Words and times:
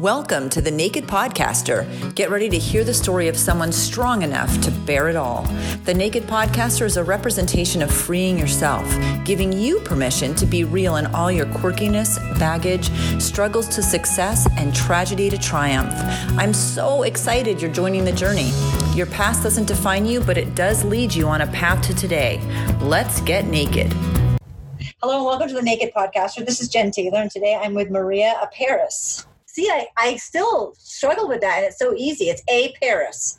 Welcome 0.00 0.48
to 0.50 0.62
the 0.62 0.70
Naked 0.70 1.04
Podcaster. 1.04 2.14
Get 2.14 2.30
ready 2.30 2.48
to 2.48 2.56
hear 2.56 2.84
the 2.84 2.94
story 2.94 3.28
of 3.28 3.36
someone 3.36 3.70
strong 3.70 4.22
enough 4.22 4.58
to 4.62 4.70
bear 4.70 5.10
it 5.10 5.14
all. 5.14 5.42
The 5.84 5.92
Naked 5.92 6.22
Podcaster 6.22 6.86
is 6.86 6.96
a 6.96 7.04
representation 7.04 7.82
of 7.82 7.92
freeing 7.92 8.38
yourself, 8.38 8.82
giving 9.26 9.52
you 9.52 9.78
permission 9.80 10.34
to 10.36 10.46
be 10.46 10.64
real 10.64 10.96
in 10.96 11.04
all 11.08 11.30
your 11.30 11.44
quirkiness, 11.44 12.16
baggage, 12.38 12.88
struggles 13.20 13.68
to 13.74 13.82
success, 13.82 14.48
and 14.56 14.74
tragedy 14.74 15.28
to 15.28 15.36
triumph. 15.36 15.92
I'm 16.38 16.54
so 16.54 17.02
excited 17.02 17.60
you're 17.60 17.70
joining 17.70 18.06
the 18.06 18.12
journey. 18.12 18.52
Your 18.94 19.04
past 19.04 19.42
doesn't 19.42 19.66
define 19.66 20.06
you, 20.06 20.22
but 20.22 20.38
it 20.38 20.54
does 20.54 20.82
lead 20.82 21.12
you 21.12 21.28
on 21.28 21.42
a 21.42 21.46
path 21.48 21.86
to 21.88 21.94
today. 21.94 22.40
Let's 22.80 23.20
get 23.20 23.44
naked. 23.44 23.92
Hello 25.02 25.16
and 25.16 25.26
welcome 25.26 25.48
to 25.48 25.54
the 25.54 25.60
Naked 25.60 25.92
Podcaster. 25.92 26.46
This 26.46 26.62
is 26.62 26.70
Jen 26.70 26.90
Taylor, 26.90 27.18
and 27.18 27.30
today 27.30 27.54
I'm 27.54 27.74
with 27.74 27.90
Maria 27.90 28.48
Paris. 28.50 29.26
See, 29.52 29.68
I, 29.68 29.86
I 29.98 30.16
still 30.16 30.74
struggle 30.78 31.26
with 31.26 31.40
that, 31.40 31.58
and 31.58 31.66
it's 31.66 31.78
so 31.78 31.92
easy. 31.96 32.26
It's 32.26 32.42
A 32.48 32.72
Paris. 32.80 33.38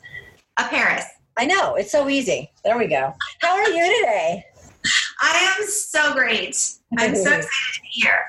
A 0.58 0.64
Paris. 0.64 1.04
I 1.38 1.46
know, 1.46 1.76
it's 1.76 1.90
so 1.90 2.08
easy. 2.10 2.50
There 2.64 2.76
we 2.76 2.86
go. 2.86 3.14
How 3.40 3.54
are 3.54 3.68
you 3.68 4.00
today? 4.00 4.44
I 5.22 5.56
am 5.58 5.66
so 5.66 6.12
great. 6.12 6.56
I'm 6.98 7.14
so 7.16 7.32
excited 7.32 7.46
to 7.74 7.80
be 7.80 7.88
here. 7.92 8.26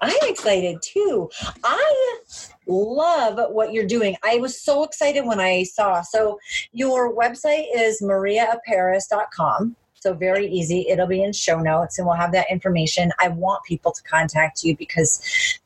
I'm 0.00 0.14
excited 0.22 0.80
too. 0.80 1.28
I 1.64 2.20
love 2.68 3.52
what 3.52 3.72
you're 3.72 3.86
doing. 3.86 4.14
I 4.22 4.36
was 4.36 4.62
so 4.62 4.84
excited 4.84 5.26
when 5.26 5.40
I 5.40 5.64
saw. 5.64 6.02
So, 6.02 6.38
your 6.72 7.16
website 7.16 7.66
is 7.74 8.00
mariaaparis.com. 8.00 9.74
So 10.00 10.14
very 10.14 10.46
easy. 10.46 10.86
It'll 10.88 11.06
be 11.06 11.22
in 11.22 11.32
show 11.32 11.58
notes 11.58 11.98
and 11.98 12.06
we'll 12.06 12.16
have 12.16 12.32
that 12.32 12.46
information. 12.50 13.10
I 13.18 13.28
want 13.28 13.64
people 13.64 13.92
to 13.92 14.02
contact 14.02 14.62
you 14.62 14.76
because 14.76 15.20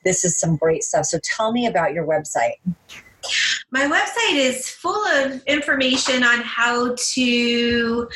this 0.04 0.24
is 0.24 0.38
some 0.38 0.56
great 0.56 0.84
stuff. 0.84 1.06
So 1.06 1.18
tell 1.22 1.52
me 1.52 1.66
about 1.66 1.92
your 1.92 2.06
website. 2.06 2.54
My 3.70 3.82
website 3.82 4.36
is 4.36 4.68
full 4.68 5.06
of 5.06 5.42
information 5.44 6.24
on 6.24 6.40
how 6.40 6.94
to 6.96 8.08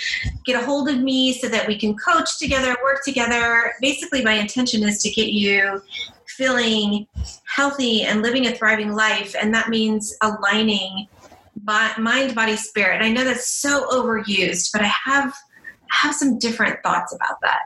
get 0.45 0.61
a 0.61 0.65
hold 0.65 0.89
of 0.89 0.99
me 0.99 1.33
so 1.33 1.49
that 1.49 1.69
we 1.69 1.79
can 1.79 1.97
coach 1.97 2.39
together, 2.39 2.77
work 2.83 3.05
together. 3.05 3.75
Basically, 3.81 4.25
my 4.25 4.33
intention 4.33 4.83
is 4.83 5.01
to 5.03 5.11
get 5.11 5.29
you 5.29 5.81
feeling 6.27 7.07
healthy 7.45 8.03
and 8.03 8.21
living 8.23 8.47
a 8.47 8.53
thriving 8.53 8.93
life, 8.93 9.35
and 9.41 9.55
that 9.55 9.69
means 9.69 10.17
aligning 10.23 11.09
mind, 11.99 12.35
body, 12.35 12.57
spirit. 12.57 13.03
I 13.03 13.11
know 13.11 13.25
that's 13.25 13.49
so 13.49 13.89
overused, 13.91 14.73
but 14.73 14.83
I 14.83 14.93
have 15.05 15.35
have 15.91 16.15
some 16.15 16.39
different 16.39 16.83
thoughts 16.83 17.15
about 17.15 17.41
that. 17.43 17.63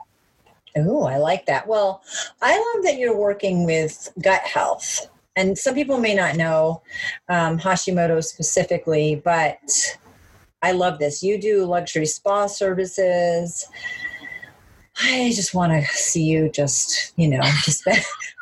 Oh, 0.76 1.04
I 1.04 1.16
like 1.16 1.46
that. 1.46 1.66
Well, 1.66 2.02
I 2.42 2.56
love 2.56 2.84
that 2.84 2.98
you're 2.98 3.16
working 3.16 3.64
with 3.64 4.12
gut 4.22 4.42
health. 4.42 5.08
And 5.36 5.56
some 5.56 5.74
people 5.74 5.98
may 5.98 6.14
not 6.14 6.36
know 6.36 6.82
um, 7.28 7.58
Hashimoto 7.58 8.22
specifically, 8.22 9.20
but 9.24 9.98
I 10.62 10.72
love 10.72 10.98
this. 10.98 11.22
You 11.22 11.40
do 11.40 11.64
luxury 11.64 12.06
spa 12.06 12.46
services. 12.46 13.66
I 15.02 15.32
just 15.34 15.54
want 15.54 15.72
to 15.72 15.84
see 15.92 16.24
you 16.24 16.50
just, 16.50 17.12
you 17.16 17.28
know, 17.28 17.40
just, 17.64 17.86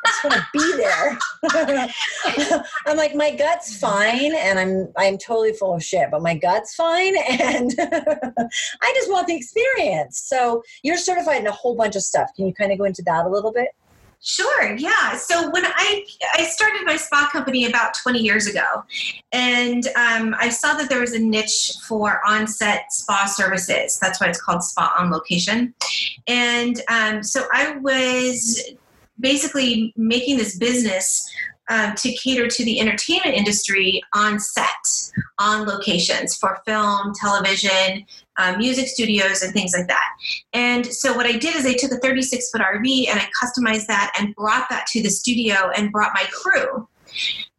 I 0.05 0.09
just 0.09 0.23
want 0.23 0.35
to 0.35 0.47
be 0.53 0.77
there. 0.77 2.63
I'm 2.87 2.97
like, 2.97 3.15
my 3.15 3.35
gut's 3.35 3.77
fine 3.77 4.33
and 4.35 4.59
I'm, 4.59 4.91
I'm 4.97 5.17
totally 5.17 5.53
full 5.53 5.75
of 5.75 5.83
shit, 5.83 6.09
but 6.11 6.21
my 6.21 6.35
gut's 6.35 6.75
fine. 6.75 7.15
And 7.17 7.73
I 7.79 8.93
just 8.95 9.11
want 9.11 9.27
the 9.27 9.35
experience. 9.35 10.19
So 10.25 10.63
you're 10.83 10.97
certified 10.97 11.41
in 11.41 11.47
a 11.47 11.51
whole 11.51 11.75
bunch 11.75 11.95
of 11.95 12.03
stuff. 12.03 12.29
Can 12.35 12.47
you 12.47 12.53
kind 12.53 12.71
of 12.71 12.77
go 12.77 12.85
into 12.85 13.01
that 13.03 13.25
a 13.25 13.29
little 13.29 13.51
bit? 13.51 13.69
Sure, 14.21 14.75
yeah. 14.75 15.15
So 15.15 15.49
when 15.49 15.65
I 15.65 16.05
I 16.33 16.43
started 16.43 16.85
my 16.85 16.97
spa 16.97 17.29
company 17.31 17.65
about 17.65 17.93
20 17.93 18.19
years 18.19 18.47
ago, 18.47 18.83
and 19.31 19.87
um, 19.95 20.35
I 20.37 20.49
saw 20.49 20.73
that 20.73 20.89
there 20.89 20.99
was 20.99 21.13
a 21.13 21.19
niche 21.19 21.75
for 21.87 22.19
on-set 22.27 22.91
spa 22.91 23.25
services. 23.27 23.97
That's 23.97 24.19
why 24.19 24.27
it's 24.27 24.41
called 24.41 24.61
Spa 24.61 24.93
on 24.99 25.09
Location. 25.09 25.73
And 26.27 26.81
um, 26.89 27.23
so 27.23 27.47
I 27.53 27.77
was 27.77 28.61
basically 29.19 29.93
making 29.95 30.37
this 30.37 30.57
business 30.57 31.27
um, 31.69 31.93
to 31.95 32.11
cater 32.13 32.47
to 32.47 32.65
the 32.65 32.79
entertainment 32.79 33.35
industry 33.35 34.01
on 34.13 34.39
set, 34.39 35.11
on 35.37 35.67
locations 35.67 36.35
for 36.35 36.59
film, 36.65 37.13
television, 37.13 38.05
uh, 38.37 38.57
music 38.57 38.87
studios, 38.87 39.43
and 39.43 39.53
things 39.53 39.73
like 39.77 39.87
that. 39.87 40.09
And 40.53 40.85
so 40.85 41.13
what 41.13 41.27
I 41.27 41.33
did 41.33 41.55
is 41.55 41.65
I 41.65 41.73
took 41.73 41.91
a 41.91 41.97
36 41.97 42.49
foot 42.49 42.61
RV 42.61 43.09
and 43.09 43.19
I 43.19 43.29
customized 43.41 43.85
that 43.85 44.11
and 44.19 44.33
brought 44.35 44.67
that 44.69 44.87
to 44.87 45.03
the 45.03 45.09
studio 45.09 45.69
and 45.75 45.91
brought 45.91 46.11
my 46.15 46.25
crew 46.31 46.87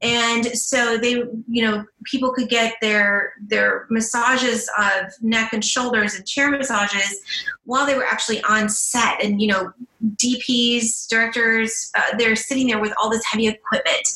and 0.03 0.47
so 0.47 0.97
they 0.97 1.23
you 1.49 1.63
know 1.63 1.85
people 2.05 2.33
could 2.33 2.49
get 2.49 2.75
their 2.81 3.35
their 3.47 3.87
massages 3.91 4.69
of 4.79 5.05
neck 5.21 5.53
and 5.53 5.65
shoulders 5.65 6.15
and 6.15 6.27
chair 6.27 6.51
massages 6.51 7.21
while 7.65 7.87
they 7.87 7.95
were 7.95 8.07
actually 8.07 8.43
on 8.45 8.69
set 8.69 9.23
and 9.23 9.41
you 9.41 9.49
know 9.49 9.73
dps 10.17 11.07
directors 11.09 11.91
uh, 11.97 12.17
they're 12.17 12.37
sitting 12.37 12.67
there 12.69 12.81
with 12.81 12.93
all 12.99 13.11
this 13.11 13.25
heavy 13.25 13.49
equipment 13.49 14.07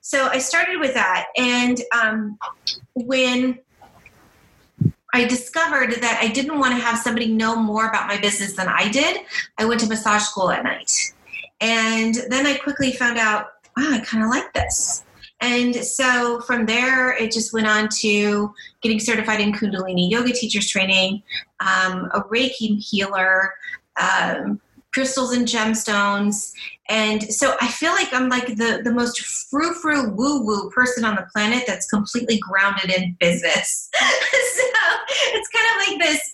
so 0.00 0.28
i 0.28 0.38
started 0.38 0.80
with 0.80 0.94
that 0.94 1.26
and 1.36 1.82
um, 1.92 2.38
when 2.94 3.58
I 5.14 5.24
discovered 5.24 5.92
that 6.02 6.20
I 6.22 6.28
didn't 6.28 6.58
want 6.58 6.76
to 6.76 6.82
have 6.82 6.98
somebody 6.98 7.32
know 7.32 7.56
more 7.56 7.88
about 7.88 8.06
my 8.06 8.20
business 8.20 8.52
than 8.52 8.68
I 8.68 8.90
did. 8.90 9.20
I 9.56 9.64
went 9.64 9.80
to 9.80 9.86
massage 9.86 10.24
school 10.24 10.50
at 10.50 10.62
night. 10.62 10.92
And 11.62 12.14
then 12.28 12.46
I 12.46 12.58
quickly 12.58 12.92
found 12.92 13.16
out 13.18 13.46
wow, 13.76 13.92
I 13.92 14.00
kind 14.00 14.24
of 14.24 14.30
like 14.30 14.52
this. 14.52 15.04
And 15.40 15.74
so 15.74 16.40
from 16.40 16.64
there, 16.64 17.14
it 17.14 17.30
just 17.30 17.52
went 17.52 17.66
on 17.66 17.88
to 18.00 18.52
getting 18.80 18.98
certified 18.98 19.40
in 19.40 19.52
Kundalini 19.52 20.10
yoga 20.10 20.32
teachers 20.32 20.68
training, 20.68 21.22
um, 21.60 22.08
a 22.14 22.22
Reiki 22.22 22.78
healer, 22.78 23.52
um, 24.00 24.60
crystals 24.94 25.36
and 25.36 25.46
gemstones. 25.46 26.52
And 26.88 27.22
so 27.22 27.54
I 27.60 27.68
feel 27.68 27.92
like 27.92 28.14
I'm 28.14 28.30
like 28.30 28.46
the, 28.46 28.80
the 28.82 28.92
most 28.92 29.20
frou 29.20 29.74
frou 29.74 30.08
woo 30.08 30.42
woo 30.42 30.70
person 30.70 31.04
on 31.04 31.16
the 31.16 31.26
planet 31.34 31.64
that's 31.66 31.86
completely 31.86 32.38
grounded 32.38 32.90
in 32.90 33.14
business. 33.20 33.90
so 34.00 34.64
it's 35.34 35.48
kind 35.50 35.66
of 35.70 35.88
like 35.88 36.08
this 36.08 36.32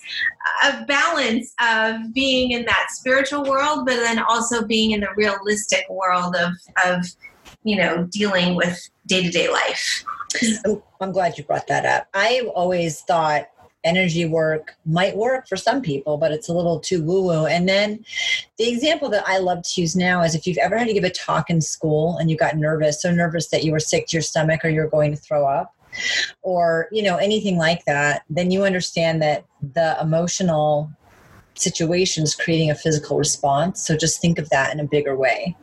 a 0.63 0.85
balance 0.85 1.53
of 1.59 2.13
being 2.13 2.51
in 2.51 2.63
that 2.65 2.87
spiritual 2.91 3.43
world, 3.43 3.85
but 3.85 3.97
then 3.97 4.19
also 4.19 4.65
being 4.65 4.91
in 4.91 5.01
the 5.01 5.09
realistic 5.17 5.85
world 5.89 6.35
of, 6.35 6.53
of 6.85 7.05
you 7.63 7.75
know, 7.75 8.03
dealing 8.05 8.55
with 8.55 8.89
day 9.05 9.23
to 9.23 9.29
day 9.29 9.49
life. 9.49 10.03
Oh, 10.65 10.83
I'm 10.99 11.11
glad 11.11 11.37
you 11.37 11.43
brought 11.43 11.67
that 11.67 11.85
up. 11.85 12.07
I've 12.13 12.47
always 12.47 13.01
thought 13.01 13.49
energy 13.83 14.25
work 14.25 14.75
might 14.85 15.15
work 15.15 15.47
for 15.47 15.57
some 15.57 15.81
people, 15.81 16.17
but 16.17 16.31
it's 16.31 16.47
a 16.47 16.53
little 16.53 16.79
too 16.79 17.03
woo 17.03 17.23
woo. 17.23 17.45
And 17.45 17.67
then 17.67 18.03
the 18.57 18.69
example 18.69 19.09
that 19.09 19.23
I 19.27 19.39
love 19.39 19.61
to 19.63 19.81
use 19.81 19.95
now 19.95 20.23
is 20.23 20.35
if 20.35 20.47
you've 20.47 20.57
ever 20.57 20.77
had 20.77 20.87
to 20.87 20.93
give 20.93 21.03
a 21.03 21.09
talk 21.09 21.49
in 21.49 21.61
school 21.61 22.17
and 22.17 22.29
you 22.29 22.37
got 22.37 22.55
nervous, 22.55 23.01
so 23.01 23.11
nervous 23.11 23.49
that 23.49 23.63
you 23.63 23.71
were 23.71 23.79
sick 23.79 24.07
to 24.07 24.17
your 24.17 24.21
stomach 24.21 24.61
or 24.63 24.69
you're 24.69 24.87
going 24.87 25.11
to 25.11 25.17
throw 25.17 25.45
up, 25.45 25.75
or 26.41 26.87
you 26.91 27.03
know 27.03 27.17
anything 27.17 27.57
like 27.57 27.85
that, 27.85 28.23
then 28.29 28.51
you 28.51 28.63
understand 28.63 29.21
that 29.21 29.45
the 29.61 29.97
emotional 30.01 30.89
situation 31.55 32.23
is 32.23 32.35
creating 32.35 32.71
a 32.71 32.75
physical 32.75 33.17
response. 33.17 33.85
So 33.85 33.95
just 33.95 34.19
think 34.19 34.39
of 34.39 34.49
that 34.49 34.73
in 34.73 34.79
a 34.79 34.85
bigger 34.85 35.15
way 35.15 35.55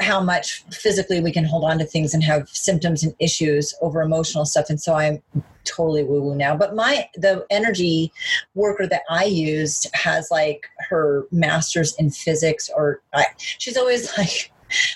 how 0.00 0.22
much 0.22 0.62
physically 0.70 1.20
we 1.20 1.32
can 1.32 1.44
hold 1.44 1.64
on 1.64 1.78
to 1.78 1.84
things 1.84 2.14
and 2.14 2.22
have 2.22 2.48
symptoms 2.48 3.02
and 3.02 3.14
issues 3.18 3.74
over 3.80 4.00
emotional 4.00 4.44
stuff. 4.44 4.70
And 4.70 4.80
so 4.80 4.94
i'm 4.94 5.22
totally 5.64 6.04
woo 6.04 6.22
woo 6.22 6.34
now. 6.34 6.56
But 6.56 6.74
my 6.74 7.08
the 7.14 7.44
energy 7.50 8.12
worker 8.54 8.86
that 8.86 9.02
i 9.10 9.24
used 9.24 9.88
has 9.94 10.30
like 10.30 10.68
her 10.88 11.26
master's 11.30 11.94
in 11.96 12.10
physics 12.10 12.70
or 12.74 13.02
I, 13.12 13.26
she's 13.36 13.76
always 13.76 14.16
like 14.18 14.52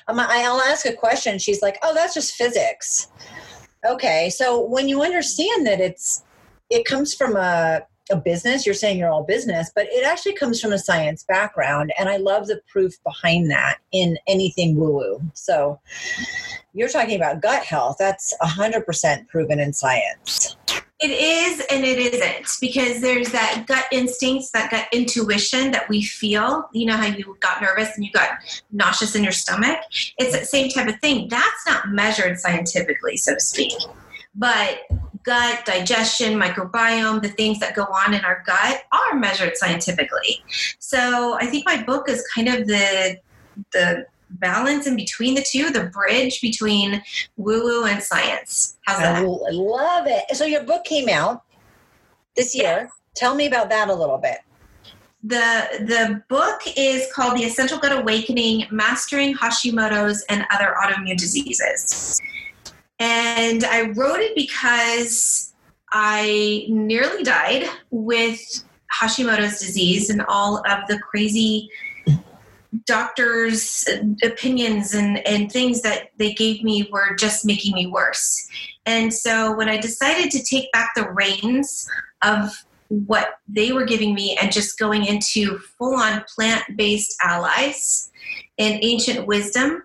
I'm, 0.08 0.20
i'll 0.20 0.60
ask 0.60 0.86
a 0.86 0.92
question. 0.92 1.38
She's 1.38 1.62
like 1.62 1.78
oh 1.82 1.94
that's 1.94 2.14
just 2.14 2.34
physics. 2.34 3.08
Okay. 3.84 4.30
So 4.30 4.64
when 4.64 4.88
you 4.88 5.02
understand 5.02 5.66
that 5.66 5.80
it's 5.80 6.22
it 6.70 6.84
comes 6.84 7.12
from 7.12 7.36
a 7.36 7.82
a 8.12 8.16
business 8.16 8.64
you're 8.64 8.74
saying 8.74 8.98
you're 8.98 9.10
all 9.10 9.24
business 9.24 9.70
but 9.74 9.86
it 9.90 10.04
actually 10.04 10.34
comes 10.34 10.60
from 10.60 10.72
a 10.72 10.78
science 10.78 11.24
background 11.24 11.92
and 11.98 12.08
i 12.08 12.16
love 12.16 12.46
the 12.46 12.60
proof 12.70 13.02
behind 13.02 13.50
that 13.50 13.78
in 13.92 14.16
anything 14.28 14.76
woo 14.76 14.92
woo 14.92 15.20
so 15.34 15.80
you're 16.74 16.88
talking 16.88 17.16
about 17.16 17.42
gut 17.42 17.64
health. 17.64 17.96
That's 17.98 18.34
100% 18.42 19.28
proven 19.28 19.60
in 19.60 19.72
science. 19.72 20.56
It 21.00 21.10
is 21.10 21.66
and 21.68 21.84
it 21.84 21.98
isn't 21.98 22.58
because 22.60 23.00
there's 23.00 23.32
that 23.32 23.64
gut 23.66 23.86
instincts 23.90 24.52
that 24.52 24.70
gut 24.70 24.86
intuition 24.92 25.72
that 25.72 25.88
we 25.88 26.02
feel. 26.02 26.68
You 26.72 26.86
know 26.86 26.96
how 26.96 27.06
you 27.06 27.36
got 27.40 27.60
nervous 27.60 27.96
and 27.96 28.04
you 28.04 28.12
got 28.12 28.30
nauseous 28.70 29.16
in 29.16 29.24
your 29.24 29.32
stomach? 29.32 29.80
It's 30.16 30.38
the 30.38 30.46
same 30.46 30.70
type 30.70 30.86
of 30.86 31.00
thing. 31.00 31.26
That's 31.28 31.66
not 31.66 31.88
measured 31.88 32.38
scientifically 32.38 33.16
so 33.16 33.34
to 33.34 33.40
speak. 33.40 33.72
But 34.36 34.82
gut, 35.24 35.64
digestion, 35.64 36.38
microbiome, 36.38 37.22
the 37.22 37.28
things 37.28 37.58
that 37.60 37.74
go 37.74 37.82
on 37.84 38.14
in 38.14 38.24
our 38.24 38.42
gut 38.46 38.82
are 38.92 39.18
measured 39.18 39.56
scientifically. 39.56 40.42
So 40.78 41.36
I 41.40 41.46
think 41.46 41.66
my 41.66 41.82
book 41.82 42.08
is 42.08 42.26
kind 42.34 42.48
of 42.48 42.66
the 42.66 43.18
the 43.72 44.06
balance 44.30 44.86
in 44.86 44.96
between 44.96 45.34
the 45.34 45.42
two, 45.42 45.70
the 45.70 45.84
bridge 45.84 46.40
between 46.40 47.02
woo 47.36 47.62
woo 47.62 47.84
and 47.84 48.02
science. 48.02 48.78
How's 48.86 48.98
that? 48.98 49.22
I 49.22 49.22
love 49.22 50.06
it. 50.06 50.36
So 50.36 50.44
your 50.44 50.64
book 50.64 50.84
came 50.84 51.08
out 51.08 51.42
this 52.36 52.54
year. 52.54 52.88
Tell 53.14 53.34
me 53.34 53.46
about 53.46 53.68
that 53.70 53.88
a 53.88 53.94
little 53.94 54.18
bit. 54.18 54.38
The 55.24 55.84
the 55.86 56.22
book 56.28 56.62
is 56.76 57.06
called 57.12 57.38
The 57.38 57.44
Essential 57.44 57.78
Gut 57.78 57.96
Awakening: 57.96 58.66
Mastering 58.70 59.34
Hashimoto's 59.34 60.24
and 60.28 60.44
Other 60.50 60.74
Autoimmune 60.82 61.16
Diseases. 61.16 62.20
And 63.02 63.64
I 63.64 63.90
wrote 63.96 64.20
it 64.20 64.36
because 64.36 65.52
I 65.90 66.66
nearly 66.68 67.24
died 67.24 67.68
with 67.90 68.40
Hashimoto's 68.94 69.58
disease 69.58 70.08
and 70.08 70.22
all 70.28 70.58
of 70.58 70.86
the 70.86 71.00
crazy 71.00 71.68
doctors' 72.86 73.88
opinions 74.22 74.94
and, 74.94 75.18
and 75.26 75.50
things 75.50 75.82
that 75.82 76.10
they 76.18 76.32
gave 76.34 76.62
me 76.62 76.88
were 76.92 77.16
just 77.16 77.44
making 77.44 77.74
me 77.74 77.88
worse. 77.88 78.48
And 78.86 79.12
so 79.12 79.52
when 79.56 79.68
I 79.68 79.78
decided 79.78 80.30
to 80.30 80.44
take 80.44 80.70
back 80.70 80.92
the 80.94 81.10
reins 81.10 81.90
of 82.22 82.52
what 82.86 83.40
they 83.48 83.72
were 83.72 83.84
giving 83.84 84.14
me 84.14 84.38
and 84.40 84.52
just 84.52 84.78
going 84.78 85.06
into 85.06 85.58
full 85.58 85.96
on 85.96 86.22
plant 86.36 86.62
based 86.76 87.16
allies 87.20 88.12
and 88.58 88.78
ancient 88.80 89.26
wisdom 89.26 89.82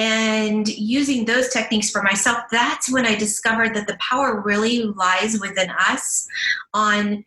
and 0.00 0.66
using 0.66 1.26
those 1.26 1.50
techniques 1.50 1.90
for 1.90 2.02
myself, 2.02 2.38
that's 2.50 2.90
when 2.90 3.04
I 3.04 3.14
discovered 3.16 3.74
that 3.74 3.86
the 3.86 3.98
power 4.00 4.40
really 4.40 4.82
lies 4.82 5.38
within 5.38 5.68
us 5.68 6.26
on 6.72 7.22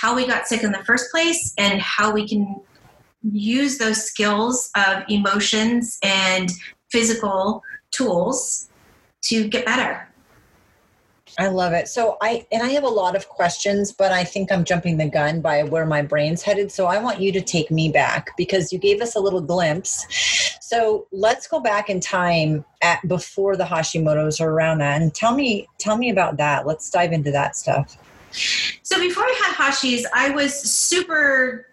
how 0.00 0.16
we 0.16 0.26
got 0.26 0.48
sick 0.48 0.64
in 0.64 0.72
the 0.72 0.84
first 0.84 1.12
place 1.12 1.54
and 1.56 1.80
how 1.80 2.12
we 2.12 2.26
can 2.26 2.60
use 3.22 3.78
those 3.78 4.02
skills 4.02 4.70
of 4.76 5.04
emotions 5.08 5.98
and 6.02 6.50
physical 6.90 7.62
tools 7.92 8.70
to 9.22 9.46
get 9.46 9.64
better. 9.64 10.08
I 11.38 11.48
love 11.48 11.74
it. 11.74 11.88
So 11.88 12.16
I 12.22 12.46
and 12.50 12.62
I 12.62 12.68
have 12.68 12.84
a 12.84 12.88
lot 12.88 13.14
of 13.14 13.28
questions, 13.28 13.92
but 13.92 14.10
I 14.10 14.24
think 14.24 14.50
I'm 14.50 14.64
jumping 14.64 14.96
the 14.96 15.08
gun 15.08 15.42
by 15.42 15.64
where 15.64 15.84
my 15.84 16.00
brain's 16.00 16.42
headed. 16.42 16.72
So 16.72 16.86
I 16.86 16.98
want 16.98 17.20
you 17.20 17.30
to 17.32 17.42
take 17.42 17.70
me 17.70 17.90
back 17.90 18.30
because 18.38 18.72
you 18.72 18.78
gave 18.78 19.02
us 19.02 19.16
a 19.16 19.20
little 19.20 19.42
glimpse. 19.42 20.06
So 20.62 21.06
let's 21.12 21.46
go 21.46 21.60
back 21.60 21.90
in 21.90 22.00
time 22.00 22.64
at 22.82 23.06
before 23.06 23.56
the 23.56 23.64
Hashimoto's 23.64 24.40
or 24.40 24.50
around 24.50 24.78
that 24.78 25.02
and 25.02 25.14
tell 25.14 25.34
me 25.34 25.66
tell 25.78 25.98
me 25.98 26.08
about 26.08 26.38
that. 26.38 26.66
Let's 26.66 26.88
dive 26.88 27.12
into 27.12 27.30
that 27.32 27.54
stuff. 27.54 27.98
So 28.82 29.00
before 29.00 29.24
I 29.24 29.42
had 29.44 29.54
Hashi's, 29.54 30.06
I 30.14 30.30
was 30.30 30.54
super 30.54 31.66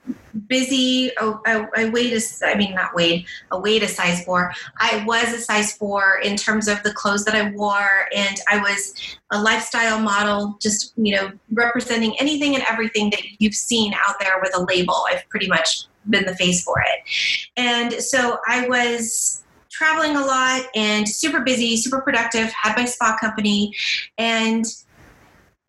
busy. 0.48 1.12
Oh, 1.20 1.42
I, 1.46 1.68
I 1.76 1.90
weighed 1.90 2.14
a, 2.14 2.22
I 2.46 2.56
mean, 2.56 2.74
not 2.74 2.96
weighed, 2.96 3.26
I 3.52 3.58
weighed 3.58 3.84
a 3.84 3.88
size 3.88 4.24
four. 4.24 4.52
I 4.80 5.04
was 5.06 5.34
a 5.34 5.40
size 5.40 5.78
four 5.78 6.20
in 6.24 6.36
terms 6.36 6.68
of 6.68 6.82
the 6.84 6.94
clothes 6.94 7.26
that 7.26 7.36
I 7.36 7.52
wore, 7.52 8.08
and 8.16 8.38
I 8.50 8.58
was 8.58 8.94
a 9.32 9.42
lifestyle 9.42 10.00
model, 10.00 10.58
just, 10.62 10.94
you 10.98 11.16
know, 11.16 11.32
representing 11.52 12.16
anything 12.20 12.56
and 12.56 12.64
everything 12.70 13.10
that 13.12 13.22
you've 13.40 13.56
seen 13.56 13.94
out 14.08 14.16
there 14.20 14.40
with 14.42 14.56
a 14.56 14.64
label. 14.64 15.06
I've 15.10 15.28
pretty 15.30 15.48
much 15.48 15.86
been 16.10 16.26
the 16.26 16.36
face 16.36 16.64
for 16.64 16.82
it. 16.82 17.50
And 17.58 17.94
so 17.94 18.38
I 18.48 18.68
was 18.68 19.44
traveling 19.72 20.16
a 20.16 20.22
lot 20.22 20.66
and 20.76 21.08
super 21.08 21.42
busy, 21.42 21.78
super 21.78 22.02
productive, 22.02 22.52
had 22.52 22.76
my 22.78 22.86
spa 22.86 23.18
company, 23.20 23.76
and 24.18 24.66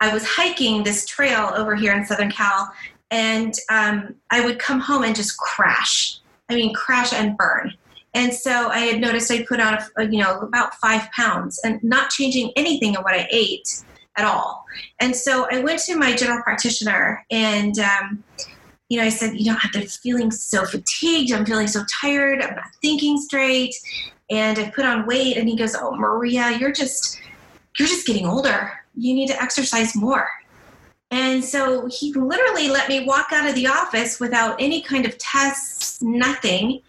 I 0.01 0.13
was 0.13 0.25
hiking 0.25 0.83
this 0.83 1.05
trail 1.05 1.51
over 1.55 1.75
here 1.75 1.93
in 1.93 2.05
Southern 2.05 2.31
Cal, 2.31 2.71
and 3.11 3.53
um, 3.69 4.15
I 4.31 4.43
would 4.45 4.59
come 4.59 4.79
home 4.79 5.03
and 5.03 5.15
just 5.15 5.37
crash. 5.37 6.19
I 6.49 6.55
mean, 6.55 6.73
crash 6.73 7.13
and 7.13 7.37
burn. 7.37 7.73
And 8.13 8.33
so 8.33 8.69
I 8.69 8.79
had 8.79 9.01
noticed 9.01 9.29
I 9.29 9.43
put 9.43 9.59
on, 9.59 9.77
a, 9.97 10.07
you 10.07 10.19
know, 10.19 10.39
about 10.39 10.75
five 10.75 11.11
pounds 11.11 11.59
and 11.63 11.83
not 11.83 12.09
changing 12.09 12.51
anything 12.55 12.93
in 12.93 13.01
what 13.01 13.13
I 13.13 13.27
ate 13.29 13.83
at 14.15 14.25
all. 14.25 14.65
And 15.01 15.13
so 15.13 15.47
I 15.51 15.59
went 15.59 15.79
to 15.81 15.97
my 15.97 16.15
general 16.15 16.41
practitioner 16.41 17.25
and, 17.29 17.77
um, 17.79 18.23
you 18.87 18.99
know, 18.99 19.03
I 19.03 19.09
said, 19.09 19.33
you 19.37 19.51
know, 19.51 19.57
I'm 19.61 19.81
feeling 19.87 20.31
so 20.31 20.63
fatigued. 20.65 21.33
I'm 21.33 21.45
feeling 21.45 21.67
so 21.67 21.83
tired. 22.01 22.41
I'm 22.41 22.55
not 22.55 22.71
thinking 22.81 23.17
straight. 23.17 23.75
And 24.29 24.59
I 24.59 24.69
put 24.69 24.85
on 24.85 25.05
weight. 25.07 25.35
And 25.35 25.49
he 25.49 25.57
goes, 25.57 25.75
oh, 25.75 25.95
Maria, 25.95 26.51
you're 26.57 26.71
just, 26.71 27.19
you're 27.77 27.87
just 27.87 28.07
getting 28.07 28.25
older 28.25 28.71
you 28.95 29.13
need 29.13 29.27
to 29.27 29.41
exercise 29.41 29.95
more. 29.95 30.27
And 31.11 31.43
so 31.43 31.87
he 31.87 32.13
literally 32.13 32.69
let 32.69 32.89
me 32.89 33.05
walk 33.05 33.27
out 33.31 33.47
of 33.47 33.55
the 33.55 33.67
office 33.67 34.19
without 34.19 34.59
any 34.59 34.81
kind 34.81 35.05
of 35.05 35.17
tests, 35.17 36.01
nothing. 36.01 36.81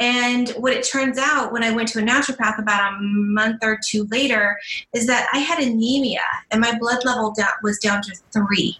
And 0.00 0.48
what 0.50 0.72
it 0.72 0.88
turns 0.88 1.18
out 1.18 1.52
when 1.52 1.62
I 1.62 1.72
went 1.72 1.88
to 1.90 1.98
a 1.98 2.02
naturopath 2.02 2.58
about 2.58 2.94
a 2.94 2.98
month 3.00 3.62
or 3.62 3.78
two 3.84 4.06
later 4.10 4.58
is 4.94 5.06
that 5.06 5.28
I 5.32 5.38
had 5.38 5.58
anemia 5.58 6.22
and 6.50 6.60
my 6.60 6.78
blood 6.78 7.04
level 7.04 7.34
was 7.62 7.78
down 7.78 8.02
to 8.02 8.14
three. 8.32 8.78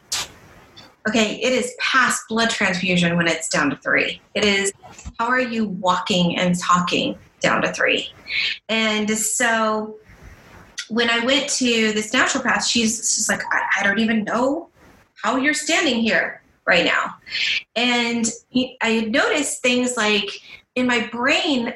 Okay, 1.08 1.40
it 1.42 1.52
is 1.52 1.74
past 1.80 2.22
blood 2.28 2.50
transfusion 2.50 3.16
when 3.16 3.26
it's 3.26 3.48
down 3.48 3.70
to 3.70 3.76
three. 3.76 4.20
It 4.34 4.44
is 4.44 4.72
how 5.18 5.26
are 5.26 5.40
you 5.40 5.66
walking 5.66 6.36
and 6.38 6.58
talking 6.58 7.16
down 7.40 7.62
to 7.62 7.72
three? 7.72 8.10
And 8.68 9.10
so 9.10 9.96
when 10.88 11.10
I 11.10 11.24
went 11.24 11.48
to 11.50 11.92
this 11.92 12.12
naturopath, 12.12 12.66
she's 12.66 12.98
just 12.98 13.28
like, 13.28 13.42
I, 13.52 13.80
I 13.80 13.82
don't 13.82 13.98
even 13.98 14.24
know 14.24 14.68
how 15.14 15.36
you're 15.36 15.54
standing 15.54 16.00
here 16.00 16.42
right 16.66 16.84
now. 16.84 17.16
And 17.76 18.26
I 18.82 18.88
had 18.88 19.10
noticed 19.10 19.62
things 19.62 19.96
like 19.96 20.28
in 20.74 20.86
my 20.86 21.08
brain, 21.08 21.74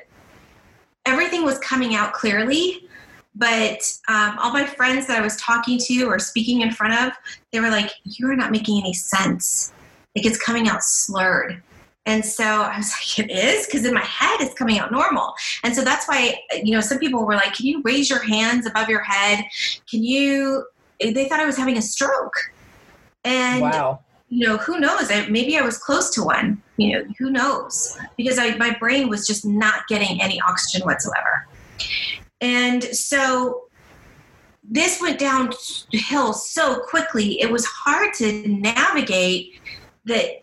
everything 1.07 1.45
was 1.45 1.59
coming 1.59 1.95
out 1.95 2.13
clearly, 2.13 2.89
but 3.35 3.99
um, 4.09 4.39
all 4.39 4.53
my 4.53 4.67
friends 4.67 5.07
that 5.07 5.19
I 5.19 5.23
was 5.23 5.37
talking 5.37 5.79
to 5.79 6.05
or 6.05 6.19
speaking 6.19 6.61
in 6.61 6.71
front 6.71 6.95
of, 6.95 7.13
they 7.51 7.61
were 7.61 7.71
like, 7.71 7.91
You 8.05 8.31
are 8.31 8.37
not 8.37 8.53
making 8.53 8.81
any 8.81 8.93
sense. 8.93 9.73
Like 10.15 10.27
it's 10.27 10.39
coming 10.39 10.69
out 10.69 10.85
slurred. 10.85 11.63
And 12.07 12.25
so 12.25 12.45
I 12.45 12.79
was 12.79 12.93
like, 13.19 13.27
it 13.27 13.33
is? 13.33 13.67
Because 13.67 13.85
in 13.85 13.95
my 13.95 14.05
head, 14.05 14.41
it's 14.41 14.55
coming 14.55 14.79
out 14.79 14.93
normal. 14.93 15.35
And 15.65 15.75
so 15.75 15.83
that's 15.83 16.07
why, 16.09 16.37
you 16.63 16.73
know, 16.73 16.81
some 16.81 16.99
people 16.99 17.25
were 17.25 17.35
like, 17.35 17.55
can 17.55 17.67
you 17.67 17.83
raise 17.83 18.11
your 18.11 18.23
hands 18.23 18.67
above 18.67 18.89
your 18.89 19.03
head? 19.03 19.45
Can 19.91 20.03
you, 20.03 20.65
they 21.01 21.29
thought 21.29 21.41
I 21.41 21.47
was 21.47 21.57
having 21.57 21.79
a 21.79 21.83
stroke. 21.83 22.35
And, 23.25 23.63
wow. 23.63 24.01
you 24.29 24.47
know, 24.47 24.57
who 24.57 24.81
knows? 24.81 25.11
I, 25.11 25.27
maybe 25.29 25.57
I 25.57 25.63
was 25.63 25.79
close 25.79 26.11
to 26.11 26.25
one, 26.25 26.61
you 26.77 26.93
know, 26.93 27.05
who 27.19 27.31
knows? 27.31 27.97
Because 28.17 28.39
I, 28.39 28.57
my 28.57 28.77
brain 28.79 29.09
was 29.09 29.27
just 29.27 29.47
not 29.47 29.87
getting 29.89 30.21
any 30.21 30.41
oxygen 30.41 30.85
whatsoever. 30.85 31.47
And 32.41 32.83
so 32.83 33.63
this 34.65 35.01
went 35.01 35.19
downhill 35.19 36.33
so 36.33 36.81
quickly, 36.81 37.41
it 37.41 37.51
was 37.51 37.65
hard 37.67 38.15
to 38.15 38.49
navigate 38.49 39.61
that 40.05 40.42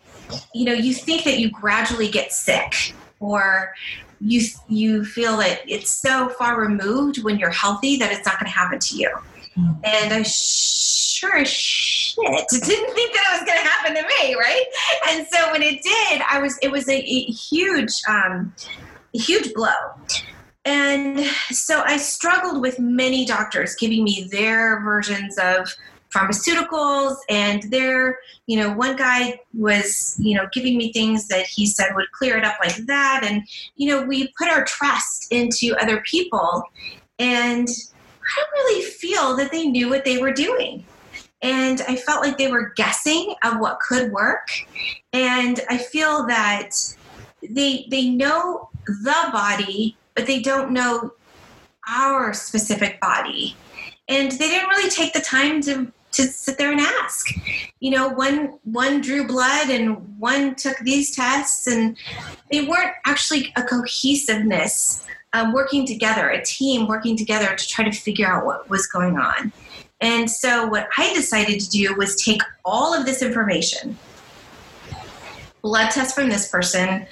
you 0.54 0.66
know 0.66 0.74
you 0.74 0.94
think 0.94 1.24
that 1.24 1.40
you 1.40 1.50
gradually 1.50 2.10
get 2.10 2.32
sick 2.32 2.94
or 3.20 3.74
you 4.20 4.42
you 4.68 5.06
feel 5.06 5.38
that 5.38 5.62
it's 5.68 5.90
so 5.90 6.30
far 6.30 6.60
removed 6.60 7.24
when 7.24 7.38
you're 7.40 7.50
healthy 7.50 7.98
that 7.98 8.12
it's 8.12 8.26
not 8.26 8.40
going 8.40 8.52
to 8.52 8.58
happen 8.58 8.80
to 8.80 8.98
you. 8.98 9.10
Mm. 9.58 9.80
and 9.84 10.14
i 10.14 10.22
sure 10.22 11.38
as 11.38 11.50
shit 11.50 12.24
didn't 12.52 12.94
think 12.94 13.14
that 13.14 13.26
it 13.28 13.42
was 13.42 13.48
going 13.48 13.58
to 13.60 13.68
happen 13.68 13.96
to 13.96 14.04
me 14.04 14.36
right? 14.36 14.64
And 15.10 15.26
so 15.28 15.52
when 15.52 15.64
it 15.64 15.82
did 15.82 16.22
i 16.30 16.40
was 16.40 16.58
it 16.62 16.72
was 16.72 16.88
a, 16.88 16.98
a 16.98 17.24
huge 17.32 17.94
um, 18.08 18.54
huge 19.14 19.54
blow. 19.54 19.74
And 20.66 21.26
so 21.50 21.82
i 21.86 21.98
struggled 21.98 22.62
with 22.62 22.80
many 22.80 23.26
doctors 23.26 23.76
giving 23.76 24.04
me 24.04 24.28
their 24.32 24.82
versions 24.82 25.38
of 25.40 25.74
pharmaceuticals 26.14 27.18
and 27.30 27.64
there 27.64 28.18
you 28.48 28.58
know 28.58 28.74
one 28.74 28.96
guy 28.96 29.40
was 29.54 30.16
you 30.20 30.36
know 30.36 30.48
giving 30.52 30.78
me 30.78 30.92
things 30.92 31.28
that 31.28 31.46
he 31.46 31.66
said 31.66 31.94
would 31.96 32.12
clear 32.12 32.38
it 32.38 32.44
up 32.44 32.56
like 32.64 32.76
that. 32.88 33.22
And 33.24 33.44
you 33.76 33.90
know 33.90 34.04
we 34.04 34.34
put 34.38 34.50
our 34.50 34.66
trust 34.66 35.32
into 35.32 35.76
other 35.80 36.02
people 36.02 36.64
and 37.20 37.68
i 37.68 38.42
don't 38.42 38.66
really 38.66 38.84
feel 38.84 39.36
that 39.36 39.52
they 39.52 39.68
knew 39.68 39.90
what 39.90 40.06
they 40.06 40.18
were 40.18 40.34
doing. 40.34 40.86
And 41.42 41.82
i 41.88 41.96
felt 41.96 42.26
like 42.26 42.38
they 42.38 42.52
were 42.52 42.74
guessing 42.76 43.36
of 43.44 43.60
what 43.60 43.80
could 43.80 44.12
work. 44.12 44.50
And 45.14 45.60
i 45.70 45.78
feel 45.78 46.26
that 46.28 46.72
they 47.48 47.88
they 47.90 48.10
know 48.10 48.70
the 48.86 49.30
body 49.32 49.96
but 50.16 50.28
they 50.28 50.42
don't 50.42 50.72
know 50.72 51.14
our 51.90 52.34
specific 52.34 53.00
body. 53.00 53.56
And 54.08 54.32
they 54.32 54.50
didn't 54.50 54.70
really 54.70 54.90
take 54.90 55.14
the 55.14 55.22
time 55.22 55.62
to 55.62 55.92
to 56.12 56.24
sit 56.24 56.58
there 56.58 56.72
and 56.72 56.82
ask. 56.82 57.28
You 57.80 57.92
know, 57.92 58.10
one 58.10 58.60
one 58.64 59.02
drew 59.02 59.28
blood 59.28 59.70
and 59.70 60.20
one 60.20 60.56
took 60.56 60.78
these 60.80 61.16
tests, 61.16 61.68
and 61.68 61.98
they 62.52 62.66
weren't 62.66 62.94
actually 63.06 63.54
a 63.56 63.64
cohesiveness 63.64 65.06
um, 65.34 65.54
working 65.54 65.86
together, 65.86 66.30
a 66.30 66.44
team 66.44 66.88
working 66.88 67.16
together 67.16 67.56
to 67.56 67.68
try 67.68 67.86
to 67.86 67.92
figure 67.92 68.28
out 68.28 68.46
what 68.46 68.70
was 68.70 68.88
going 68.88 69.18
on. 69.18 69.52
And 70.02 70.30
so, 70.30 70.68
what 70.68 70.88
I 70.98 71.14
decided 71.14 71.60
to 71.60 71.70
do 71.70 71.96
was 71.96 72.16
take 72.22 72.42
all 72.64 72.94
of 72.94 73.06
this 73.06 73.22
information, 73.22 73.98
blood 75.62 75.92
test 75.92 76.16
from 76.16 76.30
this 76.30 76.48
person, 76.48 77.06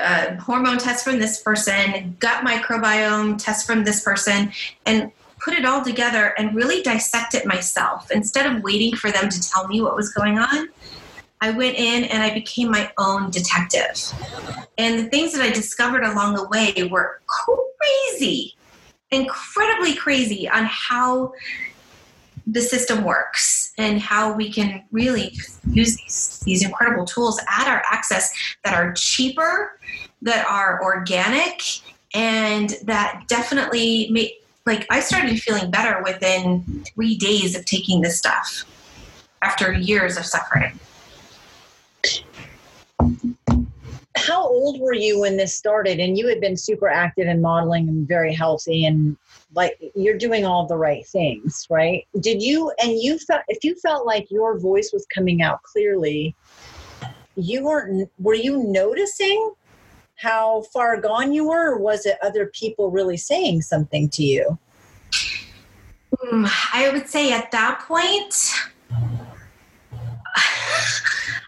uh, 0.00 0.36
hormone 0.36 0.78
test 0.78 1.04
from 1.04 1.18
this 1.18 1.42
person, 1.42 2.16
gut 2.20 2.44
microbiome 2.44 3.42
test 3.42 3.66
from 3.66 3.84
this 3.84 4.02
person, 4.02 4.52
and 4.86 5.10
put 5.40 5.54
it 5.54 5.64
all 5.64 5.82
together 5.82 6.34
and 6.38 6.54
really 6.54 6.82
dissect 6.82 7.34
it 7.34 7.46
myself 7.46 8.10
instead 8.10 8.46
of 8.46 8.62
waiting 8.62 8.94
for 8.94 9.10
them 9.10 9.28
to 9.28 9.50
tell 9.50 9.66
me 9.68 9.80
what 9.80 9.96
was 9.96 10.12
going 10.12 10.38
on. 10.38 10.68
I 11.40 11.50
went 11.50 11.76
in 11.76 12.04
and 12.04 12.22
I 12.22 12.34
became 12.34 12.70
my 12.70 12.90
own 12.98 13.30
detective. 13.30 14.12
And 14.76 14.98
the 14.98 15.04
things 15.04 15.32
that 15.32 15.42
I 15.42 15.50
discovered 15.50 16.02
along 16.02 16.34
the 16.34 16.48
way 16.48 16.88
were 16.90 17.20
crazy, 17.26 18.56
incredibly 19.10 19.94
crazy 19.94 20.48
on 20.48 20.64
how 20.64 21.32
the 22.46 22.60
system 22.60 23.04
works 23.04 23.72
and 23.78 24.00
how 24.00 24.32
we 24.32 24.50
can 24.50 24.82
really 24.90 25.32
use 25.70 25.96
these, 25.96 26.40
these 26.44 26.64
incredible 26.64 27.04
tools 27.04 27.38
at 27.48 27.68
our 27.68 27.82
access 27.90 28.32
that 28.64 28.74
are 28.74 28.92
cheaper, 28.94 29.78
that 30.22 30.46
are 30.48 30.82
organic, 30.82 31.62
and 32.14 32.70
that 32.84 33.24
definitely 33.28 34.08
make 34.10 34.37
like 34.68 34.86
I 34.90 35.00
started 35.00 35.40
feeling 35.40 35.70
better 35.70 36.02
within 36.04 36.84
three 36.94 37.16
days 37.16 37.56
of 37.56 37.64
taking 37.64 38.02
this 38.02 38.18
stuff 38.18 38.66
after 39.42 39.72
years 39.72 40.18
of 40.18 40.26
suffering. 40.26 40.78
How 44.14 44.46
old 44.46 44.78
were 44.78 44.92
you 44.92 45.20
when 45.20 45.38
this 45.38 45.56
started? 45.56 46.00
And 46.00 46.18
you 46.18 46.28
had 46.28 46.40
been 46.40 46.56
super 46.56 46.86
active 46.86 47.28
in 47.28 47.40
modeling 47.40 47.88
and 47.88 48.06
very 48.06 48.34
healthy 48.34 48.84
and 48.84 49.16
like 49.54 49.78
you're 49.94 50.18
doing 50.18 50.44
all 50.44 50.66
the 50.66 50.76
right 50.76 51.06
things, 51.06 51.66
right? 51.70 52.06
Did 52.20 52.42
you 52.42 52.70
and 52.82 52.92
you 52.92 53.18
felt 53.18 53.42
if 53.48 53.64
you 53.64 53.74
felt 53.76 54.06
like 54.06 54.30
your 54.30 54.58
voice 54.58 54.90
was 54.92 55.06
coming 55.06 55.40
out 55.40 55.62
clearly, 55.62 56.36
you 57.36 57.64
weren't 57.64 58.10
were 58.18 58.34
you 58.34 58.64
noticing 58.64 59.54
how 60.18 60.62
far 60.72 61.00
gone 61.00 61.32
you 61.32 61.48
were, 61.48 61.74
or 61.74 61.78
was 61.78 62.04
it 62.04 62.18
other 62.22 62.46
people 62.46 62.90
really 62.90 63.16
saying 63.16 63.62
something 63.62 64.08
to 64.10 64.24
you? 64.24 64.58
Mm, 66.16 66.50
I 66.72 66.90
would 66.92 67.08
say 67.08 67.32
at 67.32 67.50
that 67.52 67.84
point, 67.86 68.34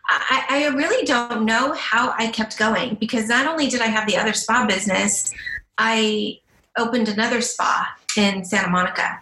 I, 0.09 0.45
I, 0.49 0.67
really 0.75 1.05
don't 1.05 1.45
know 1.45 1.73
how 1.75 2.15
I 2.19 2.29
kept 2.29 2.59
going 2.59 2.97
because 2.97 3.29
not 3.29 3.47
only 3.47 3.69
did 3.69 3.81
I 3.81 3.87
have 3.87 4.09
the 4.09 4.17
other 4.17 4.33
spa 4.33 4.67
business, 4.67 5.33
I 5.79 6.39
opened 6.77 7.09
another 7.09 7.41
spa 7.41 7.93
in 8.17 8.45
Santa 8.45 8.69
Monica. 8.69 9.21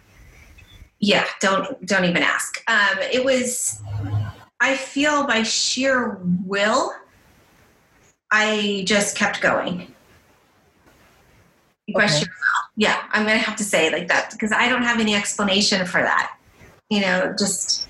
Yeah, 0.99 1.27
don't 1.41 1.85
don't 1.87 2.05
even 2.05 2.23
ask. 2.23 2.63
Um, 2.69 2.99
it 3.13 3.25
was. 3.25 3.81
I 4.61 4.77
feel 4.77 5.27
by 5.27 5.45
sheer 5.45 6.19
will 6.45 6.93
I 8.31 8.85
just 8.87 9.17
kept 9.17 9.41
going. 9.41 9.95
Okay. 11.95 12.23
Yeah, 12.77 13.03
I'm 13.13 13.25
going 13.25 13.39
to 13.39 13.45
have 13.45 13.57
to 13.57 13.65
say 13.65 13.91
like 13.91 14.09
that 14.09 14.31
because 14.33 14.53
I 14.53 14.69
don't 14.69 14.83
have 14.83 15.01
any 15.01 15.15
explanation 15.15 15.87
for 15.87 16.01
that. 16.03 16.37
You 16.91 17.01
know, 17.01 17.35
just. 17.39 17.87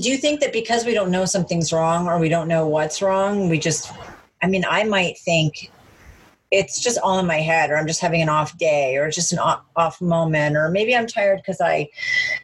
Do 0.00 0.08
you 0.08 0.16
think 0.16 0.40
that 0.40 0.54
because 0.54 0.86
we 0.86 0.94
don't 0.94 1.10
know 1.10 1.26
something's 1.26 1.70
wrong 1.72 2.08
or 2.08 2.18
we 2.18 2.30
don't 2.30 2.48
know 2.48 2.66
what's 2.66 3.02
wrong, 3.02 3.50
we 3.50 3.58
just, 3.58 3.92
I 4.42 4.46
mean, 4.46 4.64
I 4.66 4.84
might 4.84 5.18
think 5.18 5.70
it's 6.52 6.80
just 6.80 6.98
all 6.98 7.18
in 7.18 7.26
my 7.26 7.40
head 7.40 7.70
or 7.70 7.76
i'm 7.76 7.86
just 7.86 8.00
having 8.00 8.22
an 8.22 8.28
off 8.28 8.56
day 8.58 8.96
or 8.96 9.10
just 9.10 9.32
an 9.32 9.38
off 9.76 10.00
moment 10.00 10.56
or 10.56 10.68
maybe 10.68 10.94
i'm 10.94 11.06
tired 11.06 11.38
because 11.38 11.60
i 11.60 11.88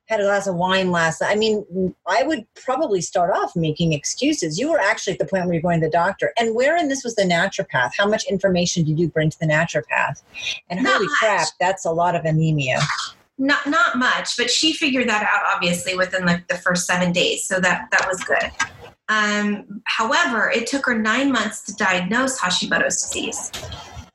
had 0.06 0.20
a 0.20 0.24
glass 0.24 0.46
of 0.46 0.54
wine 0.54 0.90
last 0.90 1.20
night 1.20 1.30
i 1.30 1.36
mean 1.36 1.94
i 2.06 2.22
would 2.22 2.44
probably 2.54 3.00
start 3.00 3.30
off 3.34 3.54
making 3.56 3.92
excuses. 3.92 4.58
You 4.58 4.70
were 4.70 4.80
actually 4.80 5.14
at 5.14 5.18
the 5.18 5.26
point 5.26 5.44
where 5.44 5.54
you're 5.54 5.62
going 5.62 5.80
to 5.80 5.86
the 5.86 5.90
doctor 5.90 6.32
and 6.38 6.54
wherein 6.54 6.88
this 6.88 7.04
was 7.04 7.14
the 7.14 7.22
naturopath? 7.22 7.90
How 7.96 8.06
much 8.06 8.24
information 8.28 8.84
did 8.84 8.98
you 8.98 9.08
bring 9.08 9.30
to 9.30 9.38
the 9.38 9.46
naturopath? 9.46 10.22
And 10.70 10.82
not 10.82 10.94
holy 10.94 11.06
much. 11.06 11.18
crap 11.18 11.48
that's 11.60 11.84
a 11.84 11.90
lot 11.90 12.14
of 12.14 12.24
anemia. 12.24 12.80
Not 13.38 13.66
not 13.66 13.98
much 13.98 14.36
but 14.36 14.50
she 14.50 14.72
figured 14.72 15.08
that 15.08 15.22
out 15.22 15.54
obviously 15.54 15.96
within 15.96 16.24
like 16.24 16.48
the 16.48 16.56
first 16.56 16.86
seven 16.86 17.12
days 17.12 17.44
so 17.44 17.60
that 17.60 17.88
that 17.90 18.06
was 18.08 18.22
good. 18.24 18.50
Um, 19.10 19.80
however, 19.84 20.50
it 20.50 20.66
took 20.66 20.84
her 20.84 20.98
nine 20.98 21.32
months 21.32 21.62
to 21.62 21.74
diagnose 21.74 22.38
Hashimoto's 22.38 23.00
disease. 23.02 23.50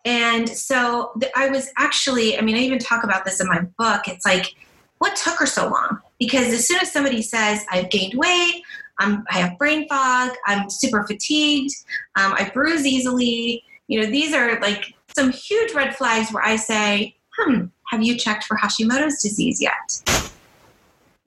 And 0.06 0.50
so 0.50 1.14
I 1.36 1.50
was 1.50 1.72
actually, 1.78 2.38
I 2.38 2.42
mean, 2.42 2.56
I 2.56 2.60
even 2.60 2.80
talk 2.80 3.04
about 3.04 3.24
this 3.26 3.40
in 3.40 3.48
my 3.48 3.62
book. 3.78 4.08
It's 4.08 4.26
like, 4.26 4.56
what 4.98 5.16
took 5.16 5.40
her 5.40 5.46
so 5.46 5.70
long? 5.70 6.00
Because 6.20 6.54
as 6.54 6.68
soon 6.68 6.80
as 6.80 6.92
somebody 6.92 7.22
says, 7.22 7.66
I've 7.72 7.90
gained 7.90 8.14
weight, 8.16 8.64
I'm, 9.00 9.26
I 9.30 9.40
have 9.40 9.58
brain 9.58 9.88
fog, 9.88 10.32
I'm 10.46 10.70
super 10.70 11.04
fatigued, 11.04 11.74
um, 12.16 12.34
I 12.34 12.50
bruise 12.54 12.86
easily, 12.86 13.64
you 13.88 14.02
know, 14.02 14.06
these 14.10 14.34
are 14.34 14.60
like 14.60 14.94
some 15.16 15.32
huge 15.32 15.74
red 15.74 15.96
flags 15.96 16.32
where 16.32 16.44
I 16.44 16.56
say, 16.56 17.16
hmm, 17.38 17.66
have 17.90 18.04
you 18.04 18.18
checked 18.18 18.44
for 18.46 18.58
Hashimoto's 18.58 19.22
disease 19.22 19.62
yet? 19.62 20.32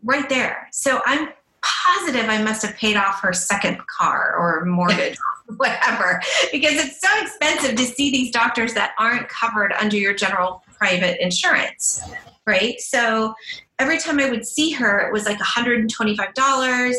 Right 0.02 0.28
there. 0.28 0.68
So 0.72 1.00
I'm 1.04 1.30
positive 1.62 2.28
I 2.28 2.42
must 2.42 2.64
have 2.64 2.76
paid 2.76 2.96
off 2.96 3.20
her 3.20 3.32
second 3.32 3.78
car 3.86 4.36
or 4.36 4.64
mortgage 4.64 5.16
whatever 5.56 6.20
because 6.52 6.74
it's 6.74 7.00
so 7.00 7.08
expensive 7.20 7.76
to 7.76 7.84
see 7.84 8.10
these 8.10 8.32
doctors 8.32 8.74
that 8.74 8.92
aren't 8.98 9.28
covered 9.28 9.72
under 9.74 9.96
your 9.96 10.14
general 10.14 10.62
private 10.78 11.22
insurance 11.22 12.02
right? 12.46 12.80
So 12.80 13.34
every 13.78 13.98
time 13.98 14.18
i 14.18 14.30
would 14.30 14.46
see 14.46 14.70
her 14.70 15.00
it 15.06 15.12
was 15.12 15.26
like 15.26 15.38
$125 15.38 16.94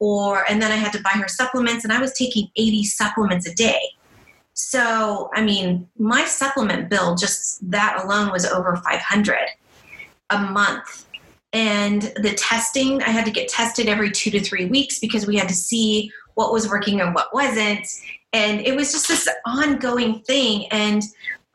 or 0.00 0.50
and 0.50 0.60
then 0.60 0.72
i 0.72 0.74
had 0.74 0.92
to 0.92 1.00
buy 1.02 1.10
her 1.10 1.28
supplements 1.28 1.84
and 1.84 1.92
i 1.92 2.00
was 2.00 2.12
taking 2.14 2.48
80 2.56 2.84
supplements 2.84 3.46
a 3.46 3.54
day. 3.54 3.80
So 4.54 5.30
i 5.34 5.42
mean 5.42 5.88
my 5.98 6.24
supplement 6.24 6.90
bill 6.90 7.14
just 7.14 7.70
that 7.70 8.02
alone 8.04 8.32
was 8.32 8.46
over 8.46 8.76
500 8.76 9.36
a 10.30 10.38
month. 10.38 11.06
And 11.52 12.02
the 12.16 12.34
testing 12.36 13.02
i 13.02 13.10
had 13.10 13.24
to 13.24 13.30
get 13.30 13.48
tested 13.48 13.88
every 13.88 14.10
two 14.10 14.30
to 14.30 14.40
three 14.40 14.66
weeks 14.66 14.98
because 14.98 15.26
we 15.26 15.36
had 15.36 15.48
to 15.48 15.54
see 15.54 16.10
what 16.38 16.52
was 16.52 16.68
working 16.68 17.00
and 17.00 17.16
what 17.16 17.34
wasn't. 17.34 17.84
And 18.32 18.60
it 18.60 18.76
was 18.76 18.92
just 18.92 19.08
this 19.08 19.28
ongoing 19.44 20.20
thing. 20.20 20.66
And 20.70 21.02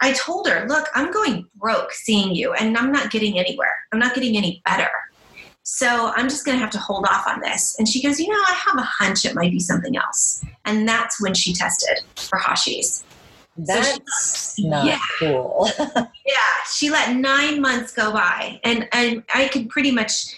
I 0.02 0.12
told 0.12 0.50
her, 0.50 0.68
look, 0.68 0.90
I'm 0.94 1.10
going 1.10 1.48
broke 1.56 1.94
seeing 1.94 2.36
you 2.36 2.52
and 2.52 2.78
I'm 2.78 2.92
not 2.92 3.10
getting 3.10 3.40
anywhere. 3.40 3.74
I'm 3.94 4.00
not 4.00 4.14
getting 4.14 4.36
any 4.36 4.62
better. 4.66 4.92
So 5.64 6.12
I'm 6.18 6.28
just 6.28 6.46
going 6.46 6.58
to 6.58 6.62
have 6.62 6.72
to 6.72 6.80
hold 6.80 7.06
off 7.10 7.26
on 7.26 7.40
this. 7.40 7.80
And 7.80 7.88
she 7.88 8.04
goes, 8.04 8.20
you 8.20 8.28
know, 8.28 8.44
I 8.46 8.62
have 8.66 8.78
a 8.78 8.82
hunch 8.82 9.24
it 9.24 9.34
might 9.36 9.52
be 9.52 9.60
something 9.62 9.96
else. 9.96 10.44
And 10.66 10.86
that's 10.86 11.22
when 11.22 11.34
she 11.34 11.54
tested 11.54 12.00
for 12.18 12.38
Hashi's. 12.38 13.06
That's 13.56 14.56
so 14.58 14.68
not 14.68 14.86
yeah. 14.86 15.00
cool. 15.20 15.70
yeah, 15.96 16.54
she 16.74 16.90
let 16.90 17.16
nine 17.16 17.62
months 17.62 17.94
go 17.94 18.12
by, 18.12 18.60
and 18.64 18.88
and 18.92 19.24
I 19.34 19.48
could 19.48 19.70
pretty 19.70 19.92
much 19.92 20.36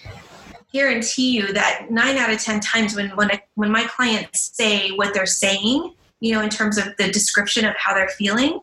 guarantee 0.76 1.32
you 1.32 1.54
that 1.54 1.88
nine 1.90 2.18
out 2.18 2.30
of 2.30 2.40
ten 2.40 2.60
times 2.60 2.96
when 2.96 3.10
when 3.12 3.32
when 3.56 3.72
my 3.72 3.86
clients 3.86 4.52
say 4.54 4.90
what 4.92 5.14
they're 5.14 5.26
saying, 5.26 5.94
you 6.20 6.34
know, 6.34 6.42
in 6.42 6.50
terms 6.50 6.78
of 6.78 6.86
the 6.98 7.10
description 7.12 7.64
of 7.66 7.74
how 7.78 7.94
they're 7.94 8.10
feeling, 8.10 8.60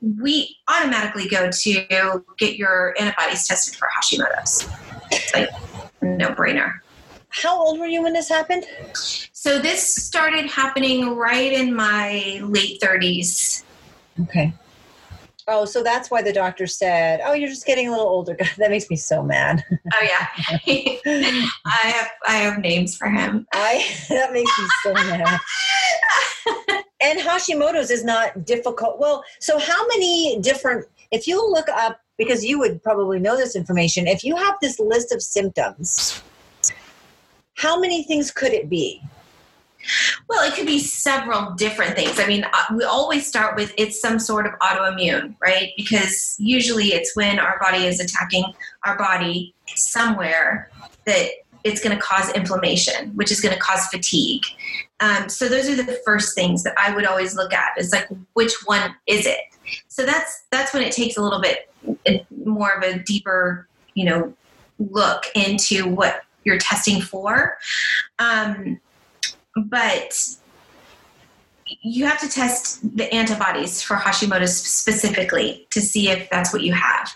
we 0.00 0.56
automatically 0.68 1.28
go 1.28 1.50
to 1.50 2.24
get 2.38 2.56
your 2.56 2.94
antibodies 2.98 3.46
tested 3.46 3.76
for 3.76 3.86
Hashimoto's. 3.94 4.66
It's 5.10 5.34
like 5.34 5.50
no 6.00 6.30
brainer. 6.30 6.72
How 7.28 7.58
old 7.58 7.78
were 7.78 7.86
you 7.86 8.02
when 8.02 8.14
this 8.14 8.28
happened? 8.28 8.64
So 8.94 9.58
this 9.58 9.82
started 9.82 10.46
happening 10.46 11.16
right 11.16 11.52
in 11.52 11.74
my 11.74 12.40
late 12.42 12.80
30s. 12.80 13.62
Okay. 14.20 14.52
Oh, 15.52 15.66
so 15.66 15.82
that's 15.82 16.10
why 16.10 16.22
the 16.22 16.32
doctor 16.32 16.66
said, 16.66 17.20
"Oh, 17.22 17.34
you're 17.34 17.50
just 17.50 17.66
getting 17.66 17.86
a 17.86 17.90
little 17.90 18.06
older." 18.06 18.34
God, 18.34 18.48
that 18.56 18.70
makes 18.70 18.88
me 18.88 18.96
so 18.96 19.22
mad. 19.22 19.62
Oh 19.70 20.02
yeah, 20.02 20.26
I 20.66 21.82
have 21.84 22.08
I 22.26 22.36
have 22.36 22.58
names 22.58 22.96
for 22.96 23.08
him. 23.10 23.46
I 23.52 23.86
that 24.08 24.32
makes 24.32 24.50
me 24.58 24.66
so 24.82 24.94
mad. 24.94 25.38
and 27.02 27.20
Hashimoto's 27.20 27.90
is 27.90 28.02
not 28.02 28.46
difficult. 28.46 28.98
Well, 28.98 29.22
so 29.40 29.58
how 29.58 29.86
many 29.88 30.40
different? 30.40 30.86
If 31.10 31.26
you 31.26 31.46
look 31.46 31.68
up, 31.68 32.00
because 32.16 32.42
you 32.42 32.58
would 32.58 32.82
probably 32.82 33.18
know 33.18 33.36
this 33.36 33.54
information, 33.54 34.06
if 34.06 34.24
you 34.24 34.34
have 34.36 34.54
this 34.62 34.80
list 34.80 35.12
of 35.12 35.20
symptoms, 35.20 36.22
how 37.56 37.78
many 37.78 38.04
things 38.04 38.30
could 38.30 38.54
it 38.54 38.70
be? 38.70 39.02
Well, 40.28 40.48
it 40.48 40.54
could 40.54 40.66
be 40.66 40.78
several 40.78 41.52
different 41.52 41.96
things. 41.96 42.18
I 42.18 42.26
mean, 42.26 42.44
uh, 42.44 42.74
we 42.74 42.84
always 42.84 43.26
start 43.26 43.56
with 43.56 43.72
it's 43.76 44.00
some 44.00 44.18
sort 44.18 44.46
of 44.46 44.52
autoimmune, 44.60 45.34
right? 45.40 45.72
Because 45.76 46.36
usually 46.38 46.88
it's 46.88 47.16
when 47.16 47.38
our 47.38 47.58
body 47.60 47.86
is 47.86 48.00
attacking 48.00 48.44
our 48.84 48.96
body 48.96 49.54
somewhere 49.66 50.70
that 51.06 51.28
it's 51.64 51.82
going 51.82 51.96
to 51.96 52.02
cause 52.02 52.32
inflammation, 52.32 53.10
which 53.14 53.30
is 53.30 53.40
going 53.40 53.54
to 53.54 53.60
cause 53.60 53.86
fatigue. 53.86 54.42
Um, 55.00 55.28
so 55.28 55.48
those 55.48 55.68
are 55.68 55.76
the 55.76 56.00
first 56.04 56.34
things 56.34 56.62
that 56.64 56.74
I 56.78 56.94
would 56.94 57.04
always 57.04 57.34
look 57.34 57.52
at. 57.52 57.78
Is 57.78 57.92
like 57.92 58.08
which 58.34 58.52
one 58.64 58.94
is 59.06 59.26
it? 59.26 59.40
So 59.88 60.04
that's 60.04 60.44
that's 60.50 60.72
when 60.72 60.82
it 60.82 60.92
takes 60.92 61.16
a 61.16 61.22
little 61.22 61.40
bit 61.40 61.70
more 62.44 62.72
of 62.72 62.82
a 62.82 62.98
deeper, 63.00 63.68
you 63.94 64.04
know, 64.04 64.32
look 64.78 65.24
into 65.34 65.88
what 65.88 66.22
you're 66.44 66.58
testing 66.58 67.00
for. 67.00 67.56
Um, 68.18 68.80
but 69.56 70.36
you 71.80 72.04
have 72.04 72.20
to 72.20 72.28
test 72.28 72.96
the 72.96 73.12
antibodies 73.14 73.82
for 73.82 73.96
Hashimoto's 73.96 74.56
specifically 74.56 75.66
to 75.70 75.80
see 75.80 76.10
if 76.10 76.28
that's 76.30 76.52
what 76.52 76.62
you 76.62 76.72
have. 76.72 77.14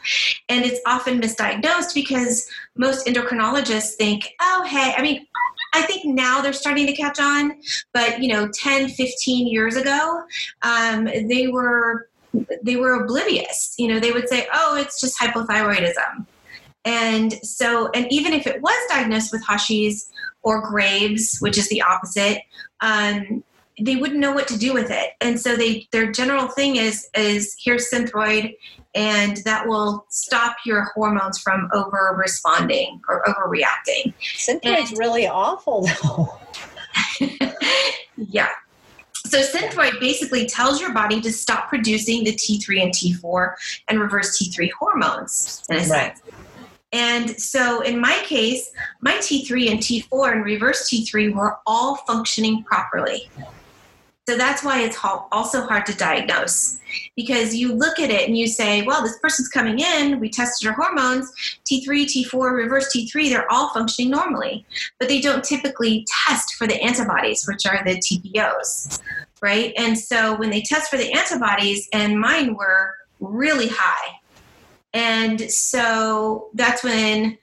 And 0.49 0.64
it's 0.64 0.81
often 0.87 1.21
misdiagnosed 1.21 1.95
because 1.95 2.49
most 2.76 3.07
endocrinologists 3.07 3.95
think, 3.95 4.35
oh, 4.40 4.64
hey, 4.66 4.95
I 4.97 5.02
mean, 5.02 5.26
I 5.75 5.83
think 5.83 6.07
now 6.07 6.40
they're 6.40 6.52
starting 6.52 6.87
to 6.87 6.93
catch 6.95 7.21
on, 7.21 7.61
but 7.93 8.23
you 8.23 8.33
know, 8.33 8.49
10, 8.49 8.88
15 8.88 9.47
years 9.47 9.76
ago, 9.76 10.23
um, 10.62 11.05
they 11.05 11.49
were 11.49 12.09
they 12.62 12.76
were 12.76 13.02
oblivious. 13.02 13.75
You 13.78 13.88
know, 13.88 13.99
they 13.99 14.12
would 14.12 14.28
say, 14.28 14.47
oh, 14.52 14.76
it's 14.76 15.00
just 15.00 15.19
hypothyroidism. 15.19 16.26
And 16.85 17.33
so, 17.43 17.90
and 17.95 18.07
even 18.11 18.33
if 18.33 18.47
it 18.47 18.62
was 18.62 18.88
diagnosed 18.90 19.33
with 19.33 19.45
Hashis 19.45 20.09
or 20.47 20.62
Graves, 20.62 21.38
which 21.41 21.59
is 21.59 21.69
the 21.69 21.83
opposite, 21.83 22.41
um, 22.81 23.43
they 23.81 23.97
wouldn't 23.97 24.21
know 24.21 24.33
what 24.33 24.47
to 24.47 24.57
do 24.57 24.73
with 24.73 24.93
it. 24.93 25.11
And 25.21 25.41
so 25.41 25.57
they 25.57 25.88
their 25.91 26.12
general 26.12 26.47
thing 26.47 26.76
is 26.76 27.11
is 27.17 27.57
here's 27.62 27.91
synthroid 27.91 28.55
and 28.95 29.38
that 29.38 29.67
will 29.67 30.07
stop 30.09 30.57
your 30.65 30.85
hormones 30.95 31.38
from 31.38 31.69
over 31.75 32.17
responding 32.17 33.03
or 33.09 33.25
overreacting. 33.25 34.15
Synthroid's 34.21 34.93
and, 34.93 34.99
really 34.99 35.26
awful 35.26 35.87
though. 36.03 36.38
Yeah. 38.17 38.49
So 39.26 39.43
synthroid 39.43 40.00
basically 40.00 40.47
tells 40.47 40.81
your 40.81 40.95
body 40.95 41.21
to 41.21 41.33
stop 41.33 41.69
producing 41.69 42.25
the 42.25 42.33
T3 42.33 42.83
and 42.83 42.93
T4 42.93 43.55
and 43.88 44.00
reverse 44.00 44.41
T3 44.41 44.71
hormones 44.73 45.62
in 45.69 45.76
a 45.76 45.88
right. 45.88 46.17
And 46.97 47.38
so 47.38 47.83
in 47.83 48.00
my 48.00 48.19
case, 48.25 48.73
my 49.03 49.12
T3 49.19 49.71
and 49.71 49.81
T4 49.81 50.33
and 50.33 50.43
reverse 50.43 50.88
T3 50.88 51.35
were 51.35 51.59
all 51.67 51.97
functioning 52.07 52.65
properly. 52.65 53.29
So 54.26 54.38
that's 54.38 54.65
why 54.65 54.81
it's 54.81 54.97
also 55.31 55.67
hard 55.67 55.85
to 55.87 55.95
diagnose 55.95 56.81
because 57.15 57.55
you 57.55 57.75
look 57.75 58.00
at 58.00 58.09
it 58.11 58.26
and 58.26 58.37
you 58.37 58.47
say, 58.49 58.83
well, 58.83 59.03
this 59.03 59.19
person's 59.19 59.49
coming 59.49 59.79
in, 59.79 60.19
we 60.19 60.31
tested 60.31 60.67
her 60.67 60.73
hormones, 60.73 61.31
T3, 61.71 62.07
T4, 62.07 62.53
reverse 62.53 62.88
T3, 62.97 63.29
they're 63.29 63.53
all 63.53 63.69
functioning 63.75 64.11
normally. 64.11 64.65
But 64.99 65.09
they 65.09 65.21
don't 65.21 65.45
typically 65.45 66.07
test 66.26 66.55
for 66.55 66.67
the 66.67 66.81
antibodies, 66.83 67.47
which 67.47 67.67
are 67.67 67.85
the 67.85 67.99
TPOs, 67.99 69.00
right? 69.43 69.75
And 69.76 69.99
so 69.99 70.35
when 70.38 70.49
they 70.49 70.62
test 70.62 70.91
for 70.91 70.97
the 70.97 71.12
antibodies, 71.12 71.88
and 71.93 72.19
mine 72.19 72.57
were 72.57 72.95
really 73.21 73.69
high. 73.69 74.19
And 74.97 75.50
so 75.50 76.49
that's 76.55 76.83
when 76.83 77.37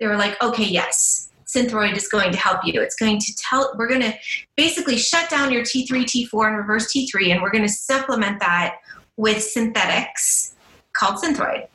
they 0.00 0.06
were 0.06 0.16
like, 0.16 0.42
okay, 0.42 0.64
yes, 0.64 1.28
Synthroid 1.46 1.94
is 1.94 2.08
going 2.08 2.32
to 2.32 2.38
help 2.38 2.64
you. 2.64 2.80
It's 2.80 2.96
going 2.96 3.18
to 3.18 3.36
tell, 3.36 3.74
we're 3.76 3.90
going 3.90 4.00
to 4.00 4.14
basically 4.56 4.96
shut 4.96 5.28
down 5.28 5.52
your 5.52 5.60
T3, 5.64 5.86
T4, 5.86 6.48
and 6.48 6.56
reverse 6.56 6.90
T3, 6.90 7.32
and 7.32 7.42
we're 7.42 7.50
going 7.50 7.66
to 7.66 7.68
supplement 7.68 8.40
that 8.40 8.76
with 9.18 9.42
synthetics 9.42 10.54
called 10.94 11.22
Synthroid. 11.22 11.66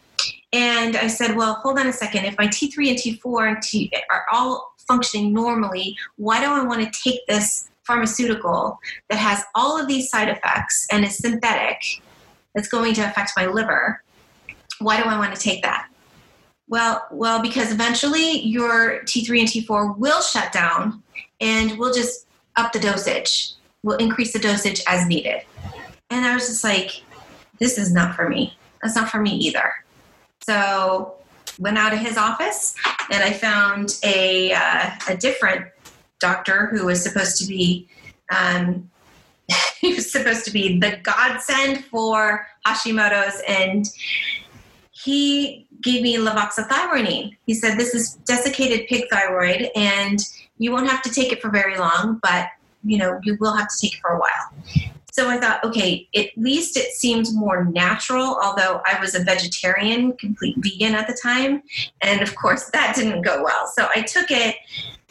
And 0.52 0.98
I 0.98 1.06
said, 1.06 1.36
well, 1.36 1.60
hold 1.62 1.78
on 1.78 1.86
a 1.86 1.94
second. 1.94 2.26
If 2.26 2.36
my 2.40 2.48
T3 2.48 2.90
and 2.90 2.98
T4 2.98 3.54
and 3.54 3.62
T 3.62 3.92
are 4.10 4.26
all 4.32 4.74
functioning 4.88 5.32
normally, 5.32 5.96
why 6.16 6.40
do 6.40 6.48
I 6.48 6.64
want 6.64 6.82
to 6.92 7.00
take 7.04 7.20
this 7.28 7.70
pharmaceutical 7.84 8.80
that 9.12 9.20
has 9.20 9.44
all 9.54 9.80
of 9.80 9.88
these 9.88 10.10
side 10.10 10.30
effects 10.30 10.88
and 10.92 11.06
is 11.06 11.20
synthetic 11.20 12.02
that's 12.56 12.68
going 12.68 12.96
to 12.96 13.02
affect 13.02 13.34
my 13.38 13.46
liver? 13.46 14.03
Why 14.84 15.02
do 15.02 15.10
I 15.10 15.18
want 15.18 15.36
to 15.36 15.42
take 15.42 15.62
that? 15.64 15.88
Well, 16.68 17.06
well, 17.12 17.42
because 17.42 17.72
eventually 17.72 18.40
your 18.40 19.02
T3 19.04 19.40
and 19.40 19.48
T4 19.48 19.98
will 19.98 20.22
shut 20.22 20.52
down 20.52 21.04
and 21.42 21.78
we'll 21.78 21.94
just 21.94 22.28
up 22.56 22.72
the 22.72 22.80
dosage. 22.80 23.52
We'll 23.84 23.98
increase 23.98 24.34
the 24.34 24.40
dosage 24.40 24.82
as 24.88 25.08
needed. 25.08 25.42
And 26.10 26.26
I 26.26 26.34
was 26.34 26.48
just 26.48 26.64
like, 26.64 27.04
this 27.60 27.78
is 27.78 27.94
not 27.94 28.16
for 28.16 28.30
me. 28.30 28.58
That's 28.82 28.96
not 28.96 29.10
for 29.10 29.20
me 29.20 29.32
either. 29.32 29.74
So 30.42 31.16
went 31.60 31.78
out 31.78 31.94
of 31.94 32.00
his 32.00 32.18
office 32.18 32.76
and 33.12 33.24
I 33.24 33.34
found 33.34 34.00
a, 34.04 34.54
uh, 34.54 34.90
a 35.10 35.18
different 35.18 35.66
doctor 36.20 36.68
who 36.68 36.86
was 36.86 37.04
supposed 37.04 37.38
to 37.38 37.46
be 37.46 37.88
um, 38.32 38.90
he 39.80 39.94
was 39.94 40.12
supposed 40.12 40.46
to 40.46 40.52
be 40.52 40.80
the 40.80 40.98
godsend 41.04 41.86
for 41.86 42.48
Hashimoto's 42.66 43.42
and 43.48 43.86
he 45.04 45.68
gave 45.82 46.02
me 46.02 46.18
lavoxothyronine. 46.18 47.36
He 47.46 47.54
said, 47.54 47.78
This 47.78 47.94
is 47.94 48.16
desiccated 48.26 48.88
pig 48.88 49.06
thyroid, 49.12 49.70
and 49.76 50.20
you 50.58 50.72
won't 50.72 50.90
have 50.90 51.02
to 51.04 51.12
take 51.12 51.32
it 51.32 51.42
for 51.42 51.50
very 51.50 51.78
long, 51.78 52.20
but 52.22 52.48
you 52.84 52.98
know, 52.98 53.20
you 53.24 53.38
will 53.40 53.56
have 53.56 53.68
to 53.68 53.76
take 53.82 53.96
it 53.96 54.00
for 54.02 54.12
a 54.12 54.20
while. 54.20 54.90
So 55.14 55.30
I 55.30 55.40
thought, 55.40 55.64
okay, 55.64 56.10
at 56.16 56.30
least 56.38 56.76
it 56.76 56.92
seems 56.94 57.36
more 57.36 57.66
natural, 57.66 58.40
although 58.42 58.82
I 58.84 59.00
was 59.00 59.14
a 59.14 59.24
vegetarian, 59.24 60.18
complete 60.18 60.56
vegan 60.58 60.96
at 60.96 61.06
the 61.06 61.16
time. 61.22 61.62
And 62.02 62.22
of 62.22 62.36
course, 62.36 62.72
that 62.72 62.96
didn't 62.96 63.22
go 63.22 63.44
well. 63.44 63.68
So 63.68 63.88
I 63.96 64.02
took 64.02 64.32
it, 64.32 64.56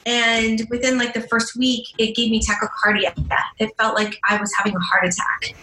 and 0.05 0.67
within 0.71 0.99
like 0.99 1.15
the 1.15 1.21
first 1.21 1.57
week, 1.57 1.87
it 1.99 2.17
gave 2.17 2.31
me 2.31 2.41
tachycardia. 2.41 3.15
It 3.59 3.71
felt 3.79 3.95
like 3.95 4.19
I 4.29 4.39
was 4.39 4.53
having 4.55 4.75
a 4.75 4.81
heart 4.81 5.05
attack. 5.05 5.55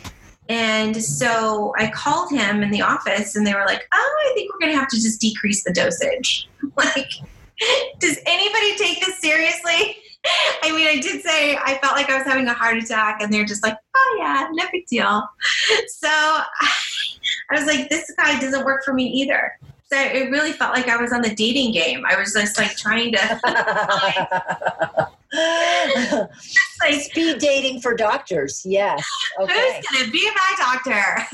And 0.49 1.01
so 1.01 1.73
I 1.77 1.91
called 1.91 2.31
him 2.31 2.63
in 2.63 2.71
the 2.71 2.81
office 2.81 3.35
and 3.35 3.45
they 3.45 3.53
were 3.53 3.65
like, 3.67 3.87
oh, 3.93 4.17
I 4.25 4.33
think 4.33 4.51
we're 4.51 4.59
going 4.59 4.73
to 4.73 4.79
have 4.79 4.89
to 4.89 4.95
just 4.95 5.21
decrease 5.21 5.63
the 5.63 5.71
dosage. 5.71 6.49
like, 6.75 7.09
does 7.99 8.17
anybody 8.25 8.75
take 8.77 9.05
this 9.05 9.19
seriously? 9.19 9.97
I 10.63 10.71
mean, 10.71 10.87
I 10.87 10.99
did 10.99 11.21
say 11.21 11.55
I 11.55 11.77
felt 11.81 11.95
like 11.95 12.09
I 12.09 12.17
was 12.17 12.25
having 12.25 12.47
a 12.47 12.53
heart 12.53 12.77
attack, 12.77 13.21
and 13.21 13.31
they're 13.31 13.45
just 13.45 13.63
like, 13.63 13.77
oh, 13.95 14.17
yeah, 14.19 14.47
no 14.51 14.65
big 14.71 14.85
deal. 14.87 15.23
So 15.87 16.09
I 16.09 16.45
was 17.51 17.65
like, 17.65 17.89
this 17.89 18.11
guy 18.17 18.39
doesn't 18.39 18.65
work 18.65 18.83
for 18.83 18.93
me 18.93 19.05
either. 19.05 19.57
So 19.91 19.99
it 19.99 20.29
really 20.31 20.51
felt 20.51 20.73
like 20.73 20.87
I 20.87 20.97
was 20.97 21.11
on 21.11 21.21
the 21.21 21.33
dating 21.33 21.73
game. 21.73 22.03
I 22.07 22.17
was 22.17 22.33
just 22.33 22.57
like 22.57 22.75
trying 22.77 23.11
to 23.13 25.09
like, 25.33 27.01
Speed 27.01 27.39
dating 27.39 27.81
for 27.81 27.95
doctors. 27.95 28.63
Yes. 28.65 29.05
Okay. 29.39 29.53
Who's 29.53 29.85
going 29.87 30.05
to 30.05 30.11
be 30.11 30.29
my 30.29 30.55
doctor? 30.57 31.27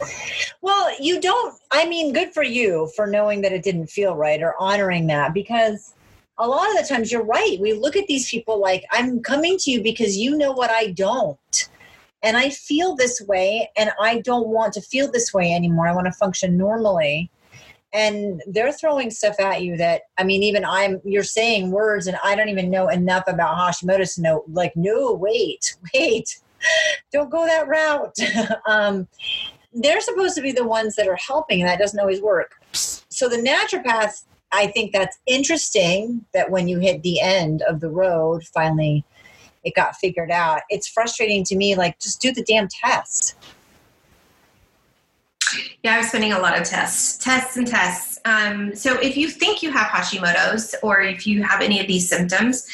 well, 0.60 0.90
you 1.00 1.18
don't, 1.18 1.58
I 1.70 1.86
mean, 1.86 2.12
good 2.12 2.34
for 2.34 2.42
you 2.42 2.90
for 2.94 3.06
knowing 3.06 3.40
that 3.40 3.52
it 3.52 3.62
didn't 3.62 3.86
feel 3.86 4.16
right 4.16 4.42
or 4.42 4.54
honoring 4.60 5.06
that 5.06 5.32
because 5.32 5.94
a 6.36 6.46
lot 6.46 6.68
of 6.68 6.76
the 6.76 6.86
times 6.86 7.10
you're 7.10 7.24
right. 7.24 7.58
We 7.58 7.72
look 7.72 7.96
at 7.96 8.06
these 8.06 8.28
people 8.28 8.60
like, 8.60 8.84
I'm 8.90 9.22
coming 9.22 9.56
to 9.60 9.70
you 9.70 9.82
because 9.82 10.16
you 10.16 10.36
know 10.36 10.52
what 10.52 10.70
I 10.70 10.88
don't. 10.88 11.68
And 12.22 12.36
I 12.36 12.50
feel 12.50 12.96
this 12.96 13.20
way, 13.28 13.70
and 13.76 13.90
I 14.00 14.20
don't 14.20 14.48
want 14.48 14.72
to 14.74 14.80
feel 14.80 15.10
this 15.10 15.32
way 15.34 15.52
anymore. 15.52 15.88
I 15.88 15.94
want 15.94 16.06
to 16.06 16.12
function 16.12 16.56
normally 16.56 17.30
and 17.94 18.42
they're 18.48 18.72
throwing 18.72 19.10
stuff 19.10 19.38
at 19.40 19.62
you 19.62 19.76
that 19.76 20.02
i 20.18 20.24
mean 20.24 20.42
even 20.42 20.64
i'm 20.64 21.00
you're 21.04 21.22
saying 21.22 21.70
words 21.70 22.06
and 22.06 22.18
i 22.22 22.34
don't 22.34 22.48
even 22.48 22.70
know 22.70 22.88
enough 22.88 23.24
about 23.26 23.56
hashimoto's 23.56 24.16
to 24.16 24.22
know 24.22 24.44
like 24.48 24.72
no 24.76 25.12
wait 25.12 25.76
wait 25.94 26.40
don't 27.12 27.30
go 27.30 27.44
that 27.44 27.68
route. 27.68 28.16
Um, 28.66 29.06
they're 29.74 30.00
supposed 30.00 30.34
to 30.36 30.40
be 30.40 30.52
the 30.52 30.64
ones 30.64 30.96
that 30.96 31.08
are 31.08 31.16
helping 31.16 31.60
and 31.60 31.68
that 31.68 31.78
doesn't 31.78 31.98
always 31.98 32.22
work. 32.22 32.52
So 32.72 33.28
the 33.28 33.36
naturopath 33.36 34.24
i 34.52 34.66
think 34.68 34.92
that's 34.92 35.18
interesting 35.26 36.24
that 36.32 36.50
when 36.50 36.68
you 36.68 36.78
hit 36.78 37.02
the 37.02 37.20
end 37.20 37.62
of 37.62 37.80
the 37.80 37.88
road 37.88 38.44
finally 38.44 39.04
it 39.64 39.74
got 39.74 39.96
figured 39.96 40.30
out. 40.30 40.60
It's 40.68 40.86
frustrating 40.86 41.42
to 41.44 41.56
me 41.56 41.74
like 41.74 41.98
just 41.98 42.20
do 42.20 42.32
the 42.32 42.44
damn 42.44 42.68
test 42.68 43.34
yeah, 45.82 45.94
I 45.94 45.98
was 45.98 46.08
spending 46.08 46.32
a 46.32 46.38
lot 46.38 46.58
of 46.58 46.66
tests, 46.66 47.22
tests 47.22 47.56
and 47.56 47.66
tests. 47.66 48.18
Um, 48.24 48.74
so 48.74 48.98
if 49.00 49.16
you 49.16 49.28
think 49.28 49.62
you 49.62 49.70
have 49.70 49.86
Hashimoto's 49.88 50.74
or 50.82 51.00
if 51.00 51.26
you 51.26 51.42
have 51.42 51.60
any 51.60 51.80
of 51.80 51.86
these 51.86 52.08
symptoms, 52.08 52.66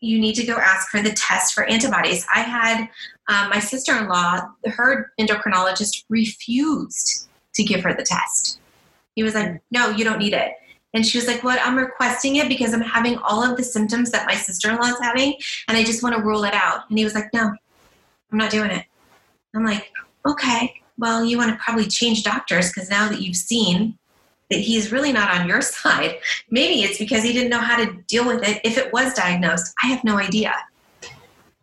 you 0.00 0.18
need 0.18 0.34
to 0.34 0.46
go 0.46 0.54
ask 0.54 0.90
for 0.90 1.02
the 1.02 1.12
test 1.12 1.54
for 1.54 1.64
antibodies. 1.64 2.26
I 2.34 2.40
had 2.40 2.88
um, 3.28 3.50
my 3.50 3.58
sister 3.58 3.96
in 3.96 4.08
law, 4.08 4.40
her 4.66 5.12
endocrinologist 5.20 6.04
refused 6.08 7.28
to 7.54 7.62
give 7.64 7.82
her 7.82 7.94
the 7.94 8.02
test. 8.02 8.60
He 9.14 9.22
was 9.22 9.34
like, 9.34 9.60
no, 9.70 9.90
you 9.90 10.04
don't 10.04 10.18
need 10.18 10.32
it. 10.32 10.52
And 10.92 11.06
she 11.06 11.18
was 11.18 11.28
like, 11.28 11.44
What? 11.44 11.60
I'm 11.62 11.76
requesting 11.76 12.36
it 12.36 12.48
because 12.48 12.74
I'm 12.74 12.80
having 12.80 13.16
all 13.18 13.44
of 13.44 13.56
the 13.56 13.62
symptoms 13.62 14.10
that 14.10 14.26
my 14.26 14.34
sister 14.34 14.70
in 14.70 14.76
law 14.76 14.88
is 14.88 14.98
having, 15.00 15.34
and 15.68 15.76
I 15.76 15.84
just 15.84 16.02
want 16.02 16.16
to 16.16 16.22
rule 16.22 16.42
it 16.42 16.52
out. 16.52 16.88
And 16.88 16.98
he 16.98 17.04
was 17.04 17.14
like, 17.14 17.32
No, 17.32 17.54
I'm 18.32 18.38
not 18.38 18.50
doing 18.50 18.72
it. 18.72 18.84
I'm 19.54 19.64
like, 19.64 19.92
Okay 20.26 20.79
well, 21.00 21.24
you 21.24 21.38
want 21.38 21.50
to 21.50 21.56
probably 21.56 21.86
change 21.86 22.22
doctors 22.22 22.68
because 22.68 22.90
now 22.90 23.08
that 23.08 23.20
you've 23.20 23.36
seen 23.36 23.98
that 24.50 24.58
he's 24.58 24.92
really 24.92 25.12
not 25.12 25.34
on 25.34 25.48
your 25.48 25.62
side, 25.62 26.18
maybe 26.50 26.82
it's 26.82 26.98
because 26.98 27.24
he 27.24 27.32
didn't 27.32 27.50
know 27.50 27.60
how 27.60 27.82
to 27.82 27.92
deal 28.06 28.26
with 28.26 28.46
it 28.46 28.60
if 28.64 28.76
it 28.76 28.92
was 28.92 29.14
diagnosed. 29.14 29.72
I 29.82 29.88
have 29.88 30.04
no 30.04 30.18
idea. 30.18 30.54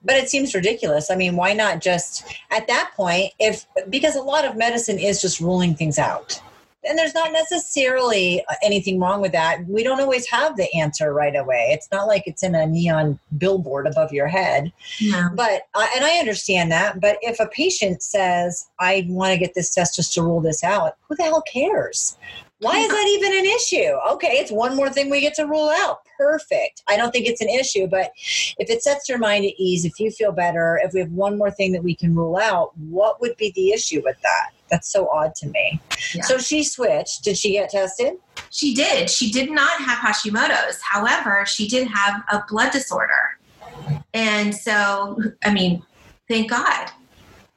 But 0.04 0.16
it 0.16 0.30
seems 0.30 0.56
ridiculous. 0.56 1.12
I 1.12 1.16
mean, 1.16 1.36
why 1.36 1.54
not 1.54 1.82
just 1.82 2.26
at 2.50 2.68
that 2.68 2.92
point, 2.96 3.34
if 3.40 3.66
because 3.90 4.16
a 4.16 4.22
lot 4.22 4.46
of 4.46 4.56
medicine 4.56 5.00
is 5.00 5.22
just 5.22 5.40
ruling 5.40 5.76
things 5.76 6.00
out. 6.00 6.42
And 6.84 6.98
there's 6.98 7.14
not 7.14 7.32
necessarily 7.32 8.44
anything 8.64 9.00
wrong 9.00 9.22
with 9.22 9.32
that. 9.32 9.66
We 9.68 9.84
don't 9.84 10.00
always 10.00 10.28
have 10.28 10.58
the 10.58 10.74
answer 10.74 11.14
right 11.14 11.36
away. 11.36 11.70
It's 11.72 11.90
not 11.92 12.08
like 12.08 12.24
it's 12.26 12.44
in 12.44 12.56
a 12.56 12.66
neon 12.66 13.20
billboard 13.38 13.88
above 13.88 14.14
your 14.14 14.28
head. 14.28 14.72
No. 15.02 15.30
But 15.36 15.64
uh, 15.74 15.88
and 15.96 16.06
I 16.06 16.18
understand 16.18 16.72
that. 16.72 17.00
But 17.00 17.18
if 17.22 17.40
a 17.40 17.48
patient 17.48 18.04
says, 18.04 18.68
"I 18.80 19.06
want 19.10 19.34
to 19.34 19.40
get 19.40 19.54
this 19.56 19.74
test 19.74 19.96
just 19.96 20.14
to 20.14 20.22
rule 20.22 20.42
this 20.42 20.64
out," 20.64 20.98
who 21.08 21.16
the 21.16 21.24
hell 21.24 21.44
cares? 21.52 22.18
Why 22.60 22.80
is 22.80 22.90
that 22.90 23.08
even 23.10 23.38
an 23.38 23.46
issue? 23.46 23.94
Okay, 24.14 24.40
it's 24.40 24.52
one 24.52 24.76
more 24.76 24.90
thing 24.90 25.12
we 25.12 25.22
get 25.22 25.36
to 25.36 25.46
rule 25.46 25.70
out. 25.70 26.00
Perfect. 26.18 26.82
I 26.88 26.98
don't 26.98 27.12
think 27.12 27.28
it's 27.28 27.42
an 27.42 27.50
issue, 27.50 27.86
but 27.86 28.12
if 28.58 28.72
it 28.72 28.82
sets 28.82 29.08
your 29.08 29.20
mind 29.20 29.46
at 29.46 29.54
ease, 29.60 29.86
if 29.86 30.00
you 30.00 30.10
feel 30.10 30.32
better, 30.32 30.80
if 30.84 30.92
we 30.94 31.02
have 31.02 31.12
one 31.12 31.38
more 31.38 31.52
thing 31.52 31.72
that 31.74 31.84
we 31.84 31.94
can 31.94 32.16
rule 32.16 32.36
out, 32.36 32.76
what 32.78 33.22
would 33.22 33.38
be 33.38 33.52
the 33.56 33.74
issue 33.74 34.02
with 34.04 34.20
that? 34.24 34.50
That's 34.70 34.92
so 34.92 35.10
odd 35.10 35.36
to 35.36 35.48
me. 35.48 35.80
Yeah. 36.14 36.24
So 36.24 36.38
she 36.38 36.64
switched. 36.64 37.24
Did 37.24 37.38
she 37.38 37.54
get 37.54 37.70
tested? 37.70 38.14
She 38.50 38.74
did. 38.74 39.10
She 39.10 39.32
did 39.32 39.52
not 39.52 39.82
have 39.82 40.00
Hashimoto's. 40.00 40.82
However, 40.82 41.46
she 41.46 41.68
did 41.68 41.88
have 41.88 42.24
a 42.32 42.44
blood 42.50 42.72
disorder. 42.72 43.38
And 44.14 44.54
so, 44.54 45.22
I 45.44 45.54
mean, 45.54 45.84
thank 46.28 46.50
God. 46.50 46.92